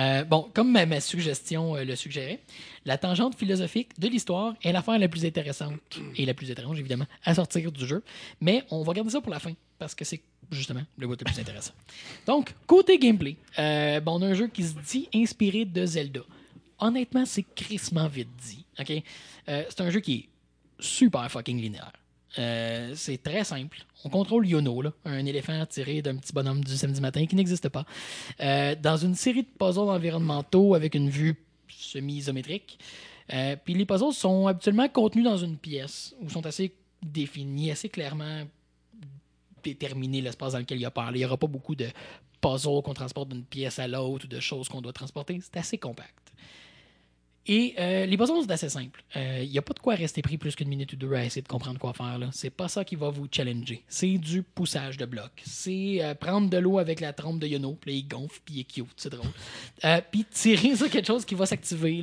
[0.00, 2.40] Euh, bon, comme ma, ma suggestion euh, le suggérait,
[2.84, 7.04] la tangente philosophique de l'histoire est l'affaire la plus intéressante et la plus étrange, évidemment,
[7.24, 8.02] à sortir du jeu.
[8.40, 10.20] Mais on va garder ça pour la fin parce que c'est
[10.54, 11.72] justement le bout le plus intéressant.
[12.26, 16.20] Donc, côté gameplay, euh, bon, on a un jeu qui se dit inspiré de Zelda.
[16.78, 18.64] Honnêtement, c'est crissement vite dit.
[18.78, 19.02] ok?
[19.48, 20.28] Euh, c'est un jeu qui est
[20.78, 21.92] super fucking linéaire.
[22.38, 23.84] Euh, c'est très simple.
[24.04, 27.86] On contrôle Yono, un éléphant tiré d'un petit bonhomme du samedi matin qui n'existe pas,
[28.38, 31.36] dans une série de puzzles environnementaux avec une vue
[31.68, 32.78] semi-isométrique.
[33.64, 38.44] Puis les puzzles sont habituellement contenus dans une pièce ou sont assez définis, assez clairement
[39.64, 41.18] déterminés l'espace dans lequel il y a parlé.
[41.18, 41.88] Il n'y aura pas beaucoup de
[42.40, 45.38] puzzles qu'on transporte d'une pièce à l'autre ou de choses qu'on doit transporter.
[45.42, 46.23] C'est assez compact.
[47.46, 49.02] Et euh, les puzzles, c'est assez simple.
[49.16, 51.24] Euh, Il n'y a pas de quoi rester pris plus qu'une minute ou deux à
[51.24, 52.18] essayer de comprendre quoi faire.
[52.32, 53.84] C'est pas ça qui va vous challenger.
[53.86, 55.42] C'est du poussage de blocs.
[55.44, 58.60] C'est euh, prendre de l'eau avec la trompe de Yono, puis il gonfle, puis il
[58.60, 59.26] est cute, c'est drôle.
[59.84, 62.02] Euh, puis tirer sur quelque chose qui va s'activer,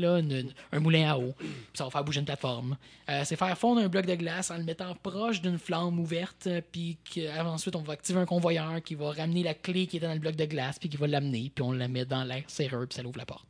[0.72, 2.78] un moulin à eau, puis ça va faire bouger une plateforme.
[3.10, 6.48] Euh, c'est faire fondre un bloc de glace en le mettant proche d'une flamme ouverte,
[6.48, 9.98] euh, puis euh, ensuite on va activer un convoyeur qui va ramener la clé qui
[9.98, 12.24] était dans le bloc de glace, puis qui va l'amener, puis on la met dans
[12.24, 13.48] l'air serreux, puis ça ouvre la porte.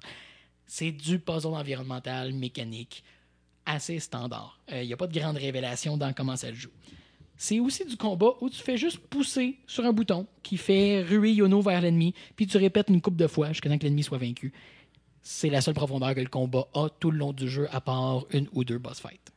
[0.74, 3.04] C'est du puzzle environnemental, mécanique,
[3.66, 4.58] assez standard.
[4.72, 6.72] Il n'y a pas de grande révélation dans comment ça se joue.
[7.36, 11.34] C'est aussi du combat où tu fais juste pousser sur un bouton qui fait ruer
[11.34, 14.18] Yono vers l'ennemi, puis tu répètes une coupe de fois jusqu'à temps que l'ennemi soit
[14.18, 14.54] vaincu.
[15.22, 18.24] C'est la seule profondeur que le combat a tout le long du jeu, à part
[18.30, 19.34] une ou deux boss fights.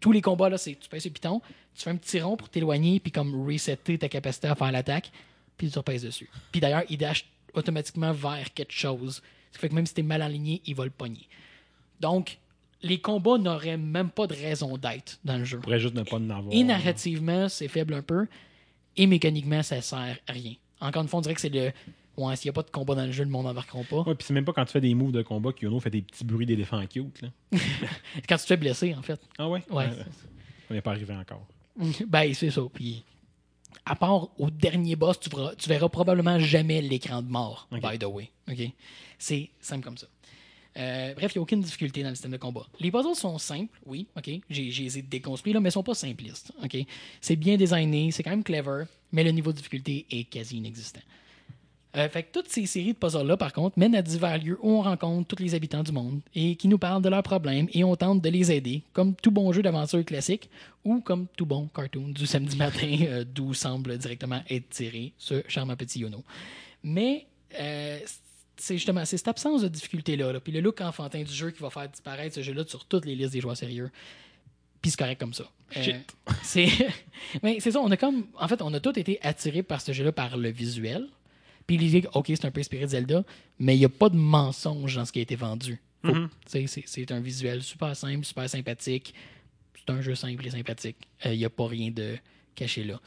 [0.00, 1.40] Tous les combats, là, c'est tu pèses le piton,
[1.76, 5.12] tu fais un petit rond pour t'éloigner, puis comme resetter ta capacité à faire l'attaque,
[5.56, 6.28] puis tu repèses dessus.
[6.50, 9.22] Puis d'ailleurs, il dash automatiquement vers quelque chose.
[9.50, 11.28] Ce qui fait que même si t'es mal aligné, il va le pogner.
[12.00, 12.38] Donc,
[12.82, 15.58] les combats n'auraient même pas de raison d'être dans le jeu.
[15.58, 16.54] On pourrait juste ne pas en avoir.
[16.54, 18.26] Et narrativement, c'est faible un peu.
[18.96, 20.54] Et mécaniquement, ça sert à rien.
[20.80, 21.72] Encore une fois, on dirait que c'est le.
[22.16, 24.02] Ouais, s'il n'y a pas de combat dans le jeu, le monde n'embarquera pas.
[24.02, 25.90] Ouais, puis c'est même pas quand tu fais des moves de combat que Yono fait
[25.90, 27.22] des petits bruits d'éléphant cute.
[27.22, 27.28] Là.
[28.28, 29.20] Quand tu te fais blesser, en fait.
[29.38, 29.62] Ah ouais?
[29.70, 29.88] Ouais.
[30.68, 31.46] On n'est pas arrivé encore.
[32.08, 32.62] Ben, c'est ça.
[32.74, 33.04] Puis,
[33.88, 37.98] à part au dernier boss, tu verras, tu verras probablement jamais l'écran de mort, by
[37.98, 38.30] the way.
[39.18, 40.06] C'est simple comme ça.
[40.76, 42.66] Euh, bref, il n'y a aucune difficulté dans le système de combat.
[42.78, 44.30] Les puzzles sont simples, oui, OK?
[44.48, 46.76] J'ai j'ai essayé de déconstruire, là, mais ils sont pas simplistes, OK?
[47.20, 51.00] C'est bien designé, c'est quand même clever, mais le niveau de difficulté est quasi inexistant.
[51.98, 54.70] Euh, fait que toutes ces séries de puzzles-là, par contre, mènent à divers lieux où
[54.70, 57.82] on rencontre tous les habitants du monde et qui nous parlent de leurs problèmes et
[57.82, 60.48] on tente de les aider, comme tout bon jeu d'aventure classique
[60.84, 65.42] ou comme tout bon cartoon du samedi matin euh, d'où semble directement être tiré ce
[65.48, 66.22] charmant petit Yono.
[66.84, 67.26] Mais
[67.58, 67.98] euh,
[68.56, 71.70] c'est justement cette absence de difficulté-là, là, puis le look enfantin du jeu qui va
[71.70, 73.90] faire disparaître ce jeu-là sur toutes les listes des joueurs sérieux.
[74.80, 75.44] Puis c'est correct comme ça.
[75.76, 76.16] Euh, Shit.
[76.42, 76.68] c'est
[77.42, 79.92] mais c'est ça, on a comme en fait, on a tous été attirés par ce
[79.92, 81.08] jeu-là par le visuel.
[81.68, 83.22] Puis l'idée, que, OK, c'est un peu inspiré de Zelda,
[83.60, 85.78] mais il n'y a pas de mensonge dans ce qui a été vendu.
[86.46, 89.14] Sais, C'est un visuel super simple, super sympathique.
[89.78, 90.96] C'est un jeu simple et sympathique.
[91.26, 92.16] Euh, Il n'y a pas rien de
[92.56, 93.00] caché là.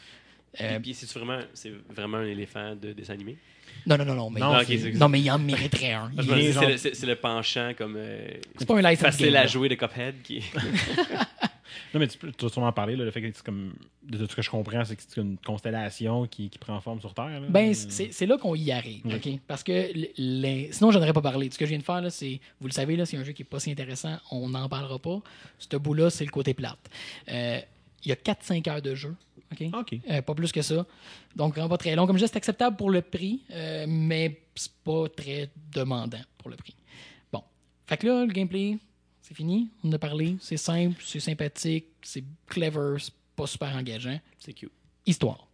[0.61, 1.39] Euh, Puis c'est vraiment,
[1.89, 3.37] vraiment un éléphant de dessin animé?
[3.87, 6.11] non, non, non, non, mais, Non, il- mais il en mériterait un.
[6.17, 9.47] Il genre- c'est le- penchant comme euh, C'est pas un license facile game, à là.
[9.47, 10.43] jouer de Cuphead qui.
[11.93, 12.95] Non, mais tu, peux- tu vas sûrement en parler.
[12.95, 13.73] Là, le fait que c'est comme.
[14.03, 16.99] De tout ce que je comprends, c'est que c'est une constellation qui, qui prend forme
[16.99, 17.39] sur Terre.
[17.39, 17.47] Là.
[17.49, 19.13] Ben, c'est là qu'on y arrive, Oui.
[19.15, 19.39] OK?
[19.47, 21.49] Parce que les- sinon, je n'aurais pas parlé.
[21.51, 23.47] Ce que je viens de faire, c'est, vous le savez, c'est un jeu qui n'est
[23.49, 25.21] pas si intéressant, on n'en parlera pas.
[25.59, 26.79] Ce bout-là, c'est le côté plate.
[27.29, 27.59] Euh,
[28.03, 29.15] Il y a 4-5 heures de jeu,
[29.51, 29.63] OK?
[29.77, 29.99] OK.
[30.09, 30.83] Euh, pas plus que ça.
[31.35, 32.07] Donc, vraiment pas très long.
[32.07, 36.49] Comme je dis, c'est acceptable pour le prix, euh, mais c'est pas très demandant pour
[36.49, 36.75] le prix.
[37.31, 37.43] Bon.
[37.85, 38.79] Fait que là, le gameplay,
[39.31, 39.69] c'est fini.
[39.85, 40.35] On a parlé.
[40.41, 44.19] C'est simple, c'est sympathique, c'est clever, c'est pas super engageant.
[44.37, 44.71] C'est cute.
[45.05, 45.47] Histoire.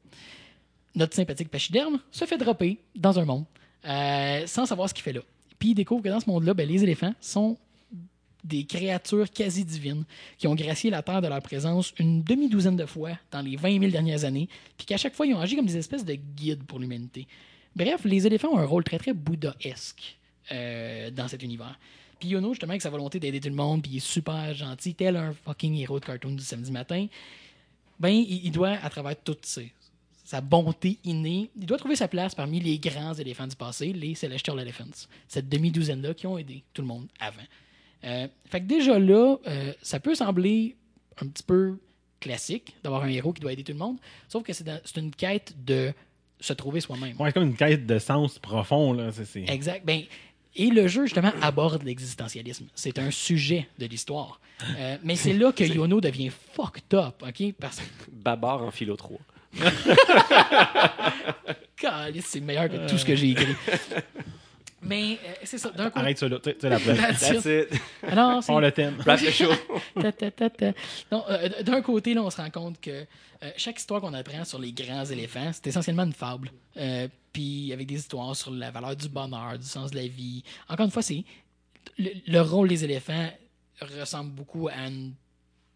[0.96, 3.46] Notre sympathique pachyderme se fait dropper dans un monde
[3.86, 5.22] euh, sans savoir ce qu'il fait là.
[5.60, 7.56] Puis il découvre que dans ce monde-là, ben, les éléphants sont
[8.44, 10.06] des créatures quasi divines
[10.40, 13.80] qui ont gracié la Terre de leur présence une demi-douzaine de fois dans les 20
[13.80, 16.64] 000 dernières années, puis qu'à chaque fois, ils ont agi comme des espèces de guides
[16.64, 17.28] pour l'humanité.
[17.76, 20.18] Bref, les éléphants ont un rôle très, très bouddhaesque
[20.52, 21.78] euh, dans cet univers.
[22.20, 24.96] Puis Yono, justement, avec sa volonté d'aider tout le monde, puis il est super gentil,
[24.96, 27.08] tel un fucking héros de cartoon du samedi matin,
[28.00, 29.46] ben, il, il doit, à travers toute
[30.24, 34.14] sa bonté innée, il doit trouver sa place parmi les grands éléphants du passé, les
[34.14, 37.42] Celestial Elephants, cette demi-douzaine-là qui ont aidé tout le monde avant.
[38.04, 40.76] Euh, fait que déjà là, euh, ça peut sembler
[41.22, 41.78] un petit peu
[42.20, 45.54] classique d'avoir un héros qui doit aider tout le monde, sauf que c'est une quête
[45.64, 45.94] de
[46.40, 47.16] se trouver soi-même.
[47.20, 48.94] Ouais, c'est comme une quête de sens profond.
[48.94, 49.12] Là.
[49.12, 49.46] C'est, c'est...
[49.48, 49.86] Exact.
[49.86, 50.04] Ben,
[50.58, 52.66] Et le jeu, justement, aborde l'existentialisme.
[52.76, 54.40] C'est un sujet de l'histoire.
[54.78, 57.54] Euh, mais c'est là que Yono devient fucked up, OK?
[57.60, 59.18] Parce que, Babar en philo 3.
[61.78, 63.56] Caliste, c'est meilleur que tout ce que j'ai écrit.
[64.82, 65.70] Mais euh, c'est ça.
[65.72, 67.20] D'un coup, Arrête ça là, tu la place.
[67.20, 67.68] That's it.
[68.08, 68.96] Ah non, c'est- On le thème.
[69.06, 69.50] Rap le show.
[70.00, 70.72] Ta, ta, ta, ta.
[71.12, 73.06] Non, euh, d'un côté, là, on se rend compte que euh,
[73.58, 76.52] chaque histoire qu'on apprend sur les grands éléphants, c'est essentiellement une fable.
[77.38, 80.44] Puis avec des histoires sur la valeur du bonheur, du sens de la vie.
[80.68, 81.24] Encore une fois, c'est
[82.00, 83.30] le, le rôle des éléphants
[83.80, 85.14] ressemble beaucoup à une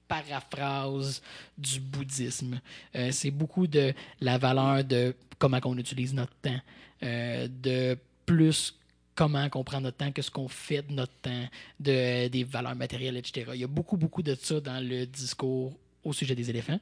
[0.08, 1.22] paraphrase
[1.56, 2.60] du bouddhisme.
[2.96, 6.60] Euh, c'est beaucoup de la valeur de comment on utilise notre temps,
[7.04, 8.76] euh, de plus
[9.14, 11.46] comment on prend notre temps que ce qu'on fait de notre temps,
[11.80, 13.52] de, des valeurs matérielles, etc.
[13.54, 15.74] Il y a beaucoup, beaucoup de ça dans le discours
[16.04, 16.80] au sujet des éléphants,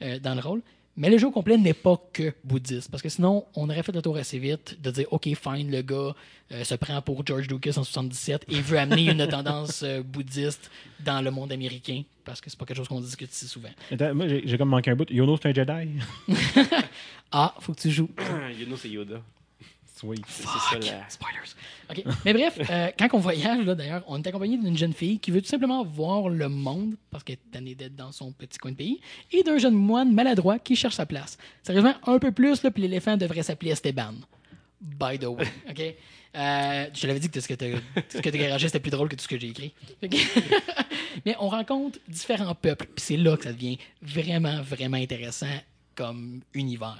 [0.00, 0.62] euh, dans le rôle.
[0.96, 3.92] Mais le jeu au complet n'est pas que bouddhiste, parce que sinon, on aurait fait
[3.92, 6.14] le tour assez vite de dire, OK, fine, le gars
[6.52, 10.70] euh, se prend pour George Lucas en 77 et veut amener une tendance euh, bouddhiste
[11.04, 13.70] dans le monde américain, parce que c'est pas quelque chose qu'on discute si souvent.
[13.90, 15.10] Attends, moi, j'ai comme manqué un bout.
[15.10, 15.98] Yono, c'est un Jedi?
[17.36, 18.10] Ah, faut que tu joues.
[18.60, 19.20] you know, c'est Yoda.
[20.04, 20.24] Sweet.
[20.28, 21.08] C'est ça la.
[21.08, 21.54] Spoilers.
[21.90, 22.04] OK.
[22.24, 25.30] Mais bref, euh, quand on voyage, là, d'ailleurs, on est accompagné d'une jeune fille qui
[25.30, 28.72] veut tout simplement voir le monde parce qu'elle est tannée d'être dans son petit coin
[28.72, 29.00] de pays
[29.32, 31.38] et d'un jeune moine maladroit qui cherche sa place.
[31.62, 34.14] Sérieusement, un peu plus, là, puis l'éléphant devrait s'appeler Esteban.
[34.80, 35.46] By the way.
[35.70, 35.80] OK?
[36.36, 39.14] Euh, je te l'avais dit que ce que tu as garagé, c'était plus drôle que
[39.14, 39.72] tout ce que j'ai écrit.
[41.24, 45.46] Mais on rencontre différents peuples, puis c'est là que ça devient vraiment, vraiment intéressant
[45.94, 46.98] comme univers.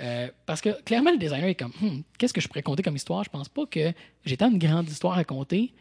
[0.00, 2.96] Euh, parce que clairement, le designer est comme, Hmm, qu'est-ce que je pourrais compter comme
[2.96, 3.24] histoire?
[3.24, 3.92] Je pense pas que
[4.24, 5.72] j'ai tant une grande histoire à compter,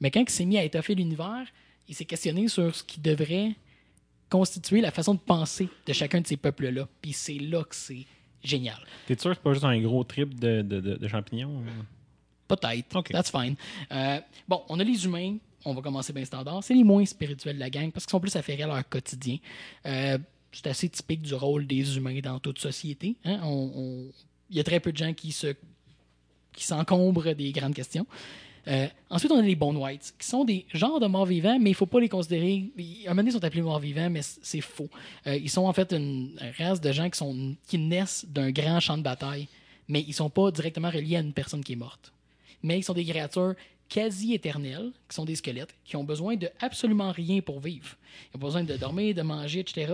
[0.00, 1.46] mais quand il s'est mis à étoffer l'univers,
[1.88, 3.52] il s'est questionné sur ce qui devrait
[4.30, 6.88] constituer la façon de penser de chacun de ces peuples-là.
[7.02, 8.06] Puis c'est là que c'est
[8.42, 8.78] génial.
[9.06, 11.62] T'es sûr que c'est pas juste un gros trip de, de, de, de champignons?
[12.48, 12.96] Peut-être.
[12.96, 13.10] Ok.
[13.10, 13.56] That's fine.
[13.92, 15.36] Euh, bon, on a les humains.
[15.66, 16.62] On va commencer bien standard.
[16.62, 19.38] C'est les moins spirituels de la gang parce qu'ils sont plus affairés à leur quotidien.
[19.86, 20.18] Euh,
[20.54, 23.16] c'est assez typique du rôle des humains dans toute société.
[23.24, 23.40] hein.
[23.42, 24.06] On- on-
[24.50, 25.54] Il y a très peu de gens qui se
[26.52, 28.06] qui s'encombrent des grandes questions.
[28.68, 31.70] Euh, ensuite, on a les Bone Whites, qui sont des genres de morts vivants, mais
[31.70, 32.70] il ne faut pas les considérer.
[32.78, 34.88] À un moment donné, ils sont appelés morts vivants, mais c'est faux.
[35.26, 38.78] Euh, ils sont en fait une race de gens qui, sont, qui naissent d'un grand
[38.80, 39.48] champ de bataille,
[39.88, 42.12] mais ils ne sont pas directement reliés à une personne qui est morte.
[42.62, 43.54] Mais ils sont des créatures
[43.88, 47.96] quasi éternelles, qui sont des squelettes, qui ont besoin de absolument rien pour vivre.
[48.32, 49.92] Ils ont besoin de dormir, de manger, etc.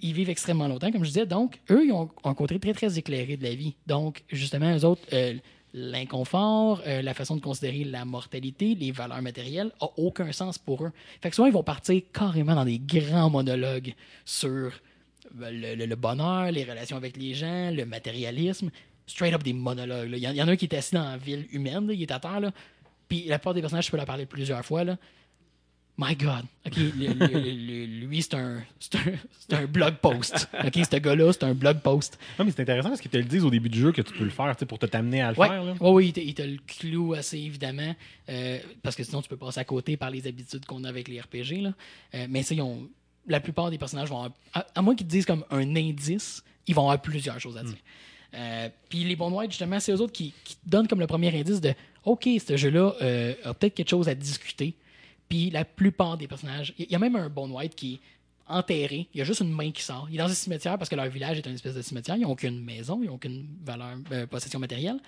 [0.00, 1.26] Ils vivent extrêmement longtemps, comme je disais.
[1.26, 3.74] Donc, eux, ils ont un côté très, très éclairé de la vie.
[3.86, 5.34] Donc, justement, eux autres, euh,
[5.74, 10.84] l'inconfort, euh, la façon de considérer la mortalité, les valeurs matérielles, a aucun sens pour
[10.84, 10.92] eux.
[11.20, 13.92] Fait que souvent, ils vont partir carrément dans des grands monologues
[14.24, 14.70] sur
[15.42, 18.70] euh, le, bonheur, les relations avec les gens, le matérialisme.
[19.06, 20.10] Straight up des monologues.
[20.12, 22.20] Il y, en- a un qui est assis dans la ville humaine, il est à
[22.20, 22.52] terre.
[23.08, 24.84] Puis la plupart des personnages, je peux leur parler plusieurs fois.
[26.00, 26.44] My God.
[26.64, 29.00] OK, le- le- lui, c'est un, c'est un,
[29.40, 30.48] c'est un blog post.
[30.64, 32.18] OK, ce gars-là, c'est un blog post.
[32.38, 34.12] Non, mais c'est intéressant parce qu'ils te le disent au début du jeu que tu
[34.14, 35.64] peux le faire tu sais, pour te t'amener à le Ouais, faire.
[35.64, 35.74] Là.
[35.80, 37.96] oui, il te, il te le cloue assez évidemment,
[38.28, 41.08] euh, parce que sinon tu peux passer à côté par les habitudes qu'on a avec
[41.08, 41.62] les RPG.
[41.62, 41.72] Là.
[42.14, 42.88] Euh, mais ça, ils ont,
[43.26, 46.44] la plupart des personnages vont avoir, à, à moins qu'ils te disent comme un indice,
[46.68, 47.76] ils vont avoir plusieurs choses à dire.
[48.34, 51.36] Euh, Puis les bons white, justement, c'est eux autres qui, qui donnent comme le premier
[51.36, 52.94] indice de OK, ce jeu-là
[53.44, 54.74] a peut-être quelque chose à discuter.
[55.28, 58.00] Puis la plupart des personnages, il y a même un bon white qui est
[58.46, 60.08] enterré, il y a juste une main qui sort.
[60.10, 62.22] Il est dans un cimetière parce que leur village est une espèce de cimetière, ils
[62.22, 64.98] n'ont aucune maison, ils n'ont aucune valeur, euh, possession matérielle.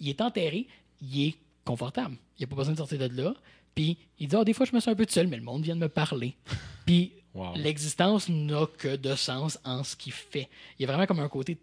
[0.00, 0.66] Il est enterré,
[1.00, 1.34] il est
[1.64, 2.16] confortable.
[2.38, 3.34] Il n'a pas besoin de sortir de là.
[3.74, 5.62] Puis il dit Ah, des fois, je me sens un peu seul, mais le monde
[5.62, 6.34] vient de me parler.
[6.86, 7.52] Puis Wow.
[7.54, 10.48] l'existence n'a que de sens en ce qu'il fait.
[10.76, 11.56] Il y a vraiment comme un côté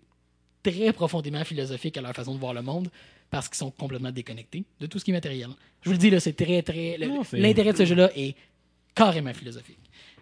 [0.63, 2.89] très profondément philosophique à leur façon de voir le monde
[3.29, 5.49] parce qu'ils sont complètement déconnectés de tout ce qui est matériel.
[5.81, 6.97] Je vous le dis, là, c'est très, très.
[7.33, 8.35] L'intérêt de ce jeu-là est
[8.95, 9.79] carrément philosophique.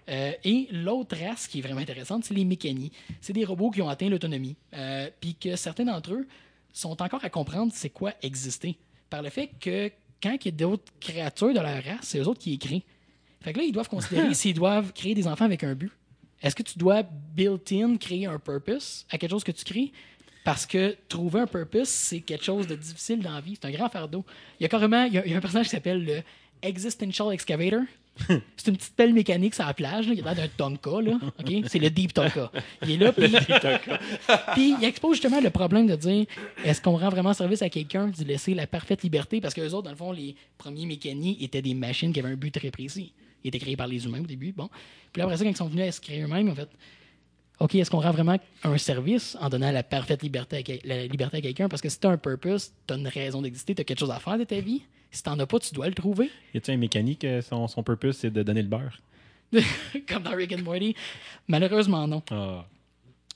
[0.10, 2.92] Euh, et l'autre race qui est vraiment intéressante, c'est les mécanies.
[3.22, 6.28] C'est des robots qui ont atteint l'autonomie, euh, puis que certains d'entre eux
[6.72, 8.78] sont encore à comprendre c'est quoi exister.
[9.10, 9.92] Par le fait que
[10.22, 12.84] quand il y a d'autres créatures de leur race, c'est eux autres qui les créent.
[13.42, 15.92] Fait que là, ils doivent considérer s'ils doivent créer des enfants avec un but.
[16.42, 19.92] Est-ce que tu dois built-in créer un purpose à quelque chose que tu crées?
[20.46, 23.58] Parce que trouver un purpose, c'est quelque chose de difficile dans la vie.
[23.60, 24.24] C'est un grand fardeau.
[24.60, 26.22] Il y a carrément il y a, il y a un personnage qui s'appelle le
[26.62, 27.82] Existential Excavator.
[28.30, 30.08] c'est une petite pelle mécanique sur la plage.
[30.08, 30.14] là.
[30.14, 31.02] Il a l'air d'un Tonka.
[31.02, 31.18] Là.
[31.40, 31.52] OK?
[31.68, 32.52] C'est le Deep Tonka.
[32.84, 33.26] Il est là, puis
[34.54, 36.28] puis il expose justement le problème de dire
[36.64, 39.42] est-ce qu'on rend vraiment service à quelqu'un de laisser la parfaite liberté?
[39.42, 42.32] Parce que les autres, dans le fond, les premiers mécaniques étaient des machines qui avaient
[42.32, 43.14] un but très précis.
[43.44, 44.52] Ils étaient créés par les humains au début.
[44.52, 44.70] Bon.
[45.12, 46.70] Puis là, après ça, quand ils sont venus à se créer eux-mêmes, en fait,
[47.60, 51.38] OK, est-ce qu'on rend vraiment un service en donnant la parfaite liberté à, la liberté
[51.38, 51.70] à quelqu'un?
[51.70, 54.00] Parce que si tu as un purpose, tu as une raison d'exister, tu as quelque
[54.00, 54.84] chose à faire de ta vie.
[55.12, 56.30] Si tu as pas, tu dois le trouver.
[56.54, 59.00] Y a-t-il un mécanique, euh, son, son purpose, c'est de donner le beurre?
[60.08, 60.96] Comme dans Rick and Morty.
[61.48, 62.22] Malheureusement, non.
[62.32, 62.66] Ah.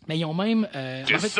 [0.07, 0.67] Mais ils ont même.
[0.75, 1.39] euh, en fait,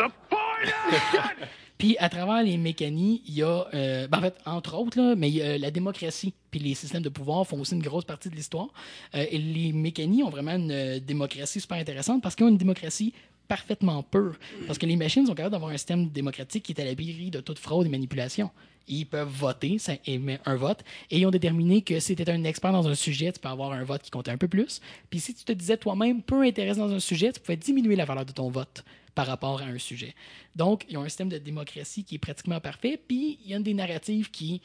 [1.80, 5.14] Puis à travers les mécaniques, il y a, euh, ben, en fait, entre autres, là,
[5.16, 8.34] mais a la démocratie puis les systèmes de pouvoir font aussi une grosse partie de
[8.34, 8.68] l'histoire.
[9.14, 12.58] Euh, et les mécaniques ont vraiment une euh, démocratie super intéressante parce qu'ils ont une
[12.58, 13.14] démocratie
[13.48, 14.36] parfaitement pure.
[14.66, 17.40] Parce que les machines sont capables d'avoir un système démocratique qui est à l'abri de
[17.40, 18.50] toute fraude et manipulation.
[18.86, 22.32] Ils peuvent voter, ça émet un vote, et ils ont déterminé que si tu étais
[22.32, 24.80] un expert dans un sujet, tu peux avoir un vote qui comptait un peu plus.
[25.08, 28.04] Puis si tu te disais toi-même peu intéressé dans un sujet, tu pouvais diminuer la
[28.04, 28.84] valeur de ton vote
[29.14, 30.14] par rapport à un sujet.
[30.56, 33.56] Donc, ils ont un système de démocratie qui est pratiquement parfait, puis il y a
[33.56, 34.60] une des narratives qui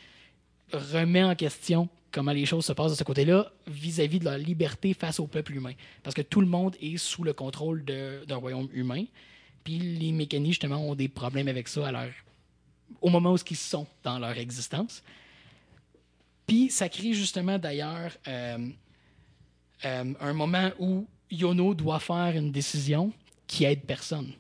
[0.72, 4.94] remet en question comment les choses se passent de ce côté-là vis-à-vis de leur liberté
[4.94, 5.74] face au peuple humain.
[6.02, 9.04] Parce que tout le monde est sous le contrôle d'un royaume humain.
[9.66, 11.92] Puis les mécaniques, justement, ont des problèmes avec ça
[13.02, 15.04] au moment où ils sont dans leur existence.
[16.48, 18.70] Puis ça crée justement, d'ailleurs, euh,
[19.84, 23.12] euh, un moment où Yono doit faire une décision
[23.48, 24.32] qui aide personne.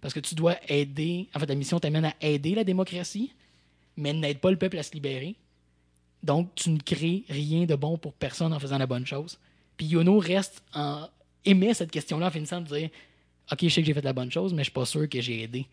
[0.00, 3.32] Parce que tu dois aider, en fait, la mission t'amène à aider la démocratie,
[3.96, 5.36] mais n'aide pas le peuple à se libérer.
[6.22, 9.38] Donc, tu ne crées rien de bon pour personne en faisant la bonne chose.
[9.76, 11.08] Puis Yono reste en.
[11.44, 12.90] émet cette question-là en finissant de dire
[13.50, 15.20] Ok, je sais que j'ai fait la bonne chose, mais je suis pas sûr que
[15.20, 15.66] j'ai aidé.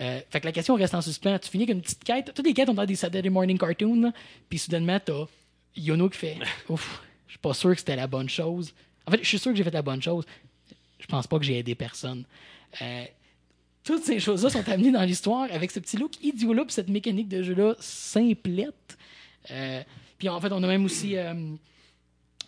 [0.00, 1.38] Euh, fait que la question reste en suspens.
[1.40, 2.32] Tu finis avec une petite quête.
[2.34, 4.00] Toutes les quêtes ont l'air des Saturday Morning Cartoons.
[4.00, 4.12] là.
[4.48, 5.24] Puis soudainement, t'as
[5.76, 6.38] Yono qui fait
[6.68, 8.72] Ouf, je suis pas sûr que c'était la bonne chose.
[9.06, 10.24] En fait, je suis sûr que j'ai fait la bonne chose.
[10.98, 12.24] Je pense pas que j'ai aidé personne.
[12.82, 13.04] Euh,
[13.84, 17.28] toutes ces choses-là sont amenées dans l'histoire avec ce petit look idiot-là, puis cette mécanique
[17.28, 18.98] de jeu-là simplette.
[19.50, 19.82] Euh,
[20.18, 21.56] puis en fait, on a même aussi euh,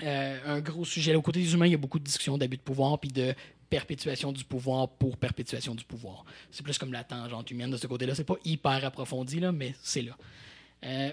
[0.01, 1.15] un gros sujet.
[1.15, 3.35] Au côté des humains, il y a beaucoup de discussions d'abus de pouvoir, puis de
[3.71, 6.25] perpétuation du pouvoir pour perpétuation du pouvoir.
[6.51, 8.15] C'est plus comme la tangente humaine de ce côté-là.
[8.15, 10.17] C'est pas hyper approfondi, là, mais c'est là.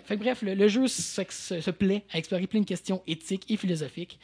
[0.10, 4.18] Bref, le, jeu se plaît à explorer plein de questions éthiques et philosophiques.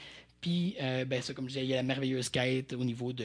[0.44, 3.14] Puis, euh, ben, ça, comme je disais, il y a la merveilleuse quête au niveau
[3.14, 3.24] de,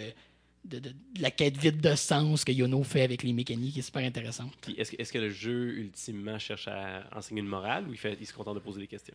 [0.64, 3.80] de, de- de la quête vide de sens que Yono fait avec les mécaniques, qui
[3.80, 4.52] est super intéressante.
[4.60, 8.26] Puis est-ce que, le jeu, ultimement, cherche à enseigner une morale ou il, fait, il
[8.26, 9.14] se contente de poser des questions?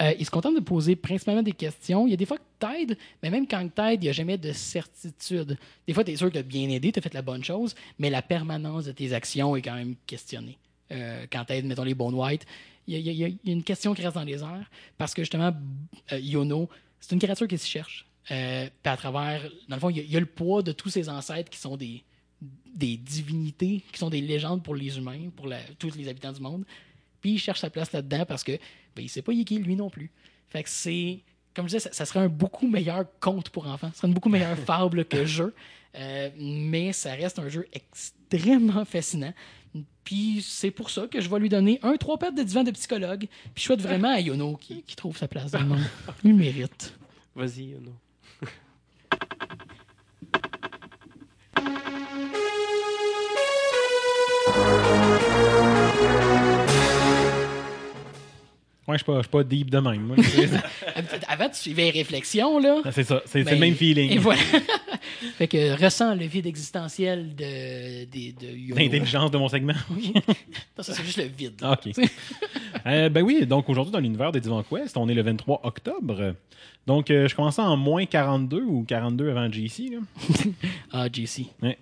[0.00, 2.06] Euh, il se contente de poser principalement des questions.
[2.06, 4.38] Il y a des fois que t'aides, mais même quand t'aides, il n'y a jamais
[4.38, 5.58] de certitude.
[5.88, 7.42] Des fois, tu es sûr que tu as bien aidé, tu as fait la bonne
[7.44, 10.56] chose, mais la permanence de tes actions est quand même questionnée.
[10.92, 12.44] Euh, quand t'aides, mettons les Bone White,
[12.86, 15.52] y, y il y a une question qui reste dans les airs parce que justement,
[16.12, 16.68] euh, Yono,
[17.04, 18.06] c'est une créature qui se cherche.
[18.30, 21.50] Euh, à travers, dans le fond, il y, a, le poids de tous ses ancêtres
[21.50, 22.02] qui sont des,
[22.74, 25.46] divinités, qui sont des légendes pour les humains, pour
[25.78, 26.64] tous les habitants du monde.
[27.20, 28.52] Puis il cherche sa place là-dedans parce que
[28.96, 30.10] ben, il sait pas il est qui lui non plus.
[30.48, 31.20] Fait que c'est.
[31.52, 33.90] Comme je disais, ça, ça serait un beaucoup meilleur conte pour enfants.
[33.92, 35.54] Ce serait une beaucoup meilleure fable que jeu.
[35.96, 39.34] Euh, mais ça reste un jeu extrêmement fascinant.
[40.04, 42.70] Puis c'est pour ça que je vais lui donner un trois pattes de divan de
[42.70, 43.26] psychologue.
[43.54, 45.84] Puis je souhaite vraiment à Yono qui, qui trouve sa place dans le monde.
[46.24, 46.94] Il mérite.
[47.34, 47.80] Vas-y, euh,
[58.86, 60.02] Ouais, je suis pas, je suis pas deep de même.
[60.02, 60.16] moi.
[61.28, 62.82] Avant, tu suivais les réflexions, là.
[62.92, 64.10] c'est ça, c'est c'est Ben, le même feeling.
[64.12, 64.40] Et voilà.
[65.38, 68.32] fait que ressens le vide existentiel de, de,
[68.72, 68.74] de.
[68.76, 69.72] L'intelligence de mon segment.
[69.90, 70.12] Oui.
[70.76, 71.54] Non, ça, c'est juste le vide.
[71.62, 71.94] Ah, OK.
[72.86, 76.34] Euh, ben oui, donc aujourd'hui, dans l'univers des Divan Quest, on est le 23 octobre.
[76.86, 79.42] Donc, euh, je commençais en moins 42 ou 42 avant.
[79.42, 79.48] Là.
[80.92, 81.46] Ah, JC.
[81.62, 81.78] Ouais.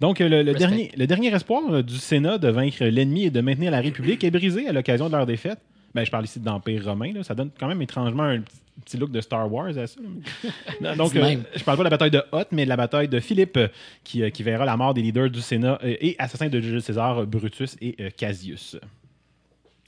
[0.00, 3.30] Donc, euh, le, le dernier, le dernier espoir euh, du Sénat de vaincre l'ennemi et
[3.30, 5.58] de maintenir la République est brisé à l'occasion de leur défaite.
[5.94, 7.12] Ben, je parle ici de l'Empire romain.
[7.12, 7.22] là.
[7.24, 10.00] Ça donne quand même étrangement un petit- petit look de Star Wars à ça.
[10.96, 13.20] Donc, euh, je parle pas de la bataille de Hoth, mais de la bataille de
[13.20, 13.68] Philippe, euh,
[14.04, 16.80] qui, euh, qui verra la mort des leaders du Sénat euh, et assassins de Jules
[16.80, 18.76] César, Brutus et Cassius.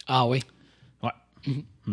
[0.06, 0.40] Ah oui.
[1.02, 1.10] Ouais.
[1.46, 1.92] Mm.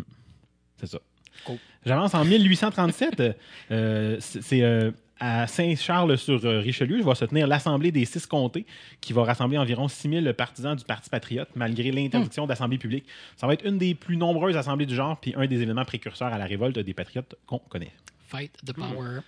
[0.77, 0.99] C'est ça.
[1.45, 1.57] Cool.
[1.85, 3.19] J'avance en 1837.
[3.19, 3.33] euh,
[3.71, 8.65] euh, c'est c'est, euh, à Saint-Charles-sur-Richelieu, va se tenir l'Assemblée des six comtés,
[9.01, 13.05] qui va rassembler environ 6000 partisans du Parti patriote, malgré l'interdiction d'assemblée publique.
[13.35, 16.33] Ça va être une des plus nombreuses assemblées du genre, puis un des événements précurseurs
[16.33, 17.91] à la révolte des patriotes qu'on connaît.
[18.27, 19.19] Fight the power.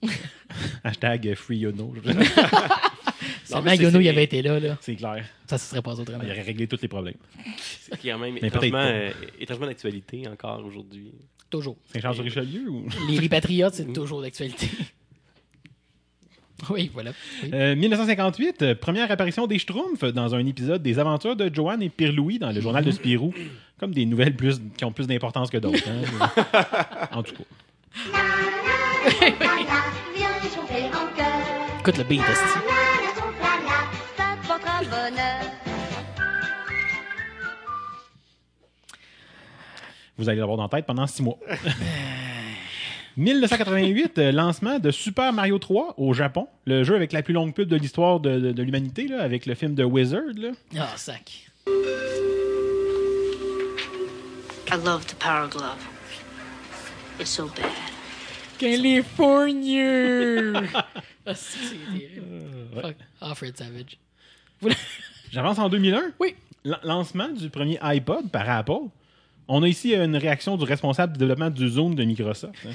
[0.84, 1.92] Hashtag Free Yono.
[3.44, 4.78] Seulement Yono, il avait été là, là.
[4.80, 5.24] C'est clair.
[5.46, 6.20] Ça se serait passé autrement.
[6.22, 7.16] Il aurait réglé tous les problèmes.
[7.56, 8.86] C'est quand même étrangement, pas.
[8.86, 11.12] euh, étrangement d'actualité encore aujourd'hui.
[11.50, 11.76] Toujours.
[11.92, 12.86] Saint-Charles-sur-Richelieu ou...
[13.08, 14.68] Les, les patriotes, c'est toujours d'actualité.
[16.70, 17.12] oui, voilà.
[17.42, 17.50] Oui.
[17.52, 21.88] Euh, 1958, euh, première apparition des Schtroumpfs dans un épisode des aventures de Joanne et
[21.88, 23.32] Pierre-Louis dans le journal de Spirou.
[23.78, 25.84] Comme des nouvelles plus, qui ont plus d'importance que d'autres.
[25.88, 27.06] hein.
[27.12, 27.44] en tout cas.
[31.80, 32.22] Écoute le beat.
[40.16, 41.38] Vous allez l'avoir dans la tête pendant six mois.
[43.18, 46.46] 1988, euh, lancement de Super Mario 3 au Japon.
[46.66, 49.44] Le jeu avec la plus longue pub de l'histoire de, de- de l'humanité, là, avec
[49.44, 50.22] le film de Wizard.
[50.36, 50.50] Là.
[50.78, 51.48] Ah, sac.
[54.70, 55.78] I love the power glove.
[57.18, 57.66] It's so bad.
[58.58, 60.62] California!
[61.26, 62.26] ah, c'est c'est terrible.
[62.80, 62.94] Fuck.
[63.20, 63.98] Ah, Fred Savage.
[65.32, 66.12] J'avance en 2001.
[66.20, 66.36] Oui.
[66.64, 68.86] L- lancement du premier iPod par Apple.
[69.48, 72.54] On a ici une réaction du responsable du développement du Zoom de Microsoft.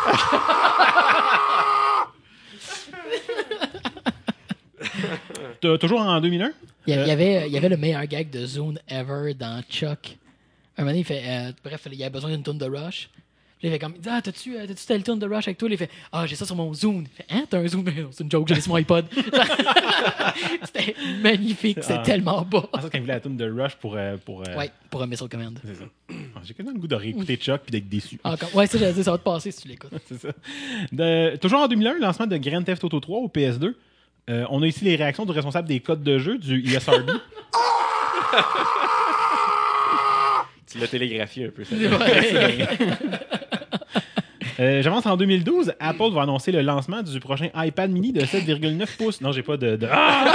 [5.80, 6.52] Toujours en 2001?
[6.86, 9.34] Il y, a- il y avait, il y avait le meilleur gag de Zune ever
[9.34, 10.16] dans Chuck.
[10.76, 11.22] Un moment donné, il fait.
[11.26, 13.10] euh, bref, il y avait besoin d'une tune de Rush.
[13.62, 13.92] Il fait comme.
[13.96, 15.68] Il dit, Ah, t'as-tu euh, t'as-tu telle tune de Rush avec toi?
[15.70, 17.06] Il fait Ah, j'ai ça sur mon Zune.
[17.06, 19.04] Il fait Hein, t'as un non, C'est une joke, j'ai sur mon iPod.
[20.64, 22.02] c'était magnifique, c'était Ah.
[22.02, 22.66] tellement bas.
[22.72, 23.96] Ah, ça, quand il voulait la tune de Rush pour.
[23.96, 25.58] euh, pour euh, Ouais, pour un Missile Command.
[25.64, 25.84] c'est ça.
[26.10, 28.18] Ah, J'ai quasiment le goût de réécouter Chuck puis d'être déçu.
[28.24, 28.54] Encore.
[28.54, 29.92] Ouais, ça, j'allais dire, ça va te passer si tu l'écoutes.
[30.06, 30.28] C'est ça.
[30.92, 33.74] De- toujours en 2001, lancement de Grand Theft Auto 3 au PS2.
[34.30, 37.10] Euh, on a ici les réactions du responsable des codes de jeu du ESRB.
[40.70, 41.74] Tu l'as télégraphié un peu, ça.
[41.74, 43.39] Ouais.
[44.60, 45.72] Euh, J'avance en 2012.
[45.80, 49.20] Apple va annoncer le lancement du prochain iPad mini de 7,9 pouces.
[49.22, 49.76] Non, j'ai pas de.
[49.76, 50.34] de- Ah!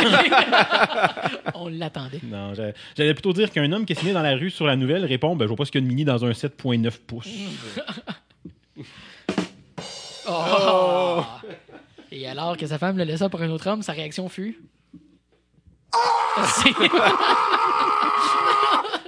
[1.53, 2.19] On l'attendait.
[2.23, 4.75] Non, j'a- j'allais plutôt dire qu'un homme qui est signé dans la rue sur la
[4.75, 6.91] nouvelle répond ben, Je vois pas ce qu'il y a de mini dans un 7,9
[7.05, 7.27] pouces.
[10.27, 11.23] Oh!
[12.11, 14.59] Et alors que sa femme le laissa pour un autre homme, sa réaction fut?
[15.93, 16.47] Ah,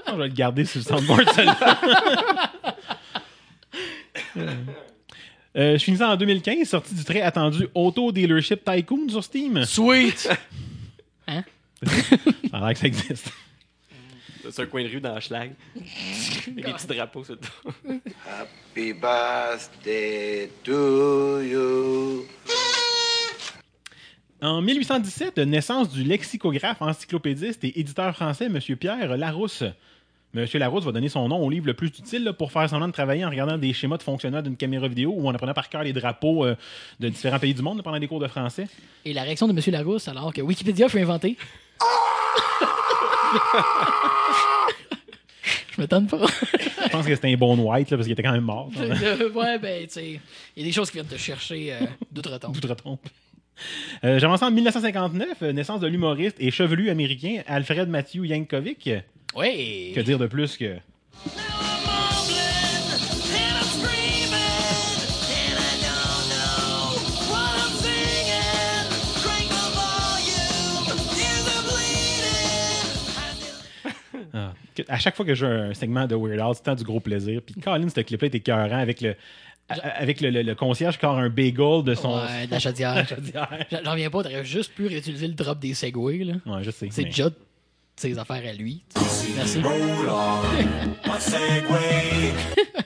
[0.07, 1.77] je vais le garder sur le soundboard, celle-là.
[5.57, 9.65] Euh, je finis ça en 2015, sortie du très attendu Auto Dealership Tycoon sur Steam.
[9.65, 10.29] Sweet!
[11.29, 11.43] Hein?
[11.83, 13.29] Ça a l'air que ça existe.
[14.49, 15.51] C'est un coin de rue dans Schlag.
[15.75, 17.99] Avec des petits drapeaux sur le dos.
[18.25, 22.25] Happy birthday to you.
[24.41, 28.59] En 1817, naissance du lexicographe, encyclopédiste et éditeur français, M.
[28.77, 29.65] Pierre Larousse.
[30.35, 30.45] M.
[30.55, 32.93] Larousse va donner son nom au livre le plus utile là, pour faire semblant de
[32.93, 35.83] travailler en regardant des schémas de fonctionnement d'une caméra vidéo où on apprenait par cœur
[35.83, 36.55] les drapeaux euh,
[36.99, 38.67] de différents pays du monde là, pendant des cours de français.
[39.05, 39.59] Et la réaction de M.
[39.73, 41.37] Larousse alors que Wikipédia fut inventé.
[45.75, 46.25] Je m'étonne pas.
[46.83, 48.71] Je pense que c'était un bon white là, parce qu'il était quand même mort.
[48.77, 50.19] Euh, ouais, ben, tu sais,
[50.55, 51.79] il y a des choses qui viennent te chercher euh,
[52.11, 52.53] d'outre-tombe.
[52.59, 52.97] D'outre-tombe.
[54.03, 58.89] Euh, J'avance en 1959, euh, naissance de l'humoriste et chevelu américain Alfred Matthew Yankovic.
[59.35, 59.91] Ouais!
[59.95, 60.77] Que dire de plus que.
[74.33, 74.53] Ah,
[74.89, 77.41] à chaque fois que j'ai un segment de Weird Al, c'est tant du gros plaisir.
[77.45, 79.15] Puis Colin, ce clip-là était écœurant avec le.
[79.69, 82.15] Avec le, le- le concierge qui a un bagel de son.
[82.17, 83.05] Ouais, de la chaudière.
[83.09, 83.49] chaudière.
[83.83, 86.35] J'en reviens pas, t'aurais juste pu réutiliser le drop des Segway, là.
[86.45, 86.87] Ouais, je sais.
[86.89, 87.29] C'est mais- déjà
[87.97, 88.83] ses affaires à lui.
[89.35, 89.61] Merci.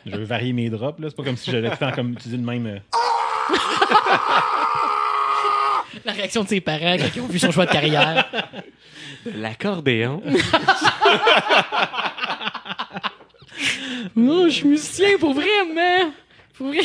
[0.05, 1.09] Je veux varier mes drops, là.
[1.09, 2.65] C'est pas comme si le temps comme utiliser le même.
[2.67, 2.79] euh,
[6.05, 8.25] La réaction de ses parents quand ils ont vu son choix de carrière.
[9.35, 10.21] L'accordéon.
[14.15, 16.11] Non, je suis musicien pour vrai, man.
[16.57, 16.79] Pour vrai.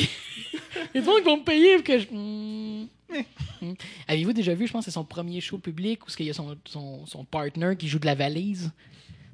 [0.94, 2.06] Il y a des gens qui vont me payer pour que je.
[2.10, 2.86] Hmm.
[4.08, 6.34] Avez-vous déjà vu, je pense, que c'est son premier show public où il y a
[6.34, 8.72] son, son, son partner qui joue de la valise?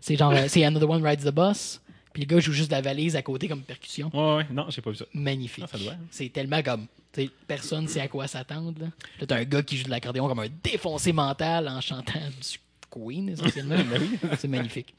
[0.00, 1.80] C'est genre, euh, c'est Another One Rides the Bus.
[2.12, 4.10] Puis le gars joue juste de la valise à côté comme percussion.
[4.12, 4.46] Ouais, ouais.
[4.52, 5.06] Non, j'ai pas vu ça.
[5.14, 5.64] Magnifique.
[5.66, 5.94] Ah, ça doit.
[6.10, 6.86] C'est tellement comme.
[7.12, 8.78] tu sais, Personne sait à quoi s'attendre.
[8.78, 8.88] Là,
[9.20, 12.58] Là, t'as un gars qui joue de l'accordéon comme un défoncé mental en chantant du
[12.90, 13.76] Queen, essentiellement.
[14.38, 14.94] C'est magnifique.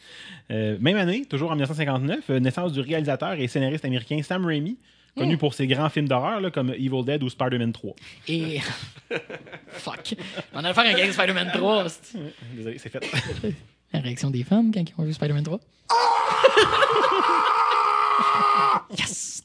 [0.50, 4.78] Euh, même année, toujours en 1959, euh, naissance du réalisateur et scénariste américain Sam Raimi,
[5.16, 7.94] connu pour ses grands films d'horreur là, comme Evil Dead ou Spider-Man 3.
[8.28, 8.60] Et.
[9.70, 10.16] Fuck.
[10.54, 11.90] On a faire un de Spider-Man 3.
[11.90, 12.18] c'est-
[12.54, 13.04] Désolé, c'est fait.
[13.94, 15.60] La réaction des femmes quand ils ont vu Spider-Man 3.
[18.98, 19.44] yes!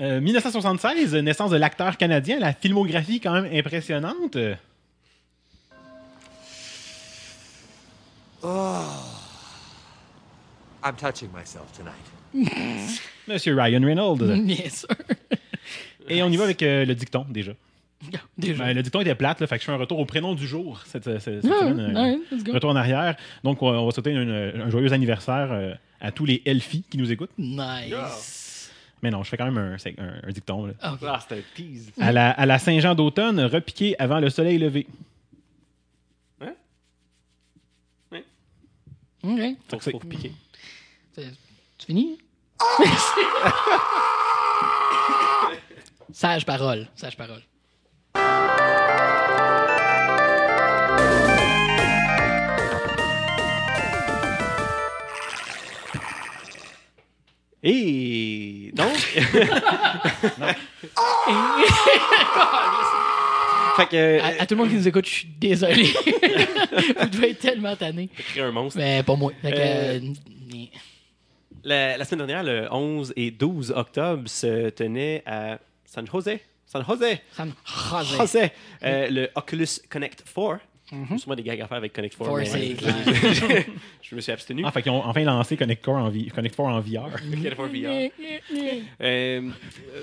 [0.00, 4.36] Euh, 1976, naissance de l'acteur canadien, la filmographie quand même impressionnante.
[4.36, 4.54] Euh,
[10.84, 13.00] I'm touching myself tonight.
[13.28, 14.18] Monsieur Ryan Reynolds.
[14.44, 14.88] Bien sûr.
[16.08, 17.52] Et on y va avec euh, le dicton déjà.
[18.38, 18.64] Déjà.
[18.64, 20.46] Ben, le dicton était plate, là, fait que je fais un retour au prénom du
[20.46, 21.80] jour cette, cette- cette semaine.
[21.80, 22.52] euh, ouais, let's go.
[22.52, 23.16] retour en arrière.
[23.42, 26.96] Donc, on, on va souhaiter une- un joyeux anniversaire euh, à tous les Elfies qui
[26.96, 27.32] nous écoutent.
[27.36, 28.70] Nice.
[29.02, 30.66] Mais non, je fais quand même un, c'est un- un dicton.
[30.66, 30.74] là.
[30.80, 31.00] Ah, ok.
[31.06, 31.90] Ah, c'est un tease.
[32.00, 34.86] À la, à la Saint-Jean d'automne, repiqué avant le soleil levé.
[39.24, 39.40] Ok.
[39.68, 40.32] Faut, faut piquer.
[41.12, 41.32] C'est-
[41.78, 42.18] Tu finis?
[46.12, 46.88] Sage parole.
[46.96, 47.42] Sage parole.
[57.62, 58.96] Et donc?
[63.76, 64.20] fait que.
[64.20, 65.84] À, à tout le monde qui nous écoute, je suis désolé.
[67.00, 68.08] Vous devez être tellement tanné.
[68.30, 68.78] créer un monstre.
[68.78, 69.32] Mais pas moi.
[69.42, 70.00] Fait que, Euh, euh,
[71.64, 76.38] La, la semaine dernière, le 11 et 12 octobre, se tenait à San Jose.
[76.66, 77.18] San Jose.
[77.32, 78.16] San Jose.
[78.16, 78.50] Jose.
[78.82, 80.60] Euh, le Oculus Connect 4.
[81.18, 82.26] Sûrement des gags à faire avec Connect 4.
[82.26, 82.46] Four, mais
[84.02, 84.62] je- me suis abstenu.
[84.64, 87.10] Ah, fait qu'ils ont enfin lancé Connect 4 en, vi- Connect 4 en VR.
[87.20, 88.10] Connect 4 VR.
[89.02, 89.50] Euh,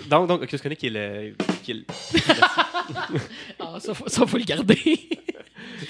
[0.09, 1.33] donc, donc, Oculus Connect qui est le.
[1.63, 1.85] Qui est le-
[3.59, 4.77] Ah, ça, faut, ça, faut le garder.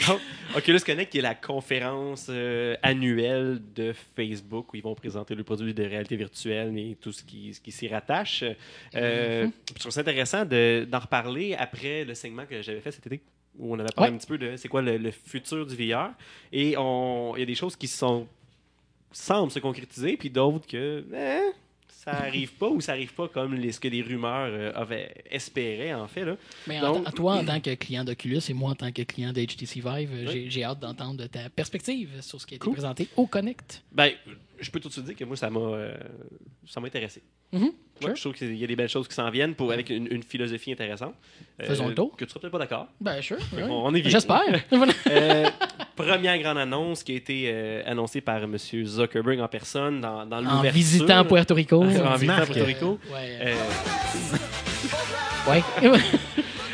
[0.07, 0.19] donc,
[0.55, 5.43] Oculus Connect qui est la conférence euh, annuelle de Facebook où ils vont présenter le
[5.43, 8.43] produit de réalité virtuelle et tout ce qui, ce qui s'y rattache.
[8.95, 13.05] Euh, Je trouve ça intéressant de- d'en reparler après le segment que j'avais fait cet
[13.07, 13.19] été
[13.60, 14.15] où on avait parlé Ouais.
[14.15, 16.10] un petit peu de c'est quoi le, le futur du VR.
[16.52, 18.27] Et il y a des choses qui sont
[19.11, 21.52] semblent se concrétiser, puis d'autres que eh,
[21.88, 25.23] ça arrive pas ou ça arrive pas comme les, ce que les rumeurs euh, avaient
[25.32, 26.26] espéré en fait.
[26.26, 26.36] Là.
[26.68, 29.02] Mais en, Donc- en- toi, en tant que client d'Oculus et moi, en tant que
[29.03, 32.64] client de HTC Vive, j'ai- j'ai hâte d'entendre ta perspective sur ce qui a été
[32.65, 32.73] Cool.
[32.73, 33.84] présenté au Connect.
[33.91, 34.11] Ben,
[34.60, 35.95] je peux tout de suite dire que moi, ça m'a euh,
[36.68, 37.23] ça m'a intéressé.
[37.53, 38.15] Mhm, sure.
[38.15, 40.23] Je trouve qu'il y a des belles choses qui s'en viennent pour, avec une, une
[40.23, 41.13] philosophie intéressante.
[41.61, 42.15] Euh, Faisons le tour.
[42.17, 42.88] Que tu seras peut-être pas d'accord.
[42.99, 43.38] Ben, sure.
[43.53, 43.67] Ouais.
[43.67, 44.03] bon, on est.
[44.09, 44.41] J'espère.
[45.07, 45.49] Euh,
[45.95, 48.57] première grande annonce qui a été euh, annoncée par M.
[48.57, 50.72] Zuckerberg en personne dans, dans en l'ouverture.
[50.72, 51.81] visitant Puerto Rico.
[51.84, 52.35] en visitant.
[52.45, 52.99] Puerto Rico.
[53.13, 53.53] Ouais.
[55.47, 55.63] Ouais.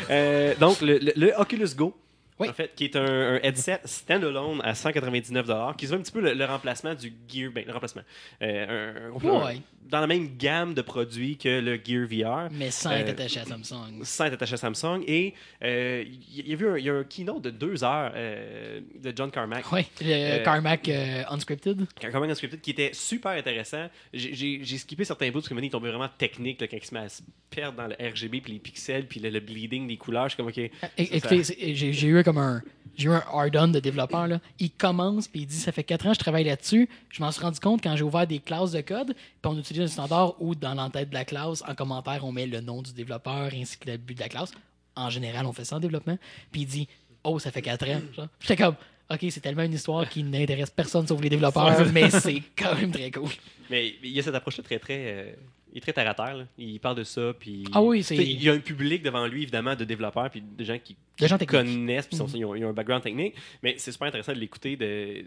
[0.60, 1.94] Donc, le, le- le Oculus Go,
[2.38, 2.48] Oui.
[2.48, 5.46] en fait, qui est un, un headset standalone à 199
[5.76, 7.50] qui se veut un petit peu le, le remplacement du Gear.
[7.52, 8.02] Ben, le remplacement.
[8.42, 9.58] Euh, un- un- Ouais.
[9.88, 12.48] dans la même gamme de produits que le Gear VR.
[12.52, 14.02] Mais sans Euh, être attaché à Samsung.
[14.02, 15.02] sans être attaché à Samsung.
[15.06, 18.12] Et euh, il y, a eu un, il y a un keynote de deux heures
[18.14, 19.70] euh, de John Carmack.
[19.72, 20.06] Oui, le
[20.40, 21.86] Euh, Carmack euh, Unscripted.
[22.00, 23.88] Carmack Unscripted, qui était super intéressant.
[24.12, 26.94] J'ai- skippé certains bouts parce que maintenant, il tombait vraiment technique là, quand il se
[26.94, 29.96] met à se perdre dans le RGB, puis les pixels, puis le, le bleeding des
[29.98, 30.24] couleurs.
[30.28, 30.70] Je suis comme, OK.
[30.96, 32.62] Écoutez, c'est- j'ai j'ai comme un.
[32.96, 34.26] J'ai eu un hard-on de développeur.
[34.28, 34.38] Là.
[34.58, 36.88] Il commence puis il dit Ça fait 4 ans que je travaille là-dessus.
[37.08, 39.14] Je m'en suis rendu compte quand j'ai ouvert des classes de code.
[39.14, 42.46] Puis on utilise un standard où, dans l'entête de la classe, en commentaire, on met
[42.46, 44.52] le nom du développeur ainsi que le but de la classe.
[44.94, 46.18] En général, on fait ça en développement.
[46.50, 46.88] Puis il dit
[47.24, 48.00] Oh, ça fait 4 ans.
[48.40, 48.74] J'étais comme
[49.10, 52.90] OK, c'est tellement une histoire qui n'intéresse personne sauf les développeurs, mais c'est quand même
[52.90, 53.28] très cool.
[53.70, 54.98] Mais il y a cette approche-là très, très.
[54.98, 55.32] euh,
[55.72, 56.34] il est très terre à terre.
[56.36, 56.44] là.
[56.58, 57.32] Il parle de ça.
[57.38, 60.42] Puis, Ah oui, c'est- Il y a un public devant lui, évidemment, de développeurs, puis
[60.42, 62.36] de gens qui, De gens connaissent, puis sont- Mhm.
[62.36, 63.34] ils, ont, ils ont un background technique.
[63.62, 64.76] Mais c'est super intéressant de l'écouter.
[64.76, 65.24] De,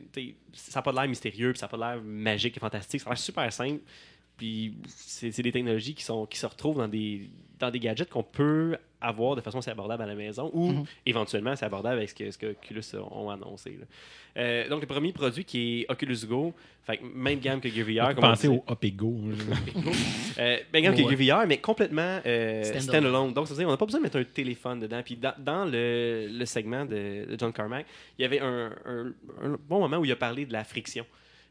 [0.54, 3.02] ça n'a pas l'air mystérieux, puis ça n'a pas l'air magique et fantastique.
[3.02, 3.82] Ça a l'air super simple.
[4.38, 7.30] Puis c'est c'est des technologies qui, sont, qui se retrouvent dans des,
[7.60, 10.84] dans des gadgets qu'on peut avoir de façon assez abordable à la maison ou Mhm.
[11.06, 13.78] éventuellement assez abordable avec ce que, ce que Oculus ont annoncé.
[13.80, 13.86] là.
[14.42, 16.54] Euh, donc, le premier produit qui est Oculus Go,
[16.84, 18.16] fait, que même gamme que Gear VR.
[18.16, 19.16] comme on Pensez au Up et Go.
[20.40, 21.04] Euh, ben, gamme Ouais.
[21.16, 23.34] que Gear VR, mais complètement euh, Standalone.
[23.34, 25.02] Donc, ça veut dire qu'on n'a pas besoin de mettre un téléphone dedans.
[25.04, 27.86] Puis dans, dans le, le segment de, de John Carmack,
[28.18, 29.14] il y avait un, un-
[29.44, 31.06] un bon moment où il a parlé de la friction.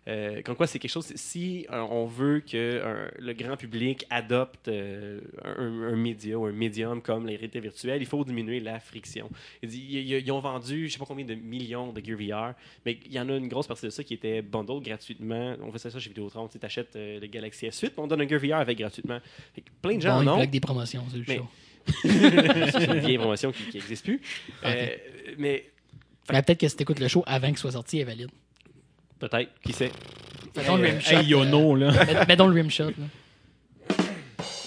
[0.06, 1.10] Euh, comme quoi, c'est quelque chose.
[1.14, 6.52] Si on veut que un- le grand public adopte euh, un, un média ou un
[6.52, 9.30] médium comme la réalité virtuelle, il faut diminuer la friction.
[9.62, 12.18] Ils, ont vendu, je sais pas combien de millions de Gear
[12.50, 12.54] VR,
[12.84, 15.56] mais il y en a une grosse partie de ça qui était bundle gratuitement.
[15.62, 16.48] On faisait ça chez Vidéotron.
[16.48, 19.20] Tu achètes euh, le Galaxy S8, on donne un Gear VR avec gratuitement.
[19.54, 20.36] Fait que plein de gens Bon, il en ont.
[20.36, 21.48] plaque des promotions, c'est le Mais- show.
[22.02, 24.20] c'est une vieille promotion qui n'existe plus.
[24.64, 24.86] Euh,
[25.38, 25.64] mais
[26.32, 28.30] Mais peut-être que si t'écoutes le show avant qu'il soit sorti, elle est valide.
[29.28, 29.90] Peut-être, qui sait?
[30.56, 31.16] Mettons le rimshot.
[31.16, 31.90] hey, Yono, là.
[31.92, 32.84] met- Mettons le rimshot.
[32.86, 33.94] là.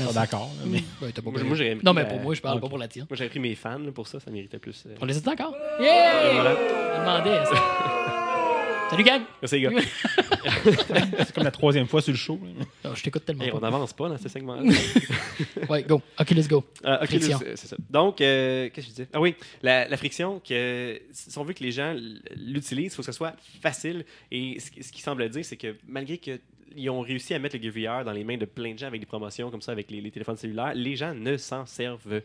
[0.06, 0.52] Pas d'accord.
[0.60, 1.48] là, mais- Ouais, t'as pas Moi, payé.
[1.48, 3.06] moi, j'aurais mis non, mais pour moi, je parle pas pour la tienne.
[3.10, 4.84] Moi, j'avais pris mes fans là, pour ça, ça méritait plus.
[4.88, 4.96] euh.
[5.02, 5.56] On les a encore?
[5.80, 6.34] Yeah!
[6.34, 6.56] voilà.
[6.56, 7.46] Je demandais.
[7.46, 8.88] ça.
[8.92, 9.22] Salut, gang!
[9.42, 9.70] Merci, les gars.
[11.26, 12.40] C'est comme la troisième fois sur le show.
[12.84, 14.64] Non, je t'écoute tellement Hey, on n'avance pas dans ce segment-là.
[15.70, 16.02] Ouais, go.
[16.20, 16.64] OK, let's go.
[16.86, 17.40] Euh, ok, Friction.
[17.40, 17.76] là, c'est ça.
[17.90, 19.08] Donc, euh, qu'est-ce que je disais?
[19.14, 21.96] Ah oui, la, la friction, que, si on veut que les gens
[22.36, 24.06] l'utilisent, il faut que ce soit facile.
[24.32, 27.58] Et ce, qui- ce qui semble dire, c'est que malgré qu'ils ont réussi à mettre
[27.58, 29.72] le Gear VR dans les mains de plein de gens avec des promotions comme ça,
[29.72, 32.22] avec les, les téléphones cellulaires, les gens ne s'en servent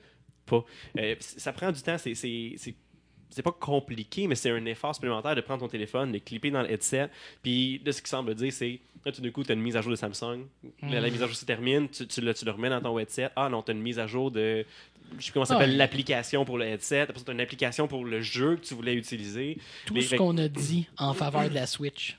[0.47, 0.65] pas.
[0.99, 2.15] Euh, ça prend du temps, c'est-
[3.35, 6.63] c'est pas compliqué, mais c'est un effort supplémentaire de prendre ton téléphone, de clipper dans
[6.63, 7.09] le headset.
[7.43, 9.77] Puis de ce qui semble dire, c'est là, tout d'un coup, tu as une mise
[9.77, 10.47] à jour de Samsung.
[10.83, 11.11] La Mm.
[11.13, 13.31] mise à jour se termine, tu, tu le, tu le remets dans ton headset.
[13.35, 14.65] Ah non, tu as une mise à jour de.
[15.13, 15.77] Je sais plus comment ça s'appelle, Ouais.
[15.77, 17.01] l'application pour le headset.
[17.01, 19.59] Après tu as une application pour le jeu que tu voulais utiliser.
[19.87, 22.17] Tout Les- ce qu'on a dit en faveur de la Switch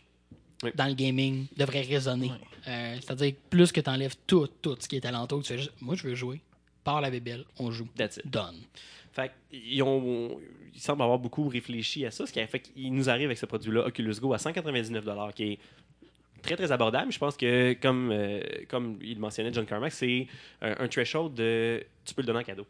[0.63, 0.71] Oui.
[0.75, 2.31] dans le gaming devrait résonner.
[2.67, 5.57] Euh, C'est-à-dire que plus que tu enlèves tout, tout ce qui est alentour, tu fais
[5.57, 6.39] juste, moi je veux jouer,
[6.83, 7.87] par la bébelle, on joue.
[7.97, 8.27] That's it.
[8.29, 8.55] Done.
[9.13, 10.39] Fait ils, ont,
[10.73, 13.37] ils semblent avoir beaucoup réfléchi à ça, ce qui a fait qu'ils nous arrivent avec
[13.37, 15.59] ce produit-là, Oculus Go, à 199 qui est
[16.41, 17.11] très, très abordable.
[17.11, 20.27] Je pense que, comme, euh, comme il mentionnait, John Carmack, c'est
[20.61, 21.83] un, un threshold de...
[22.03, 22.65] Tu peux le donner en cadeau.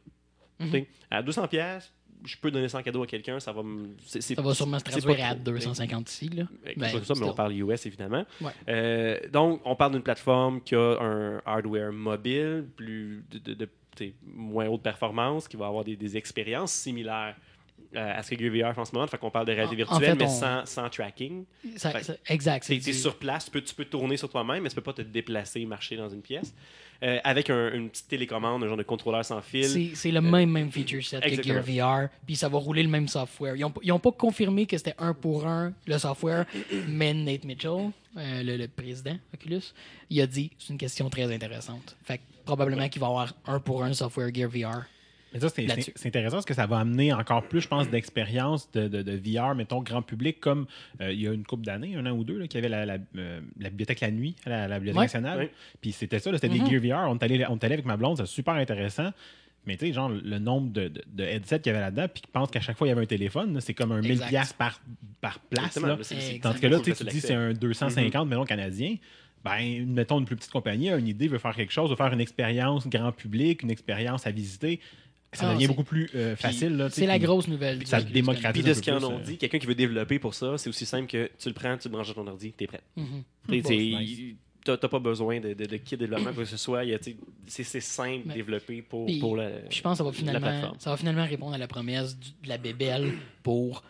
[0.59, 1.91] Tu sais, À 200 pièces
[2.25, 3.61] je peux donner ça en cadeau à quelqu'un, ça va
[4.05, 6.29] Ça va sûrement se traduire à trop, 250 ici.
[6.29, 6.43] Là.
[6.77, 7.35] Ben, ça, mais on still.
[7.35, 8.25] parle US évidemment.
[8.41, 8.51] Ouais.
[8.69, 13.69] Euh, donc, on parle d'une plateforme qui a un hardware mobile, plus de, de-
[14.25, 17.35] moins haute performance, qui va avoir des, des expériences similaires
[17.95, 19.05] euh, à ce que Gear VR fait en ce moment.
[19.07, 21.45] Fait qu'on parle de réalité en virtuelle, fait, mais on- sans, sans tracking.
[21.75, 22.65] Ça- Fait- ça- exact.
[22.65, 24.93] T'es du- sur place, tu peux, tu peux tourner sur toi-même, mais tu peux pas
[24.93, 26.53] te déplacer, marcher dans une pièce.
[27.03, 29.91] Euh, avec un- une petite télécommande, un genre de contrôleur sans fil.
[29.95, 31.43] C'est le même, même feature set que.
[31.43, 33.55] Gear VR, puis ça va rouler le même software.
[33.57, 36.45] Ils n'ont pas confirmé que c'était un pour un le software,
[36.87, 39.73] mais Nate Mitchell, euh, le, le président Oculus,
[40.09, 41.95] il a dit c'est une question très intéressante.
[42.05, 44.83] Fait que probablement qu'il va y avoir un pour un software Gear VR.
[45.33, 47.89] Mais ça, c'est- c'est c'est intéressant parce que ça va amener encore plus, je pense,
[47.89, 50.67] d'expérience de, de, de VR, mettons, grand public, comme
[51.01, 52.69] euh, il y a une couple d'années, un an ou deux, là, qu'il y avait
[52.69, 55.05] la, la, euh, la bibliothèque la nuit à la, la Bibliothèque Ouais.
[55.05, 55.39] nationale.
[55.39, 55.51] Ouais.
[55.81, 57.09] Puis c'était ça, là, c'était des Gear VR.
[57.09, 59.09] On est allé, on est allé avec ma blonde, c'était super intéressant.
[59.65, 62.21] Mais tu sais, genre, le nombre de, de, de headsets qu'il y avait là-dedans, puis
[62.21, 64.27] qui pense qu'à chaque fois il y avait un téléphone, c'est comme un 1000$ Exact.
[64.27, 64.81] piastres par,
[65.21, 65.79] par place.
[65.79, 65.95] Là.
[65.97, 68.97] mais c'est- c'est- Tandis que là, tu dis c'est un 250, mettons, canadien.
[69.43, 72.13] Ben, mettons une plus petite compagnie, a une idée, veut faire quelque chose, veut faire
[72.13, 74.79] une expérience grand public, une expérience à visiter.
[75.33, 76.77] Ça Ah, devient c'est- beaucoup plus euh, facile.
[76.77, 77.79] là, C'est la puis- grosse nouvelle.
[77.79, 78.61] puis ça démocratise.
[78.61, 80.69] Puis de ce qu'ils en ont euh, dit, quelqu'un qui veut développer pour ça, c'est
[80.69, 82.81] aussi simple que tu le prends, tu le branches dans ton ordi, t'es prêt.
[82.95, 83.23] Mhm.
[83.49, 84.19] Tu sais, Bon, nice.
[84.65, 86.85] T'as pas besoin de, de, de kit de développement, quoi que ce soit.
[86.85, 86.97] Y a,
[87.47, 90.11] C'est c'est simple Mais- développer pour, Puis- pour la, Puis je pense que ça va
[90.11, 90.79] la finalement, plateforme.
[90.79, 93.11] ça va finalement répondre à la promesse du- de la bébelle
[93.41, 93.83] pour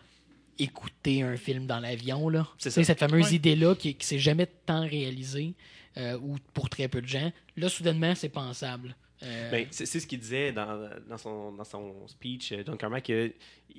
[0.58, 2.28] écouter un film dans l'avion.
[2.28, 2.46] là.
[2.58, 2.82] C'est ça.
[2.84, 3.34] Cette fameuse Ouais.
[3.36, 5.54] idée-là qui, qui s'est jamais tant réalisée,
[5.96, 7.32] euh, ou pour très peu de gens.
[7.56, 8.96] Là, soudainement, c'est pensable.
[9.24, 13.32] Euh, Ben, c'est ce qu'il disait dans, son, speech, euh, John Carmack, il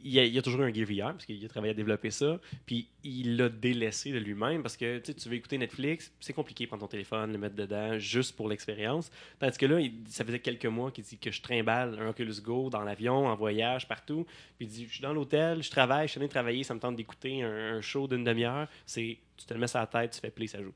[0.04, 3.50] y a toujours un VR, parce qu'il a travaillé à développer ça, puis il l'a
[3.50, 7.32] délaissé de lui-même, parce que tu veux écouter Netflix, c'est compliqué de prendre ton téléphone,
[7.32, 9.12] le mettre dedans, juste pour l'expérience.
[9.40, 12.42] Tandis que là, il- ça faisait quelques mois qu'il dit que je trimballe un Oculus
[12.42, 14.26] Go dans l'avion, en voyage, partout,
[14.58, 16.80] puis il dit, je suis dans l'hôtel, je travaille, je suis de travailler, ça me
[16.80, 20.12] tente d'écouter un, un show d'une demi-heure, c'est, tu te le mets sur la tête,
[20.12, 20.74] tu fais play, ça joue.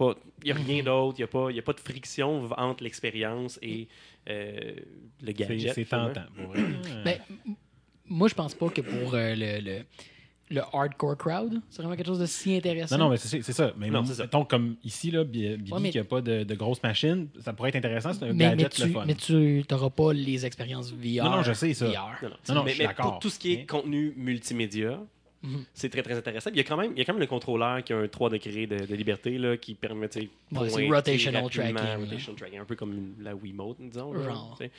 [0.00, 2.82] Il n'y a rien d'autre, il n'y a, pas- y a pas de friction entre
[2.84, 3.88] l'expérience et
[4.28, 4.72] euh,
[5.22, 5.74] le gadget.
[5.74, 6.22] c'est tentant.
[6.38, 6.72] Euh,
[7.04, 7.18] ben,
[8.06, 9.78] moi, je pense pas que pour euh, le, le,
[10.50, 12.96] le hardcore crowd, c'est vraiment quelque chose de si intéressant.
[12.96, 13.72] Non, non, mais c'est c'est ça.
[13.76, 14.22] Mais Non, ça.
[14.22, 17.28] mettons, comme ici, là, Bi- Billy, Ouais, mais- qui n'a pas de, de grosse machine,
[17.40, 18.12] ça pourrait être intéressant.
[18.14, 19.04] C'est un mais, mais gadget tu le fun.
[19.06, 21.24] mais tu n'auras pas les expériences VR.
[21.24, 21.86] Non, non, je sais ça.
[21.86, 21.92] VR.
[22.22, 22.36] Non, non.
[22.48, 23.10] Non, non, mais, je suis mais d'accord.
[23.12, 25.00] pour tout ce qui est Mais- contenu multimédia,
[25.42, 25.64] Mhm.
[25.72, 26.50] c'est très très intéressant.
[26.52, 28.08] Il y, a quand même, il y a quand même le contrôleur qui a un
[28.08, 32.58] 3 degrés de, de liberté là, qui permet Ouais, c'est pointer rotational tracking, rotational tracking,
[32.58, 34.12] un peu comme une- la Wiimote, disons.
[34.12, 34.20] là.
[34.28, 34.70] Non, mais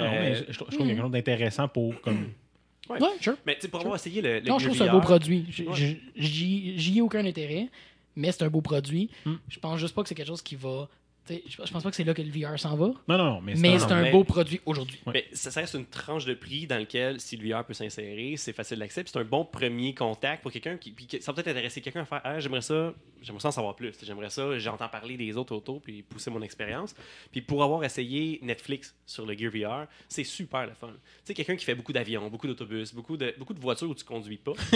[0.00, 2.30] Euh, je, je trouve qu'il y a quelque chose d'intéressant pour comme,
[2.90, 3.00] ouais.
[3.02, 3.36] Ouais, sure.
[3.46, 5.00] Mais tu sais, pour avoir essayé le, le Non, je trouve que c'est un beau
[5.00, 5.44] produit.
[5.66, 5.98] Ouais.
[6.16, 7.68] J'y j'y ai aucun intérêt,
[8.14, 9.10] mais c'est un beau produit.
[9.24, 9.34] Hmm.
[9.48, 10.88] Je pense juste pas que c'est quelque chose qui va.
[11.28, 13.54] Je pense pas que c'est là que le VR s'en va, Non, non, non, mais
[13.56, 14.98] mais c'est un mais- beau produit aujourd'hui.
[15.06, 15.26] Ouais.
[15.32, 18.52] Ça, ça reste une tranche de prix dans lequel, si le VR peut s'insérer, c'est
[18.52, 19.02] facile d'accès.
[19.02, 22.02] puis C'est un bon premier contact pour quelqu'un qui, puis ça va peut-être intéresser quelqu'un
[22.02, 23.92] à faire Ah, j'aimerais ça, j'aimerais ça en savoir plus.
[24.02, 26.94] J'aimerais ça, j'entends parler des autres autos, puis pousser mon expérience.
[27.32, 30.88] Puis pour avoir essayé Netflix sur le Gear VR, c'est super le fun.
[30.88, 30.92] Tu
[31.24, 34.04] sais, quelqu'un qui fait beaucoup d'avions, beaucoup d'autobus, beaucoup de, beaucoup de voitures où tu
[34.04, 34.52] conduis pas.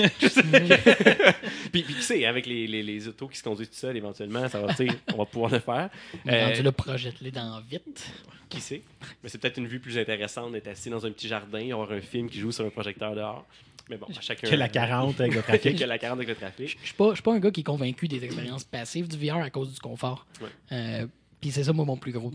[1.73, 4.49] puis, puis tu sais, avec les, les, les autos qui se conduisent tout seuls, éventuellement,
[4.49, 5.91] ça va, tu sais, on va pouvoir le faire.
[6.41, 8.07] Euh, rendu là, projette-les dans vite.
[8.49, 8.83] qui sait?
[9.23, 11.93] Mais c'est peut-être une vue plus intéressante d'être assis dans un petit jardin et avoir
[11.93, 13.47] un film qui joue sur un projecteur dehors.
[13.89, 14.49] Mais bon, à chacun.
[14.49, 15.79] que la 40 avec le trafic.
[15.79, 16.79] que la 40 avec le trafic.
[16.81, 19.17] Je suis pas, je suis pas un gars qui est convaincu des expériences passives du
[19.27, 20.27] VR à cause du confort.
[20.41, 20.49] Ouais.
[20.73, 21.07] Euh,
[21.41, 22.33] Puis c'est ça, moi, mon plus gros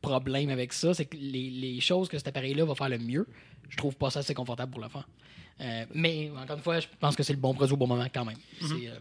[0.00, 3.26] problème avec ça, c'est que les, les choses que cet appareil-là va faire le mieux,
[3.68, 5.06] je trouve pas ça assez confortable pour le faire.
[5.60, 8.06] Euh, mais encore une fois, je pense que c'est le bon produit au bon moment
[8.12, 8.38] quand même.
[8.60, 8.68] Mhm.
[8.68, 8.94] C'est, euh,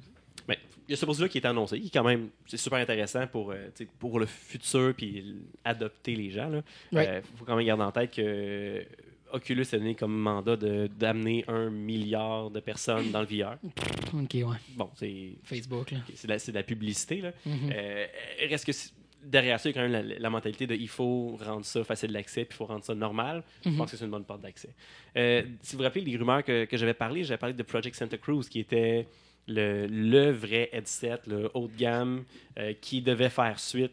[0.47, 2.79] Mais il y a ce produit-là qui est annoncé, qui est quand même c'est super
[2.79, 6.51] intéressant pour, euh, pour le futur puis adopter les gens.
[6.91, 7.21] Il Ouais.
[7.37, 8.83] faut quand même garder en tête que euh,
[9.33, 13.55] Oculus a donné comme mandat de- d'amener un milliard de personnes dans le VR.
[14.13, 14.57] ok, ouais.
[14.75, 15.99] Bon, c'est Facebook, là.
[16.15, 17.21] c'est de, de la publicité.
[17.21, 17.31] Là.
[17.47, 18.05] Euh,
[18.49, 18.91] reste que c'est-
[19.23, 21.81] derrière ça, il y a quand même la, la mentalité de il faut rendre ça
[21.85, 23.43] facile d'accès, puis il faut rendre ça normal.
[23.63, 23.77] Je Mhm.
[23.77, 24.69] pense que c'est une bonne porte d'accès.
[25.15, 27.95] Euh, si vous vous rappelez les rumeurs que, que j'avais parlé, j'avais parlé de Project
[27.95, 29.07] Santa Cruz, qui était
[29.47, 32.23] le, le vrai headset, le haut de gamme,
[32.59, 33.91] euh, qui devait faire suite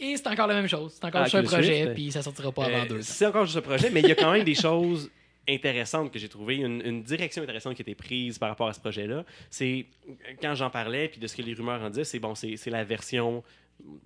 [0.00, 0.92] Et c'est encore la même chose.
[0.94, 3.02] C'est encore Ah, juste un projet, ben, puis ça sortira pas avant Euh, deux ans.
[3.02, 5.10] C'est encore juste un projet, mais il y a quand même des choses
[5.48, 8.72] intéressantes que j'ai trouvées, une, une direction intéressante qui a été prise par rapport à
[8.74, 9.24] ce projet-là.
[9.50, 9.86] C'est
[10.42, 12.84] quand j'en parlais, puis de ce que les rumeurs en disaient, c'est bon, c'est la
[12.84, 13.42] version.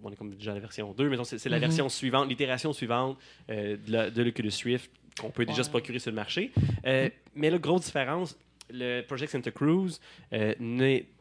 [0.04, 1.60] On est comme déjà à la version 2, mais c'est la Mhm.
[1.62, 3.18] version suivante, l'itération suivante
[3.50, 3.76] euh,
[4.10, 4.90] de, l'Oculus Rift
[5.20, 6.52] qu'on peut déjà se procurer sur le marché.
[6.86, 8.38] Euh, Mais la grosse différence,
[8.72, 9.98] le Project Santa Cruz,
[10.32, 10.54] euh,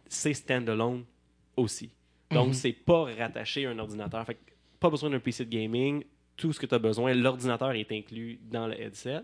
[0.07, 1.03] c'est standalone
[1.57, 1.89] aussi.
[2.31, 2.53] Donc, Mhm.
[2.53, 4.25] c'est pas rattaché à un ordinateur.
[4.25, 4.39] Fait que
[4.79, 6.03] pas besoin d'un PC de gaming.
[6.37, 9.21] Tout ce que tu as besoin, l'ordinateur est inclus dans le headset.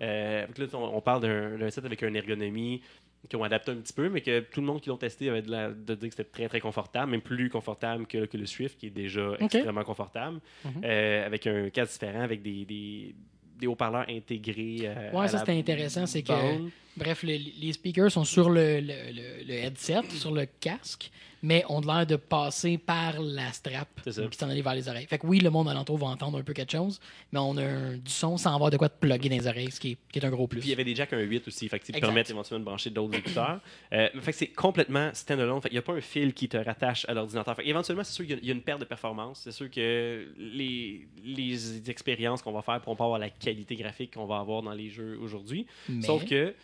[0.00, 2.82] Euh, là, on, on parle d'un headset avec une ergonomie
[3.28, 5.42] qui ont adapté un petit peu, mais que tout le monde qui l'ont testé avait
[5.42, 8.78] de, la- de dire que c'était très très confortable, même plus confortable que l'Oculus Rift,
[8.78, 10.70] qui est déjà extrêmement confortable, Mhm.
[10.84, 13.14] Euh, avec un casque différent, avec des, des,
[13.62, 14.78] des haut-parleurs intégrés.
[14.82, 16.70] euh, Ouais, à ça c'était intéressant, c'est que bande.
[16.96, 21.10] bref, le- les speakers sont sur le, le- le headset, sur le casque,
[21.42, 25.06] mais ont l'air de passer par la strap qui s'en allait vers les oreilles.
[25.06, 27.00] Fait que oui, le monde alentour va entendre un peu quelque chose,
[27.32, 29.70] mais on a un- du son sans avoir de quoi te plugger dans les oreilles,
[29.70, 30.60] ce qui est, qui est un gros plus.
[30.60, 32.00] Puis il y avait des jacks 1.8 aussi, fait Exact.
[32.00, 33.60] permettent éventuellement de brancher d'autres écouteurs.
[33.92, 35.60] Euh, fait que c'est complètement standalone.
[35.60, 37.56] Fait qu'il n'y a pas un fil qui te rattache à l'ordinateur.
[37.56, 39.40] Fait éventuellement, c'est sûr qu'il y a- il y, a une perte de performance.
[39.44, 44.14] C'est sûr que les, les expériences qu'on va faire pourront pas avoir la qualité graphique
[44.14, 45.66] qu'on va avoir dans les jeux aujourd'hui.
[45.88, 46.54] Mais- Sauf que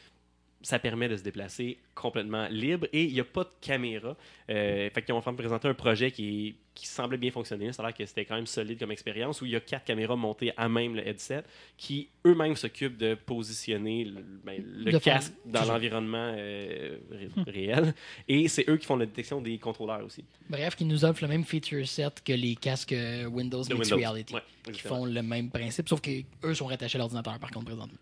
[0.69, 4.15] ça permet de se déplacer complètement libre et il n'y a pas de caméra.
[4.51, 7.73] Euh, fait qu'ils ont présenter un projet qui, est- qui semblait bien fonctionner.
[7.73, 9.85] Ça a l'air que c'était quand même solide comme expérience où il y a quatre
[9.85, 11.43] caméras montées à même le headset
[11.77, 17.29] qui eux-mêmes s'occupent de positionner le, ben, le De faire- casque dans l'environnement euh, ré-
[17.53, 17.95] réel.
[18.29, 20.25] Et c'est eux qui font la détection des contrôleurs aussi.
[20.49, 23.93] Bref, qui nous offre le même feature set que les casques euh, Windows De Mixed
[23.93, 23.97] Windows.
[24.11, 24.35] Reality.
[24.35, 24.43] Ouais,
[24.73, 27.99] qui font le même principe, sauf qu'eux sont rattachés à l'ordinateur, par contre, présentement.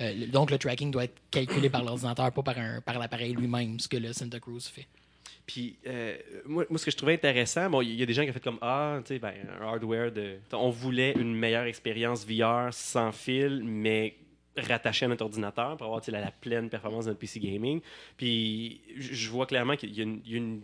[0.00, 3.78] Euh, donc, le tracking doit être calculé par l'ordinateur, pas par, un, par l'appareil lui-même,
[3.80, 4.86] ce que le Santa Cruz fait.
[5.46, 6.16] Puis, euh,
[6.46, 8.32] moi, moi, ce que je trouvais intéressant, bon, il y a des gens qui ont
[8.32, 10.38] fait comme Ah, tu sais, ben, un hardware de.
[10.52, 14.16] On voulait une meilleure expérience VR sans fil, mais
[14.56, 17.80] rattaché à notre ordinateur pour avoir la, la pleine performance de notre PC gaming.
[18.16, 20.62] Puis, je vois clairement qu'il y a une, il y a une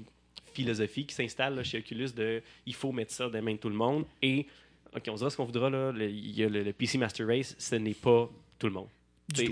[0.53, 3.69] philosophie qui s'installe chez Oculus de il faut mettre ça dans les mains de tout
[3.69, 4.05] le monde.
[4.23, 4.47] Et,
[4.95, 7.55] OK, on dira ce qu'on voudra, là, le, y a le, le PC Master Race,
[7.59, 8.89] ce n'est pas tout le monde.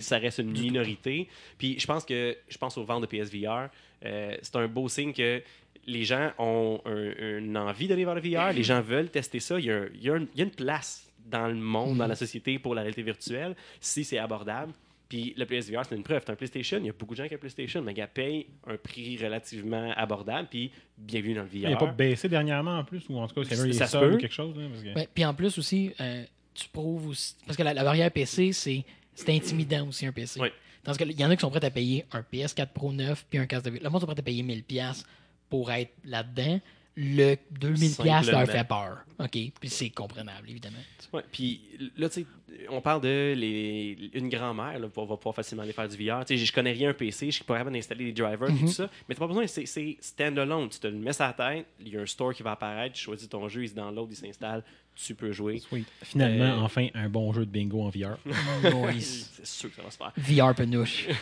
[0.00, 1.28] Ça reste une minorité.
[1.56, 3.68] Puis je pense que je pense aux ventes de PSVR.
[4.04, 5.42] Euh, c'est un beau signe que
[5.86, 8.52] les gens ont un- une envie d'aller vers le VR.
[8.52, 9.58] Les gens veulent tester ça.
[9.58, 11.54] Il y a, un- il y a un- il y a une place dans le
[11.54, 14.72] monde, dans la société pour la réalité virtuelle, si c'est abordable.
[15.08, 16.22] Puis le PSVR, c'est une preuve.
[16.24, 16.76] C'est un PlayStation.
[16.78, 19.16] Il y a beaucoup de gens qui ont un PlayStation, mais qui payent un prix
[19.16, 20.48] relativement abordable.
[20.50, 21.54] Puis bienvenue dans le VR.
[21.54, 24.10] Il n'a pas baissé dernièrement en plus, ou en tout cas, avait Ça se soldes
[24.10, 24.16] peut.
[24.16, 24.54] ou quelque chose.
[24.58, 27.34] là, parce que- Ouais, puis en plus aussi, euh, tu prouves aussi.
[27.46, 28.84] Parce que la, la barrière PC, c'est
[29.14, 30.38] c'est intimidant aussi un PC.
[30.40, 30.52] Ouais.
[30.84, 33.38] Tandis qu'il y en a qui sont prêts à payer un PS4 Pro 9 puis
[33.38, 33.78] un casque de.
[33.78, 35.04] Le monde sont prêts à payer 1000$
[35.48, 36.60] pour être là-dedans.
[36.96, 39.04] Le 2000$ leur fait peur.
[39.18, 39.30] OK.
[39.30, 40.78] Puis c'est comprenable, évidemment.
[41.12, 41.60] Ouais, puis
[41.96, 42.26] là, tu sais,
[42.70, 46.24] on parle de les, une grand-mère, là, va pouvoir facilement aller faire du VR.
[46.24, 48.52] Tu sais, je connais rien un PC, je suis pas capable d'installer des drivers et
[48.52, 48.60] Mhm.
[48.60, 50.68] tout ça, mais t'as pas besoin, c'est c'est standalone.
[50.68, 52.94] Tu te le mets sur la tête, il y a un store qui va apparaître,
[52.94, 54.62] tu choisis ton jeu, il se download, il s'installe,
[54.94, 55.58] tu peux jouer.
[55.58, 55.86] Sweet.
[56.02, 58.16] Finalement, Euh, enfin, un bon jeu de bingo en VR.
[59.00, 60.12] C'est sûr que ça va se faire.
[60.16, 61.06] VR penouche.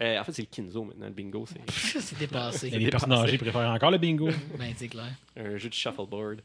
[0.00, 1.70] Euh, en fait, c'est le Kinzo maintenant, le bingo, c'est
[2.00, 2.68] c'est dépassé.
[2.68, 4.28] Les personnes âgées préfèrent encore le bingo.
[4.58, 5.04] Ben, c'est clair.
[5.36, 6.40] un jeu de shuffleboard.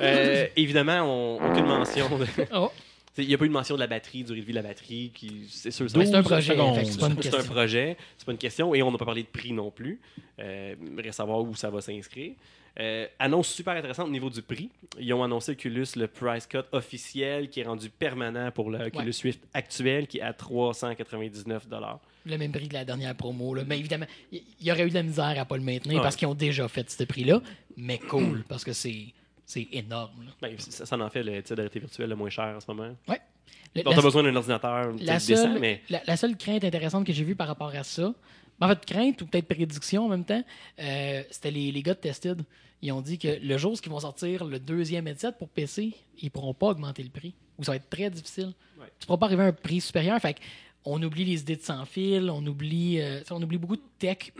[0.00, 2.08] Euh, évidemment, on, aucune mention.
[2.18, 2.70] de- Oh.
[3.18, 4.62] Il n'y a pas eu de mention de la batterie, durée de vie de la
[4.62, 5.10] batterie.
[5.12, 6.54] Qui, c'est sûr, c'est un 12 projet.
[6.54, 7.52] c'est pas une C'est un question.
[7.52, 10.00] projet, c'est pas une question, et on n'a pas parlé de prix non plus.
[10.38, 12.32] Euh, reste à savoir où ça va s'inscrire.
[12.78, 14.70] Euh, annonce super intéressante au niveau du prix.
[14.98, 19.06] Ils ont annoncé Oculus le price cut officiel qui est rendu permanent pour le Oculus
[19.06, 19.12] Ouais.
[19.12, 21.66] Swift actuel qui est à 399
[22.26, 23.54] Le même prix que la dernière promo.
[23.54, 23.64] Là.
[23.66, 26.02] Mais évidemment, il y aurait eu de la misère à pas le maintenir Ouais.
[26.02, 27.42] parce qu'ils ont déjà fait ce prix-là.
[27.76, 29.06] Mais cool, parce que c'est
[29.50, 30.26] c'est énorme.
[30.40, 32.70] Ben, ça, ça en fait le titre de réalité virtuelle le moins cher en ce
[32.70, 32.94] moment.
[33.74, 37.06] Le- Donc, tu as besoin d'un ordinateur la seule, mais la, la seule crainte intéressante
[37.06, 38.12] que j'ai vue par rapport à ça,
[38.60, 40.42] en fait, crainte ou peut-être prédiction en même temps,
[40.80, 42.42] euh, c'était les, les gars de Tested.
[42.82, 45.92] Ils ont dit que le jour où ils vont sortir le deuxième headset pour PC,
[46.20, 47.34] ils pourront pas augmenter le prix.
[47.58, 48.52] Ou ça va être très difficile.
[48.78, 48.86] Ouais.
[48.98, 50.18] Tu pourras pas arriver à un prix supérieur.
[50.20, 50.40] Fait que
[50.84, 54.32] on oublie les idées de sans fil, on oublie, euh, on oublie beaucoup de tech,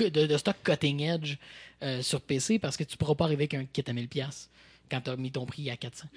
[0.00, 1.36] de, de stock cutting edge
[1.82, 4.48] euh, sur PC parce que tu pourras pas arriver avec un kit à 1000$
[4.90, 6.08] quand tu as mis ton prix à 400.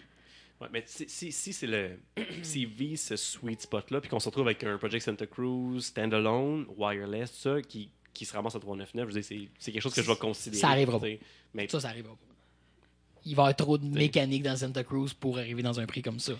[0.59, 1.99] Ouais, mais si, si, si c'est le.
[2.41, 6.65] S'ils visent ce sweet spot-là, puis qu'on se retrouve avec un Project Santa Cruz, standalone,
[6.77, 9.93] wireless, ça, qui, qui se ramasse à 399, je veux dire, c'est, c'est quelque chose
[9.93, 10.59] que je vais considérer.
[10.59, 11.19] Ça arrivera sais.
[11.53, 12.33] Mais Ça, ça arrivera pas.
[13.25, 16.01] il va y avoir trop de mécanique dans Santa Cruz pour arriver dans un prix
[16.01, 16.33] comme ça.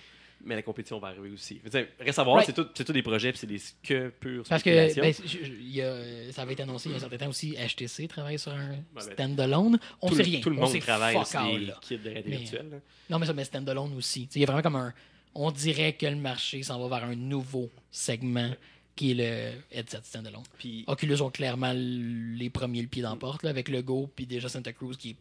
[0.44, 1.58] Mais la compétition va arriver aussi.
[1.60, 2.46] Je veux dire, reste à voir, Right.
[2.48, 4.70] c'est tout, tout des projets, puis c'est des que pure Parce que
[5.02, 7.18] ben, je- je- il y a- ça avait été annoncé il y a un certain
[7.18, 9.80] temps aussi, HTC travaille sur un ben, standalone.
[10.02, 10.40] On sait rien.
[10.42, 12.78] tout le On monde travaille sur des kits de réalité virtuelle, là.
[13.10, 14.30] Non, mais ça, mais standalone aussi.
[14.36, 14.94] Il y a vraiment comme un.
[15.36, 18.52] On dirait que le marché s'en va vers un nouveau segment
[18.96, 20.42] qui est le headset standalone.
[20.58, 24.10] Puis Oculus ont clairement les premiers le pied dans la porte là, avec le Go,
[24.16, 25.16] puis déjà Santa Cruz qui est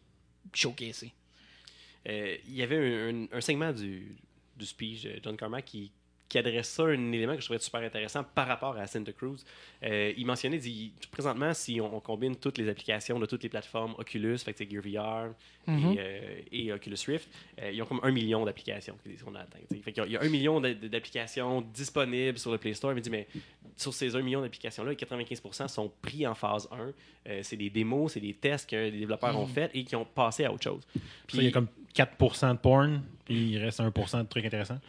[0.53, 1.11] showcasé.
[2.07, 4.15] Euh, il y avait un, un- un segment du,
[4.57, 5.91] du speech John Carmack qui,
[6.27, 9.43] qui adresse ça, un élément que je trouvais super intéressant par rapport à Santa Cruz.
[9.83, 13.43] Euh, il mentionnait, il dit, présentement, si on, on combine toutes les applications de toutes
[13.43, 15.33] les plateformes Oculus, fait que Gear VR
[15.67, 15.91] Mhm.
[15.93, 17.29] et, euh, et Oculus Rift,
[17.61, 19.59] euh, ils ont comme un million d'applications qu'on a atteint.
[19.69, 22.93] qu'il y a- il y a un million d'a- d'applications disponibles sur le Play Store.
[22.93, 23.27] Il me dit, mais
[23.75, 26.93] sur ces 1 million d'applications-là, 95% sont pris en phase 1.
[27.29, 29.53] Euh, c'est des démos, c'est des tests que les développeurs ont Mhm.
[29.53, 30.81] fait et qui ont passé à autre chose.
[31.27, 34.79] Ça, il y a comme 4% de porn, puis il reste 1% de trucs intéressants.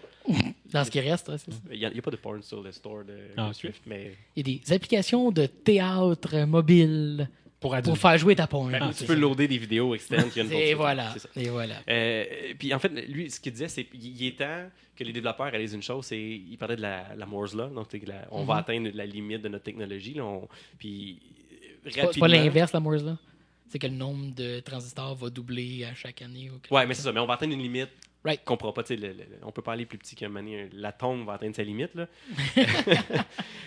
[0.71, 1.59] Dans ce qui reste, ouais, c'est ça.
[1.73, 3.51] Il n'y a, il y a pas de porn sur le store de Ah.
[3.55, 7.29] Swift, mais Il y a des applications de théâtre mobile
[7.61, 8.71] pour, pour faire jouer ta porn.
[8.73, 9.21] Ben, Ah, tu peux ça.
[9.21, 11.15] loader des vidéos externes qui viennent pour Et voilà.
[11.37, 11.75] Et voilà.
[11.89, 12.25] Euh,
[12.59, 15.75] puis en fait, lui, ce qu'il disait, c'est qu'il est temps que les développeurs réalisent
[15.75, 17.87] une chose, c'est il parlait de la, la Moore's Law, donc
[18.31, 18.61] on va Mhm.
[18.61, 20.15] atteindre la limite de notre technologie.
[20.15, 20.49] Là, on-
[20.79, 23.17] puis C'est pas- C'est pas rapidement- l'inverse, la Moore's là.
[23.71, 26.51] C'est que le nombre de transistors va doubler à chaque année.
[26.51, 27.13] Ou Ouais, mais c'est ça?
[27.13, 27.91] Mais on va atteindre une limite
[28.29, 28.45] Right.
[28.45, 28.83] qu'on pourra pas.
[28.91, 30.69] le- le- on peut pas aller plus petit qu'un manier.
[30.73, 31.95] L'atome va atteindre sa limite.
[31.95, 32.07] Là.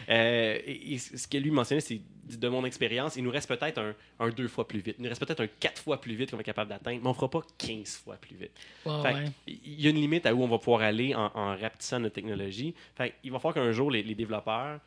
[0.10, 2.02] Euh, et, et ce que lui mentionnait, c'est
[2.38, 4.96] de mon expérience, il nous reste peut-être un, un deux fois plus vite.
[5.00, 7.14] Il nous reste peut-être un quatre fois plus vite qu'on est capable d'atteindre, mais on
[7.14, 8.52] fera pas 15 fois plus vite.
[8.84, 9.26] Fait ouais.
[9.48, 12.16] Il y a une limite à où on va pouvoir aller en, en rapetissant notre
[12.16, 12.74] technologie.
[12.96, 14.80] Fait, il va falloir qu'un jour, les, les développeurs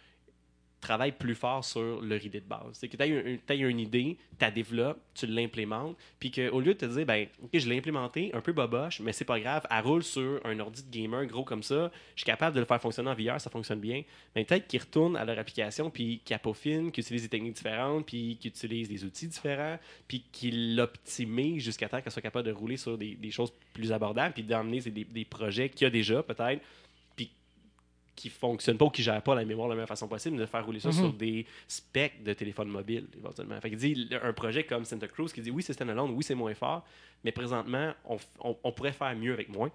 [0.85, 2.61] travaillent plus fort sur leur idée de base.
[2.73, 6.79] C'est que tu as, une idée, tu la développes, tu l'implémentes, puis qu'au lieu de
[6.79, 9.85] te dire, ben, OK, je l'ai implémenté, un peu boboche, mais c'est pas grave, elle
[9.85, 12.81] roule sur un ordi de gamer gros comme ça, je suis capable de le faire
[12.81, 14.03] fonctionner en VR, ça fonctionne bien.
[14.37, 18.07] Mais peut-être qu'ils retournent à leur application, puis qu'ils peaufinent, qu'ils utilisent des techniques différentes,
[18.07, 22.53] puis qu'ils utilisent des outils différents, puis qu'ils l'optimisent jusqu'à temps qu'elle soit capable de
[22.53, 26.23] rouler sur des, choses plus abordables, puis d'emmener des, des projets qu'il y a déjà,
[26.23, 26.63] peut-être,
[28.17, 30.47] qui fonctionnent pas ou qui gèrent pas la mémoire de la même façon possible, de
[30.47, 30.95] faire rouler ça Mhm.
[30.95, 33.61] sur des specs de téléphone mobile, éventuellement.
[33.61, 36.35] Fait qu'il dit, un projet comme Santa Cruz qui dit, oui, c'est standalone, oui, c'est
[36.35, 36.85] moins fort,
[37.25, 39.71] mais présentement, on, f- on- on pourrait faire mieux avec moins.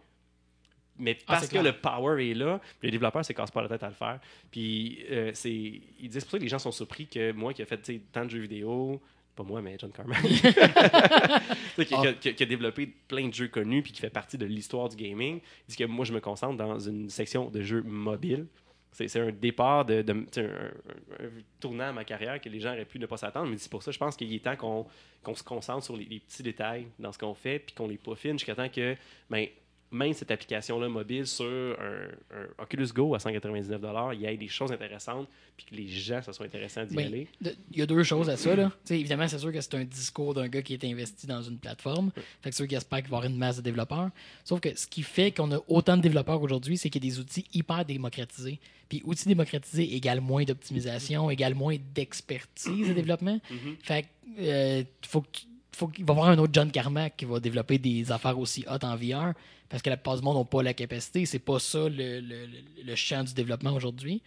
[1.02, 1.64] Mais Ah, parce que clair.
[1.64, 4.20] le power est là, les développeurs se cassent pas la tête à le faire.
[4.52, 7.54] Puis euh, c'est, ils disent c'est pour ça que les gens sont surpris que moi
[7.54, 7.80] qui ai fait
[8.12, 9.02] tant de jeux vidéo,
[9.44, 12.14] pas moi, mais John Carmack, qui, Ah.
[12.20, 14.96] qui a- qui développé plein de jeux connus puis qui fait partie de l'histoire du
[14.96, 18.48] gaming, il dit que moi je me concentre dans une section de jeux mobiles.
[18.92, 21.30] C'est un départ de, un, un- un
[21.60, 23.48] tournant à ma carrière que les gens auraient pu ne pas s'attendre.
[23.50, 24.88] Mais c'est pour ça, je pense qu'il est temps qu'on
[25.24, 27.98] qu'on se concentre sur les, les petits détails dans ce qu'on fait, puis qu'on les
[27.98, 28.96] peaufine jusqu'à temps que
[29.30, 29.46] ben,
[29.92, 33.82] même cette application-là mobile sur un, un Oculus Go à 199
[34.14, 37.08] il y ait des choses intéressantes, puis que les gens, ça soit intéressant d'y Ben,
[37.08, 37.28] aller.
[37.72, 38.56] Il y a deux choses à ça.
[38.56, 38.72] Là.
[38.90, 42.12] Évidemment, c'est sûr que c'est un discours d'un gars qui est investi dans une plateforme.
[42.16, 44.10] Fait que c'est sûr qu'il espère qu'il va y avoir une masse de développeurs.
[44.44, 47.12] Sauf que ce qui fait qu'on a autant de développeurs aujourd'hui, c'est qu'il y a
[47.12, 48.60] des outils hyper démocratisés.
[48.88, 53.40] Puis outils démocratisés égale moins d'optimisation, égale moins d'expertise de développement.
[53.50, 53.76] Mhm.
[53.82, 54.08] Fait que
[54.40, 57.40] euh, faut que tu- faut qu'il va y avoir un autre John Carmack qui va
[57.40, 59.34] développer des affaires aussi hot en VR
[59.70, 61.26] parce que la plupart du monde n'ont pas la capacité.
[61.26, 62.48] C'est pas ça le, le-
[62.84, 64.22] le- champ du développement aujourd'hui.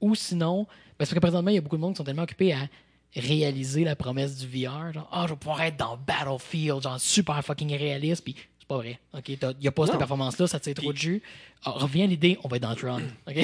[0.00, 0.66] Ou sinon,
[0.98, 2.68] parce que présentement, il y a beaucoup de monde qui sont tellement occupés à
[3.14, 4.92] réaliser la promesse du VR.
[4.92, 8.24] Genre, ah, je vais pouvoir être dans Battlefield, genre super fucking réaliste.
[8.24, 8.98] Puis c'est pas vrai.
[9.14, 11.22] OK, il n'y a pas cette performance-là, ça tire trop de jus.
[11.64, 13.00] Ah, reviens à l'idée, on va être dans Tron.
[13.28, 13.34] OK?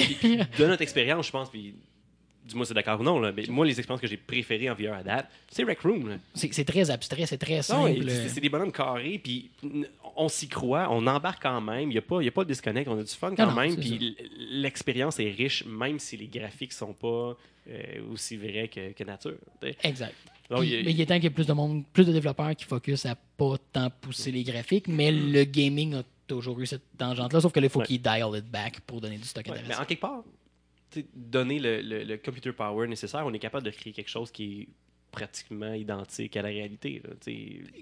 [0.59, 1.75] de notre expérience, je pense, puis
[2.49, 4.93] dis-moi c'est d'accord ou non, là, mais moi, les expériences que j'ai préférées en VR
[4.93, 6.19] à date, c'est Rec Room.
[6.33, 8.09] c'est très abstrait, c'est très simple.
[8.27, 9.49] c'est des bonhommes carrés, puis
[10.15, 12.49] on s'y croit, on embarque quand même, il n'y a, pas- y a pas de
[12.49, 14.15] disconnect, on a du fun quand Non, même, puis
[14.53, 17.35] l'expérience est riche, même si les graphiques sont pas
[17.69, 19.35] euh, aussi vrais que, que nature.
[19.83, 20.15] Exact.
[20.49, 22.11] Donc, Puis- il mais il est temps qu'il y ait plus de monde, plus de
[22.11, 26.65] développeurs qui focus à pas tant pousser les graphiques, mais le gaming a toujours eu
[26.65, 27.85] cette tangente-là, sauf que là, il faut Ouais.
[27.85, 29.81] qu'il dial it back pour donner du stock Ouais, mais intéressant.
[29.81, 30.23] en quelque part,
[31.15, 34.61] donner le, le- le computer power nécessaire, on est capable de créer quelque chose qui
[34.61, 34.67] est
[35.11, 37.01] pratiquement identique à la réalité.
[37.03, 37.09] là.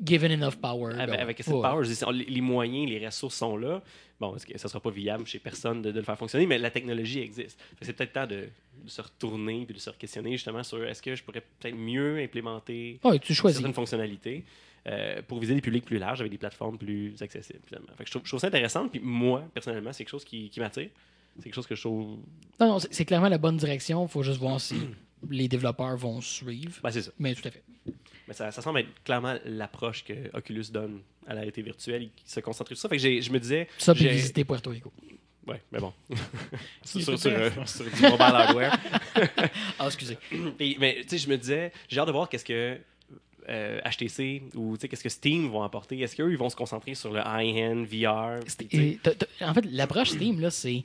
[0.02, 0.94] Given enough power.
[0.98, 1.62] Avec, avec cette ouais.
[1.62, 3.82] power, je dis, on- les moyens, les ressources sont là.
[4.20, 6.72] Bon, que ça sera pas viable chez personne de, de le faire fonctionner, mais la
[6.72, 7.60] technologie existe.
[7.82, 8.48] C'est peut-être temps de,
[8.84, 12.18] de se retourner puis de se questionner justement sur est-ce que je pourrais peut-être mieux
[12.20, 14.44] implémenter tu certaines fonctionnalités
[14.88, 17.60] euh, pour viser des publics plus larges avec des plateformes plus accessibles.
[17.68, 17.90] Finalement.
[17.98, 18.88] Fait que je, trouve, je trouve ça intéressant.
[18.88, 20.90] Puis moi, personnellement, c'est quelque chose qui, qui m'attire.
[21.38, 22.20] C'est quelque chose que je trouve.
[22.60, 24.06] Non, non, c'est clairement la bonne direction.
[24.06, 24.76] Il faut juste voir si
[25.30, 26.80] les développeurs vont suivre.
[26.84, 27.12] Ben, c'est ça.
[27.20, 27.64] Mais tout à fait.
[28.28, 32.04] Mais ça, ça semble être clairement l'approche que Oculus donne à la réalité virtuelle.
[32.04, 32.90] Ils se concentrent sur ça.
[32.90, 33.68] Fait que j'ai- je me disais.
[33.78, 34.92] Ça, puis j'ai- visiter Puerto Rico.
[35.48, 35.94] Ouais, mais bon.
[36.84, 38.78] sur, sur, euh, sur du mobile hardware.
[39.80, 40.18] Ah, excusez.
[40.60, 42.78] Mais tu sais, je me disais, j'ai hâte de voir qu'est-ce que
[43.48, 45.98] euh, HTC ou tu sais, qu'est-ce que Steam vont apporter.
[46.02, 48.42] Est-ce qu'eux, ils vont se concentrer sur le high-end, VR?
[49.42, 50.84] en fait, l'approche Steam, là, c'est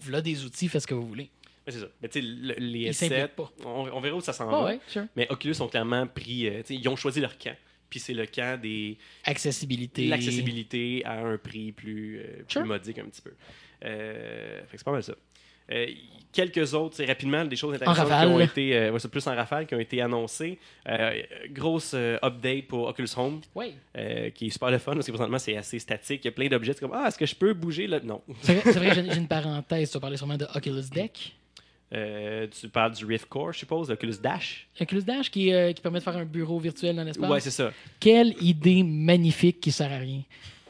[0.00, 1.30] voilà des outils, faites ce que vous voulez.
[1.66, 1.88] mais c'est ça.
[2.02, 3.52] Mais tu sais, le- les Ils headsets, s'impliquent pas.
[3.64, 4.64] on, on verra où ça s'en va.
[4.64, 5.06] ouais, sure.
[5.16, 7.56] Mais Oculus ont clairement pris, euh, ils ont choisi leur camp.
[7.90, 10.06] Puis c'est le camp des Accessibilité.
[10.08, 12.64] l'accessibilité à un prix plus, euh, plus Sure.
[12.66, 13.32] modique un petit peu.
[13.84, 15.14] Euh, fait que c'est pas mal ça.
[15.70, 15.86] Euh,
[16.32, 19.74] quelques autres, rapidement des choses intéressantes qui ont été, euh, ouais, plus en rafale, qui
[19.74, 20.58] ont été annoncées.
[20.88, 21.20] Euh,
[21.50, 23.74] grosse euh, update pour Oculus Home, Oui.
[23.96, 26.24] euh, qui est super le fun parce que présentement c'est assez statique.
[26.24, 28.00] Il y a plein d'objets, c'est comme ah est-ce que je peux bouger là?
[28.02, 28.22] Non.
[28.42, 29.90] C'est vrai, j'ai une parenthèse.
[29.90, 31.34] Tu as parlé sûrement de Oculus Deck.
[31.94, 34.68] Euh, tu parles du Rift Core, je suppose, Oculus Dash.
[34.78, 37.30] Oculus Dash qui, euh, qui permet de faire un bureau virtuel dans l'espace.
[37.30, 37.72] Ouais, c'est ça.
[37.98, 40.20] Quelle idée magnifique qui sert à rien.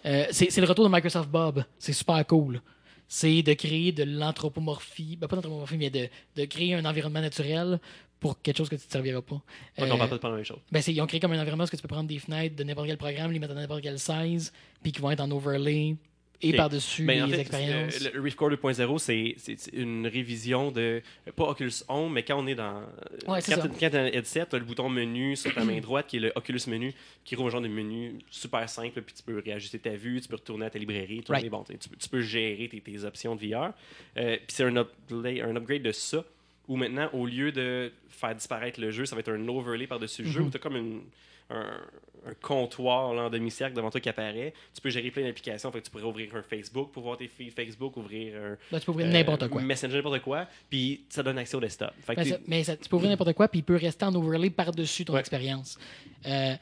[0.06, 1.64] Euh, c'est le retour de Microsoft Bob.
[1.78, 2.60] C'est super cool.
[3.08, 7.80] C'est de créer de l'anthropomorphie, ben pas d'anthropomorphie, mais de, de créer un environnement naturel
[8.20, 9.40] pour quelque chose que tu ne te serviras pas.
[9.78, 10.58] Euh, on parle pas de pas la même chose.
[10.70, 12.88] ben ils ont créé comme un environnement où tu peux prendre des fenêtres de n'importe
[12.88, 14.52] quel programme, les mettre à n'importe quel size,
[14.82, 15.96] puis qui vont être en overlay
[16.40, 18.02] et par-dessus Ben, les fait, expériences.
[18.06, 21.02] euh, Le, Rift Core 2.0, c'est c'est une révision de.
[21.36, 22.82] Pas Oculus Home, mais quand on est dans.
[23.26, 25.80] Ouais, c'est quand tu as un headset, tu as le bouton menu sur ta main
[25.80, 26.92] droite qui est le Oculus menu,
[27.24, 30.28] qui roule un genre de menu super simple, puis tu peux réajuster ta vue, tu
[30.28, 31.48] peux retourner à ta librairie, Right.
[31.50, 33.72] bon, tu, tu peux- gérer tes, tes options de VR.
[34.16, 36.24] Euh, puis c'est un, upgrade de ça,
[36.68, 40.22] où maintenant, au lieu de faire disparaître le jeu, ça va être un overlay par-dessus
[40.22, 40.46] le jeu, Mhm.
[40.46, 41.02] où tu as comme une-
[41.50, 41.80] un,
[42.28, 44.52] un comptoir là, en demi-cercle devant toi qui apparaît.
[44.74, 45.70] Tu peux gérer plein d'applications.
[45.72, 48.56] Fait que tu pourrais ouvrir un Facebook pour voir tes feeds Facebook, ouvrir un.
[48.70, 49.62] Ben, tu peux ouvrir n'importe quoi.
[49.62, 50.46] Messenger, n'importe quoi.
[50.68, 51.92] Puis ça donne accès au desktop.
[52.06, 54.04] Fait que Ben, ça- mais ça- tu peux ouvrir n'importe quoi, puis il peut rester
[54.04, 55.20] en overlay par-dessus ton Ouais.
[55.20, 55.78] expérience.
[56.26, 56.54] Euh,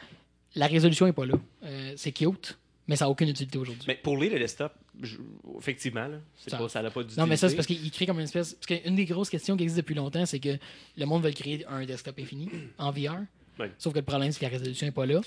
[0.54, 1.34] la résolution n'est pas là.
[1.64, 3.84] Euh, c'est cute, mais ça n'a aucune utilité aujourd'hui.
[3.88, 4.72] Mais pour lire le desktop,
[5.02, 5.16] je-
[5.58, 7.20] effectivement, là, Ça- pas, ça n'a pas d'utilité.
[7.20, 8.54] Non, mais ça, c'est parce qu'il crée comme une espèce.
[8.54, 10.56] Parce qu'une des grosses questions qui existe depuis longtemps, c'est que
[10.96, 12.48] le monde veut créer un desktop infini
[12.78, 13.18] en VR.
[13.78, 15.20] Sauf que le problème, c'est que la résolution n'est pas là.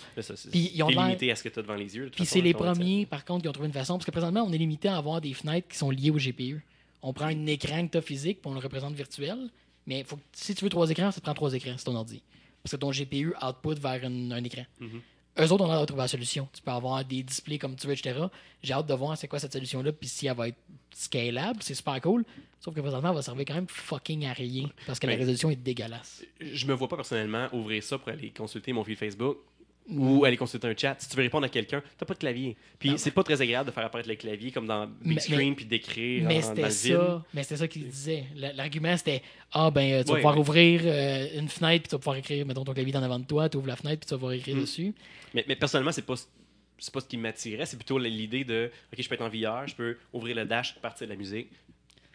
[0.52, 2.10] Puis ils ont limité à ce que tu as devant les yeux.
[2.12, 3.94] Puis c'est les premiers, par contre, qui ont trouvé une façon.
[3.96, 6.64] Parce que présentement, on est limité à avoir des fenêtres qui sont liées au GPU.
[7.02, 9.50] On prend un écran que tu as physique, puis on le représente virtuel.
[9.88, 11.96] Mais faut que- si tu veux trois écrans, ça te prend trois écrans, c'est ton
[11.96, 12.22] ordi.
[12.62, 14.66] Parce que ton GPU output vers un, un écran.
[14.80, 15.02] Mhm.
[15.38, 16.48] Eux autres, on a trouvé la solution.
[16.54, 18.20] Tu peux avoir des displays comme tu veux, etc.
[18.64, 20.58] J'ai hâte de voir c'est quoi cette solution-là, puis si elle va être
[20.92, 22.26] scalable, c'est super cool.
[22.60, 25.50] Sauf que présentement, elle va servir quand même fucking à rien, parce que la résolution
[25.50, 26.24] est dégueulasse.
[26.42, 29.38] Je me vois pas personnellement ouvrir ça pour aller consulter mon fil Facebook
[29.88, 30.96] ou aller consulter un chat.
[31.00, 32.56] Si tu veux répondre à quelqu'un, t'as pas de clavier.
[32.78, 35.56] Puis c'est pas très agréable de faire apparaître le clavier comme dans Big Mais- Screen
[35.56, 37.22] puis d'écrire Mais en- dans le vide.
[37.34, 38.26] mais c'était ça qu'il disait.
[38.36, 42.00] L'argument c'était ah ben euh, tu vas pouvoir ouvrir euh, une fenêtre puis tu vas
[42.00, 44.14] pouvoir écrire mettons ton clavier en avant de toi, tu ouvres la fenêtre puis tu
[44.14, 44.62] vas pouvoir écrire Mm.
[44.62, 44.94] dessus.
[45.34, 46.16] Mais, mais personnellement, c'est pas
[46.82, 49.68] c'est pas ce qui m'attirait, c'est plutôt l'idée de OK, je peux être en VR,
[49.68, 51.50] je peux ouvrir le dash, partir de la musique,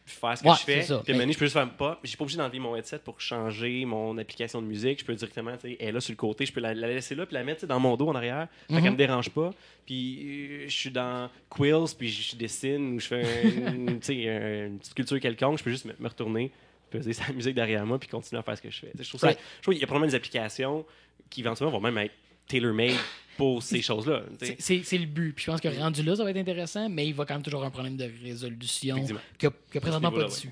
[0.07, 0.83] faire ce que Ouais, je fais.
[0.83, 1.03] ça.
[1.05, 3.85] Puis Mais- je peux juste faire pas, j'ai pas obligé d'enlever mon headset pour changer
[3.87, 6.45] mon application de musique, je peux directement, tu sais, elle est là sur le côté,
[6.45, 8.15] je peux la, la laisser là puis la mettre tu sais, dans mon dos en
[8.15, 9.51] arrière, fait qu'elle me dérange pas.
[9.87, 14.29] Puis euh, je suis dans Quills puis je dessine ou je fais un- tu sais,
[14.29, 16.51] un- une petite sculpture quelconque, je peux juste me, me retourner
[16.91, 18.93] peser sa musique derrière moi puis continuer à faire ce que je fais.
[18.99, 20.85] Je trouve ça, je trouve qu'il y a probablement des applications
[21.31, 22.15] qui éventuellement vont même être
[22.49, 22.97] tailor-made
[23.37, 24.23] pour ces choses-là.
[24.59, 25.33] C'est- le but.
[25.35, 27.43] Puis je pense que rendu là, ça va être intéressant, mais il va quand même
[27.43, 28.97] toujours avoir un problème de résolution
[29.39, 30.51] que, que présentement pas dessus.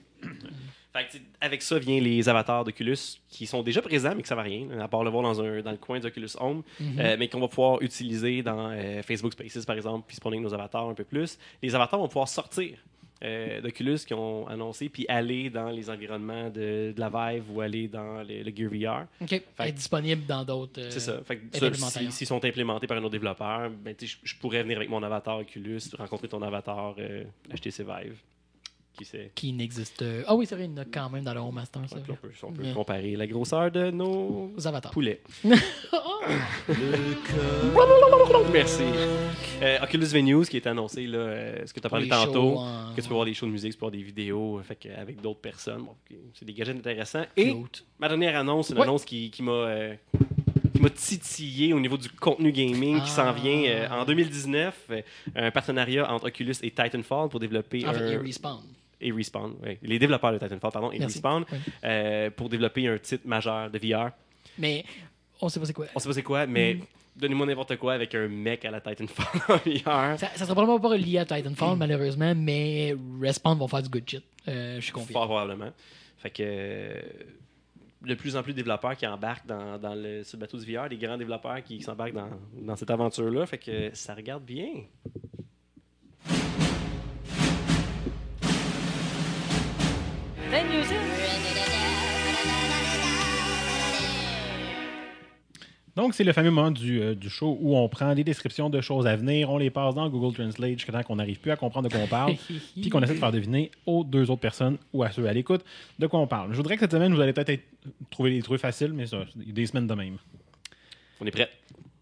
[0.92, 2.98] Fait que, avec ça vient les avatars d'Oculus
[3.30, 5.62] qui sont déjà présents mais qui servent à rien, à part le voir dans, un,
[5.62, 7.00] dans le coin d'Oculus Home, Mhm.
[7.00, 10.52] euh, mais qu'on va pouvoir utiliser dans euh, Facebook Spaces par exemple, puis avec nos
[10.52, 11.38] avatars un peu plus.
[11.62, 12.76] Les avatars vont pouvoir sortir
[13.22, 17.60] euh, d'Oculus qui ont annoncé, puis aller dans les environnements de, de la Vive ou
[17.60, 19.06] aller dans le, le Gear VR.
[19.22, 19.28] OK.
[19.28, 20.80] Fait être disponible dans d'autres.
[20.80, 21.20] euh, C'est ça.
[21.24, 21.42] Fait que
[21.76, 25.38] si- s'ils sont implémentés par un autre développeur, ben, je, pourrais venir avec mon avatar
[25.38, 27.24] Oculus, rencontrer ton avatar euh,
[27.54, 28.16] HTC Vive.
[28.96, 29.30] Qui sait?
[29.34, 30.04] Qui n'existe.
[30.26, 31.80] Ah oui, c'est vrai, il y en a quand même dans le Home Master.
[31.82, 34.92] là, on peut, on peut Mais- comparer la grosseur de nos avatars.
[34.92, 35.22] poulets.
[38.52, 38.82] Merci.
[39.62, 42.54] Euh, Oculus Venues qui est annoncé, là, euh, ce que tu as parlé les tantôt,
[42.56, 42.60] shows
[42.94, 44.78] que tu peux voir des shows de musique, tu peux voir des vidéos euh, fait
[44.96, 45.82] avec d'autres personnes.
[45.84, 45.94] Bon,
[46.34, 47.24] c'est des gadgets intéressants.
[47.36, 47.54] Et
[47.98, 49.94] ma dernière annonce, une annonce qui, qui m'a euh,
[50.80, 53.32] m'a titillé au niveau du contenu gaming qui s'en Ah.
[53.32, 54.86] vient euh, en 2019.
[54.90, 55.02] euh,
[55.36, 58.20] un partenariat entre Oculus et Titanfall pour développer En fait, un...
[58.22, 58.60] respawn.
[59.02, 61.16] Et Respawn, les développeurs de Titanfall, pardon, et Merci.
[61.18, 61.58] Respawn, Oui.
[61.84, 64.10] euh, pour développer un titre majeur de VR.
[64.58, 64.84] Mais
[65.40, 65.86] on sait pas c'est quoi.
[65.94, 66.80] On sait pas c'est quoi, mais Mm.
[67.16, 70.18] donnez-moi n'importe quoi avec un mec à la Titanfall en VR.
[70.18, 74.08] Ça, ça sera probablement pas relié à Titanfall, malheureusement, mais Respawn vont faire du good
[74.08, 74.22] shit.
[74.48, 75.12] Euh, je suis confiant.
[75.12, 75.70] Fort probablement.
[76.18, 76.42] Fait que.
[76.42, 77.00] euh,
[78.02, 80.74] de plus en plus de développeurs qui embarquent dans, dans le, sur le bateau du
[80.74, 82.30] VR, des grands développeurs qui s'embarquent dans,
[82.60, 83.46] dans cette aventure-là.
[83.46, 84.70] Fait que ça regarde bien.
[95.94, 98.80] Donc, c'est le fameux moment du, euh, du show où on prend des descriptions de
[98.80, 101.56] choses à venir, on les passe dans Google Translate jusqu'à temps qu'on n'arrive plus à
[101.56, 102.34] comprendre de quoi on parle,
[102.80, 105.62] puis qu'on essaie de faire deviner aux deux autres personnes ou à ceux à l'écoute
[105.98, 106.50] de quoi on parle.
[106.52, 107.64] Je voudrais que cette semaine, vous allez peut-être être-
[108.10, 110.16] trouver les trucs faciles, mais ça, des semaines de même.
[111.20, 111.50] On est prêt.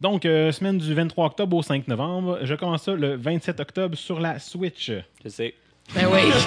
[0.00, 2.38] Donc, euh, semaine du 23 octobre au 5 novembre.
[2.42, 4.92] Je commence ça le 27 octobre sur la Switch.
[5.24, 5.54] Je sais.
[5.94, 6.30] Ben oui.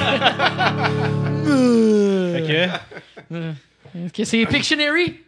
[2.34, 2.64] Fait que,
[4.06, 5.20] Est-ce que c'est Pictionary?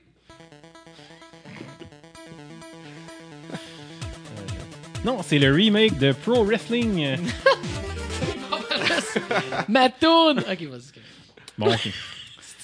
[5.03, 7.17] non, c'est le remake de Pro Wrestling.
[9.67, 10.39] Ma toune!
[10.39, 10.91] Ok, vas-y.
[11.57, 11.89] Bon, ok.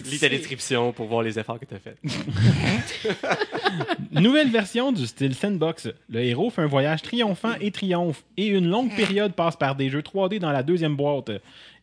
[0.05, 1.97] Lis ta description pour voir les efforts que tu as faits.
[4.11, 5.89] Nouvelle version du style sandbox.
[6.09, 9.89] Le héros fait un voyage triomphant et triomphe, et une longue période passe par des
[9.89, 11.31] jeux 3D dans la deuxième boîte.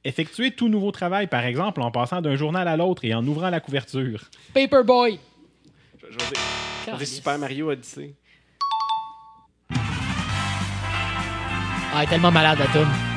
[0.05, 3.51] Effectuer tout nouveau travail, par exemple en passant d'un journal à l'autre et en ouvrant
[3.51, 4.25] la couverture.
[4.55, 5.19] Paperboy.
[6.01, 6.41] Je, je vais dire,
[6.87, 8.15] je vais dire Super Mario Odyssey.
[11.91, 13.08] Ah, elle est tellement malade, la toune.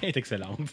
[0.02, 0.58] Elle est excellente.
[0.58, 0.66] Moi,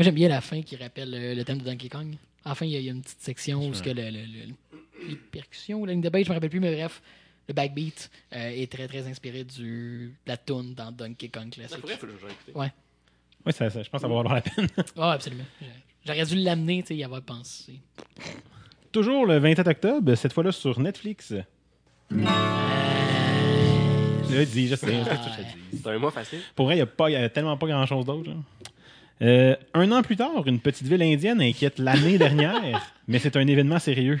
[0.00, 2.14] j'aime bien la fin qui rappelle euh, le thème de Donkey Kong.
[2.44, 3.90] À la fin, il y, a- il y a une petite section où ce que
[3.90, 7.02] le, le- le- les percussions la ligne de bass, je me rappelle plus, mais bref,
[7.48, 11.76] le backbeat euh, est très très inspiré du, de la tune dans Donkey Kong Ça
[11.76, 11.84] classique.
[11.86, 12.52] vais écouter.
[12.54, 12.72] Ouais.
[13.46, 14.66] Oui, ça, ça- je pense que ça va valoir la peine.
[14.76, 15.44] Ouais, absolument.
[16.06, 17.80] J'aurais dû l'amener, tu sais, y avoir pensé.
[18.92, 21.34] Toujours le 27 octobre, cette fois-là sur Netflix.
[24.30, 24.86] Je l'ai dit, je sais.
[24.86, 25.80] je sais que je le dis.
[25.82, 26.40] C'est un mois facile.
[26.54, 28.30] Pour vrai, il n'y a, tellement pas grand-chose d'autre.
[29.20, 33.46] Euh, un an plus tard, une petite ville indienne inquiète l'année dernière, mais c'est un
[33.46, 34.20] événement sérieux.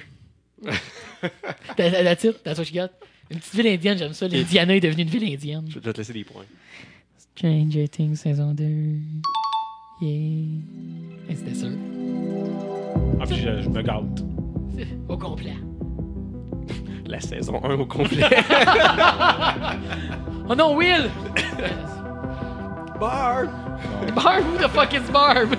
[1.76, 2.90] T'as la titre, that's what you got.
[3.30, 4.26] Une petite ville indienne, j'aime ça.
[4.26, 5.66] L'Indiana est devenue une ville indienne.
[5.68, 6.44] Je vais te laisser des points.
[7.36, 8.64] Stranger Things saison 2.
[10.00, 10.10] Yeah.
[11.28, 11.70] Et c'était sûr.
[13.20, 14.24] Ah, puis je, je me gâte.
[15.08, 15.54] Au complet.
[17.08, 18.24] La saison 1 au complet.
[20.50, 21.10] Oh non, Will!
[22.98, 23.50] Barb!
[24.14, 25.54] Barb, who the fuck is Barb?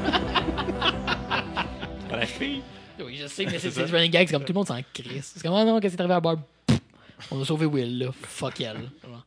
[2.12, 2.64] La fille.
[3.00, 5.34] oui, je sais, mais c'est du running gag, c'est comme tout le monde s'en crisse.
[5.36, 6.40] C'est comme, ah non, qu'est-ce qui est arrivé à Barb?
[6.66, 6.80] Pff,
[7.30, 8.08] On a sauvé Will, là.
[8.24, 8.90] Fuck elle.
[9.04, 9.22] Vraiment.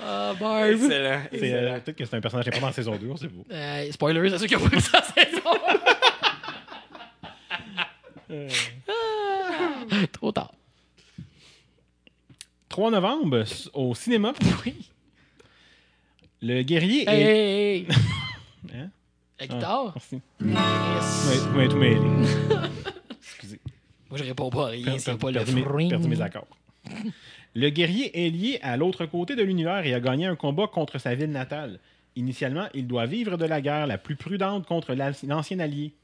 [0.00, 0.70] Ah, Barb.
[0.72, 1.20] Excellent.
[1.30, 1.56] C'est, excellent.
[1.72, 3.54] euh, Peut-être que c'est un personnage important en saison 2, on sait pas.
[3.54, 5.40] Euh, spoiler, c'est ceux qui ont pas vu sa saison.
[8.88, 10.50] Ah, Trop tard.
[12.84, 14.34] 3 novembre, au cinéma.
[14.66, 14.90] Oui.
[16.42, 17.24] Le guerrier Hey, est.
[17.24, 17.86] hey, hey.
[18.74, 18.90] Hein?
[19.40, 19.86] La guitare?
[19.86, 20.20] Ah, merci.
[20.44, 21.70] Yes.
[21.70, 21.96] Tout mêlé.
[23.22, 23.60] Excusez.
[24.10, 26.46] Moi, je réponds pas à rien, c'est pas le perdu mes- perdu mes accords.
[27.54, 30.98] Le guerrier est lié à l'autre côté de l'univers et a gagné un combat contre
[30.98, 31.78] sa ville natale.
[32.16, 34.92] Initialement, il doit vivre de la guerre la plus prudente contre
[35.26, 35.94] l'ancien allié.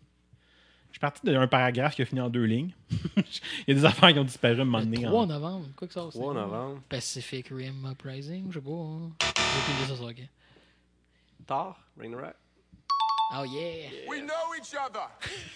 [0.91, 2.73] Je suis parti d'un paragraphe qui a fini en deux lignes.
[3.17, 3.25] Il
[3.69, 5.03] y a des affaires qui ont disparu à un moment donné.
[5.05, 6.81] 3 en- novembre, quoi que ça 3 novembre.
[6.89, 8.71] Pacific Rim Uprising, je sais pas.
[8.71, 9.11] Hein.
[9.79, 10.17] J'ai ça, ça, ok.
[11.47, 12.35] Thor, Ragnarok.
[13.33, 13.89] Oh yeah!
[14.09, 15.07] We know each other.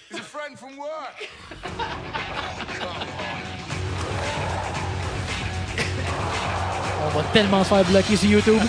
[0.08, 1.28] He's a friend from work.
[7.04, 8.62] On va tellement se faire bloquer sur YouTube.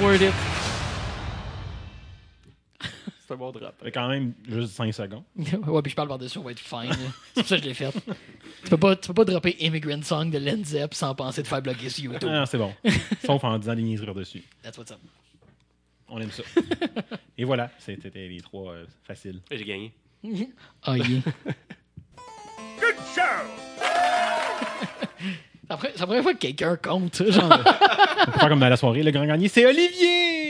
[0.00, 0.32] Word it.
[3.28, 3.74] C'est un bon drop.
[3.78, 5.22] Ça fait quand même juste 5 secondes.
[5.36, 6.90] ouais, puis je parle par-dessus, on va être fine.
[7.34, 7.92] C'est pour ça que je l'ai fait.
[8.64, 11.48] Tu peux pas, tu peux pas dropper Immigrant Song de Led Zepp sans penser te
[11.48, 12.30] faire bloquer sur YouTube.
[12.32, 12.72] Ah, c'est bon.
[13.26, 14.42] Sauf en disant des niaiseries dessus.
[14.62, 14.98] That's what's up.
[16.08, 16.42] On aime ça.
[17.36, 19.42] Et voilà, c'était les trois euh, faciles.
[19.50, 19.92] J'ai gagné.
[20.24, 21.04] Oh yeah.
[22.80, 23.20] Good show!
[25.68, 27.30] C'est la première fois que quelqu'un compte.
[27.30, 27.44] Genre.
[27.44, 30.47] On peut faire comme dans la soirée, le grand gagnant, c'est Olivier!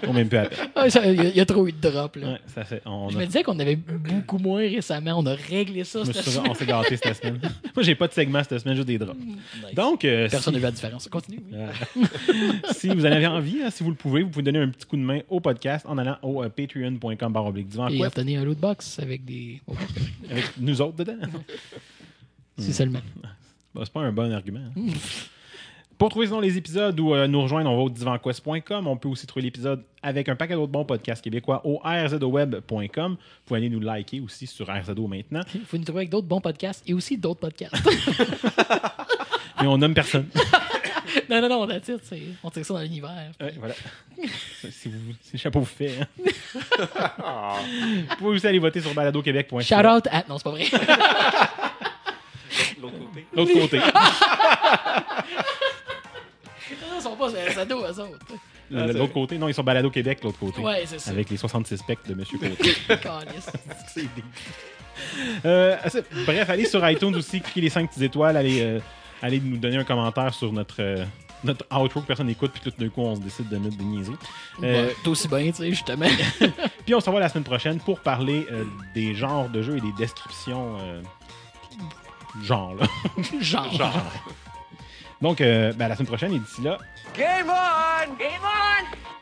[0.00, 0.48] Plus à peine.
[0.90, 2.14] Ça- Il y, a- il y a trop eu de drop.
[2.16, 2.28] Là.
[2.34, 2.80] Ouais, ça fait.
[2.86, 5.14] On, Je a- me disais qu'on avait beaucoup moins récemment.
[5.18, 6.50] On a réglé ça cette semaine.
[6.50, 7.40] on s'est gâté cette semaine.
[7.74, 9.18] Moi, j'ai pas de segment cette semaine, juste des drops.
[9.18, 9.74] Nice.
[9.74, 11.08] Donc, euh, Personne n'a si, vu la différence.
[11.08, 11.40] Continue.
[11.50, 11.56] oui.
[11.58, 12.42] euh,
[12.72, 14.86] si vous en avez envie, hein, si vous le pouvez, vous pouvez donner un petit
[14.86, 17.34] coup de main au podcast en allant au euh, patreon.com
[17.90, 19.60] Et obtenir un loot box avec des.
[19.66, 19.74] Oh,
[20.30, 21.16] avec nous autres dedans.
[22.56, 23.00] si seulement.
[23.74, 24.60] Bon, c'est pas un bon argument.
[24.76, 24.80] hein.
[25.98, 28.86] Pour trouver sinon les épisodes ou euh, nous rejoindre, on va au divanquest.com.
[28.86, 33.12] On peut aussi trouver l'épisode avec un paquet d'autres bons podcasts québécois au rzoweb.com.
[33.12, 35.40] Vous pouvez aller nous liker aussi sur RZO maintenant.
[35.54, 37.74] Il faut nous trouver avec d'autres bons podcasts et aussi d'autres podcasts.
[39.60, 40.28] Et on nomme personne.
[41.28, 43.10] non, non, non, it, c'est- on tire ça dans l'univers.
[43.40, 43.74] Ouais, voilà.
[44.70, 45.94] si, vous, si le chapeau vous fait.
[45.98, 46.06] hein.
[48.10, 49.62] Vous pouvez aussi aller voter sur baladoquebec.ca.
[49.62, 50.22] Shout out à.
[50.28, 50.64] Non, c'est pas vrai.
[52.80, 53.26] L'autre côté.
[53.34, 53.80] L'autre côté.
[57.18, 58.18] Pas eux autres.
[58.70, 59.38] L'autre côté.
[59.38, 60.60] Non, ils sont Balado Québec, l'autre côté.
[60.60, 61.10] Ouais, c'est ça.
[61.10, 62.74] Avec les 66 specs de Monsieur Côté.
[63.88, 64.06] C'est
[65.44, 65.76] Euh,
[66.26, 68.80] bref, allez sur iTunes aussi, cliquez les 5 petites étoiles, allez, euh,
[69.22, 71.04] allez nous donner un commentaire sur notre, euh,
[71.44, 73.84] notre outro que personne n'écoute, puis tout d'un coup, on se décide de mettre des
[73.84, 74.16] niaiseries.
[74.62, 76.08] Euh, T'es aussi bien, tu sais, justement.
[76.84, 78.64] puis on se revoit la semaine prochaine pour parler euh,
[78.94, 80.76] des genres de jeux et des descriptions.
[82.42, 82.86] genre, là.
[83.40, 83.92] Genre.
[85.20, 86.78] Donc, euh, ben, à la semaine prochaine, et d'ici là,
[87.16, 88.14] Game on!
[88.18, 89.17] Game on!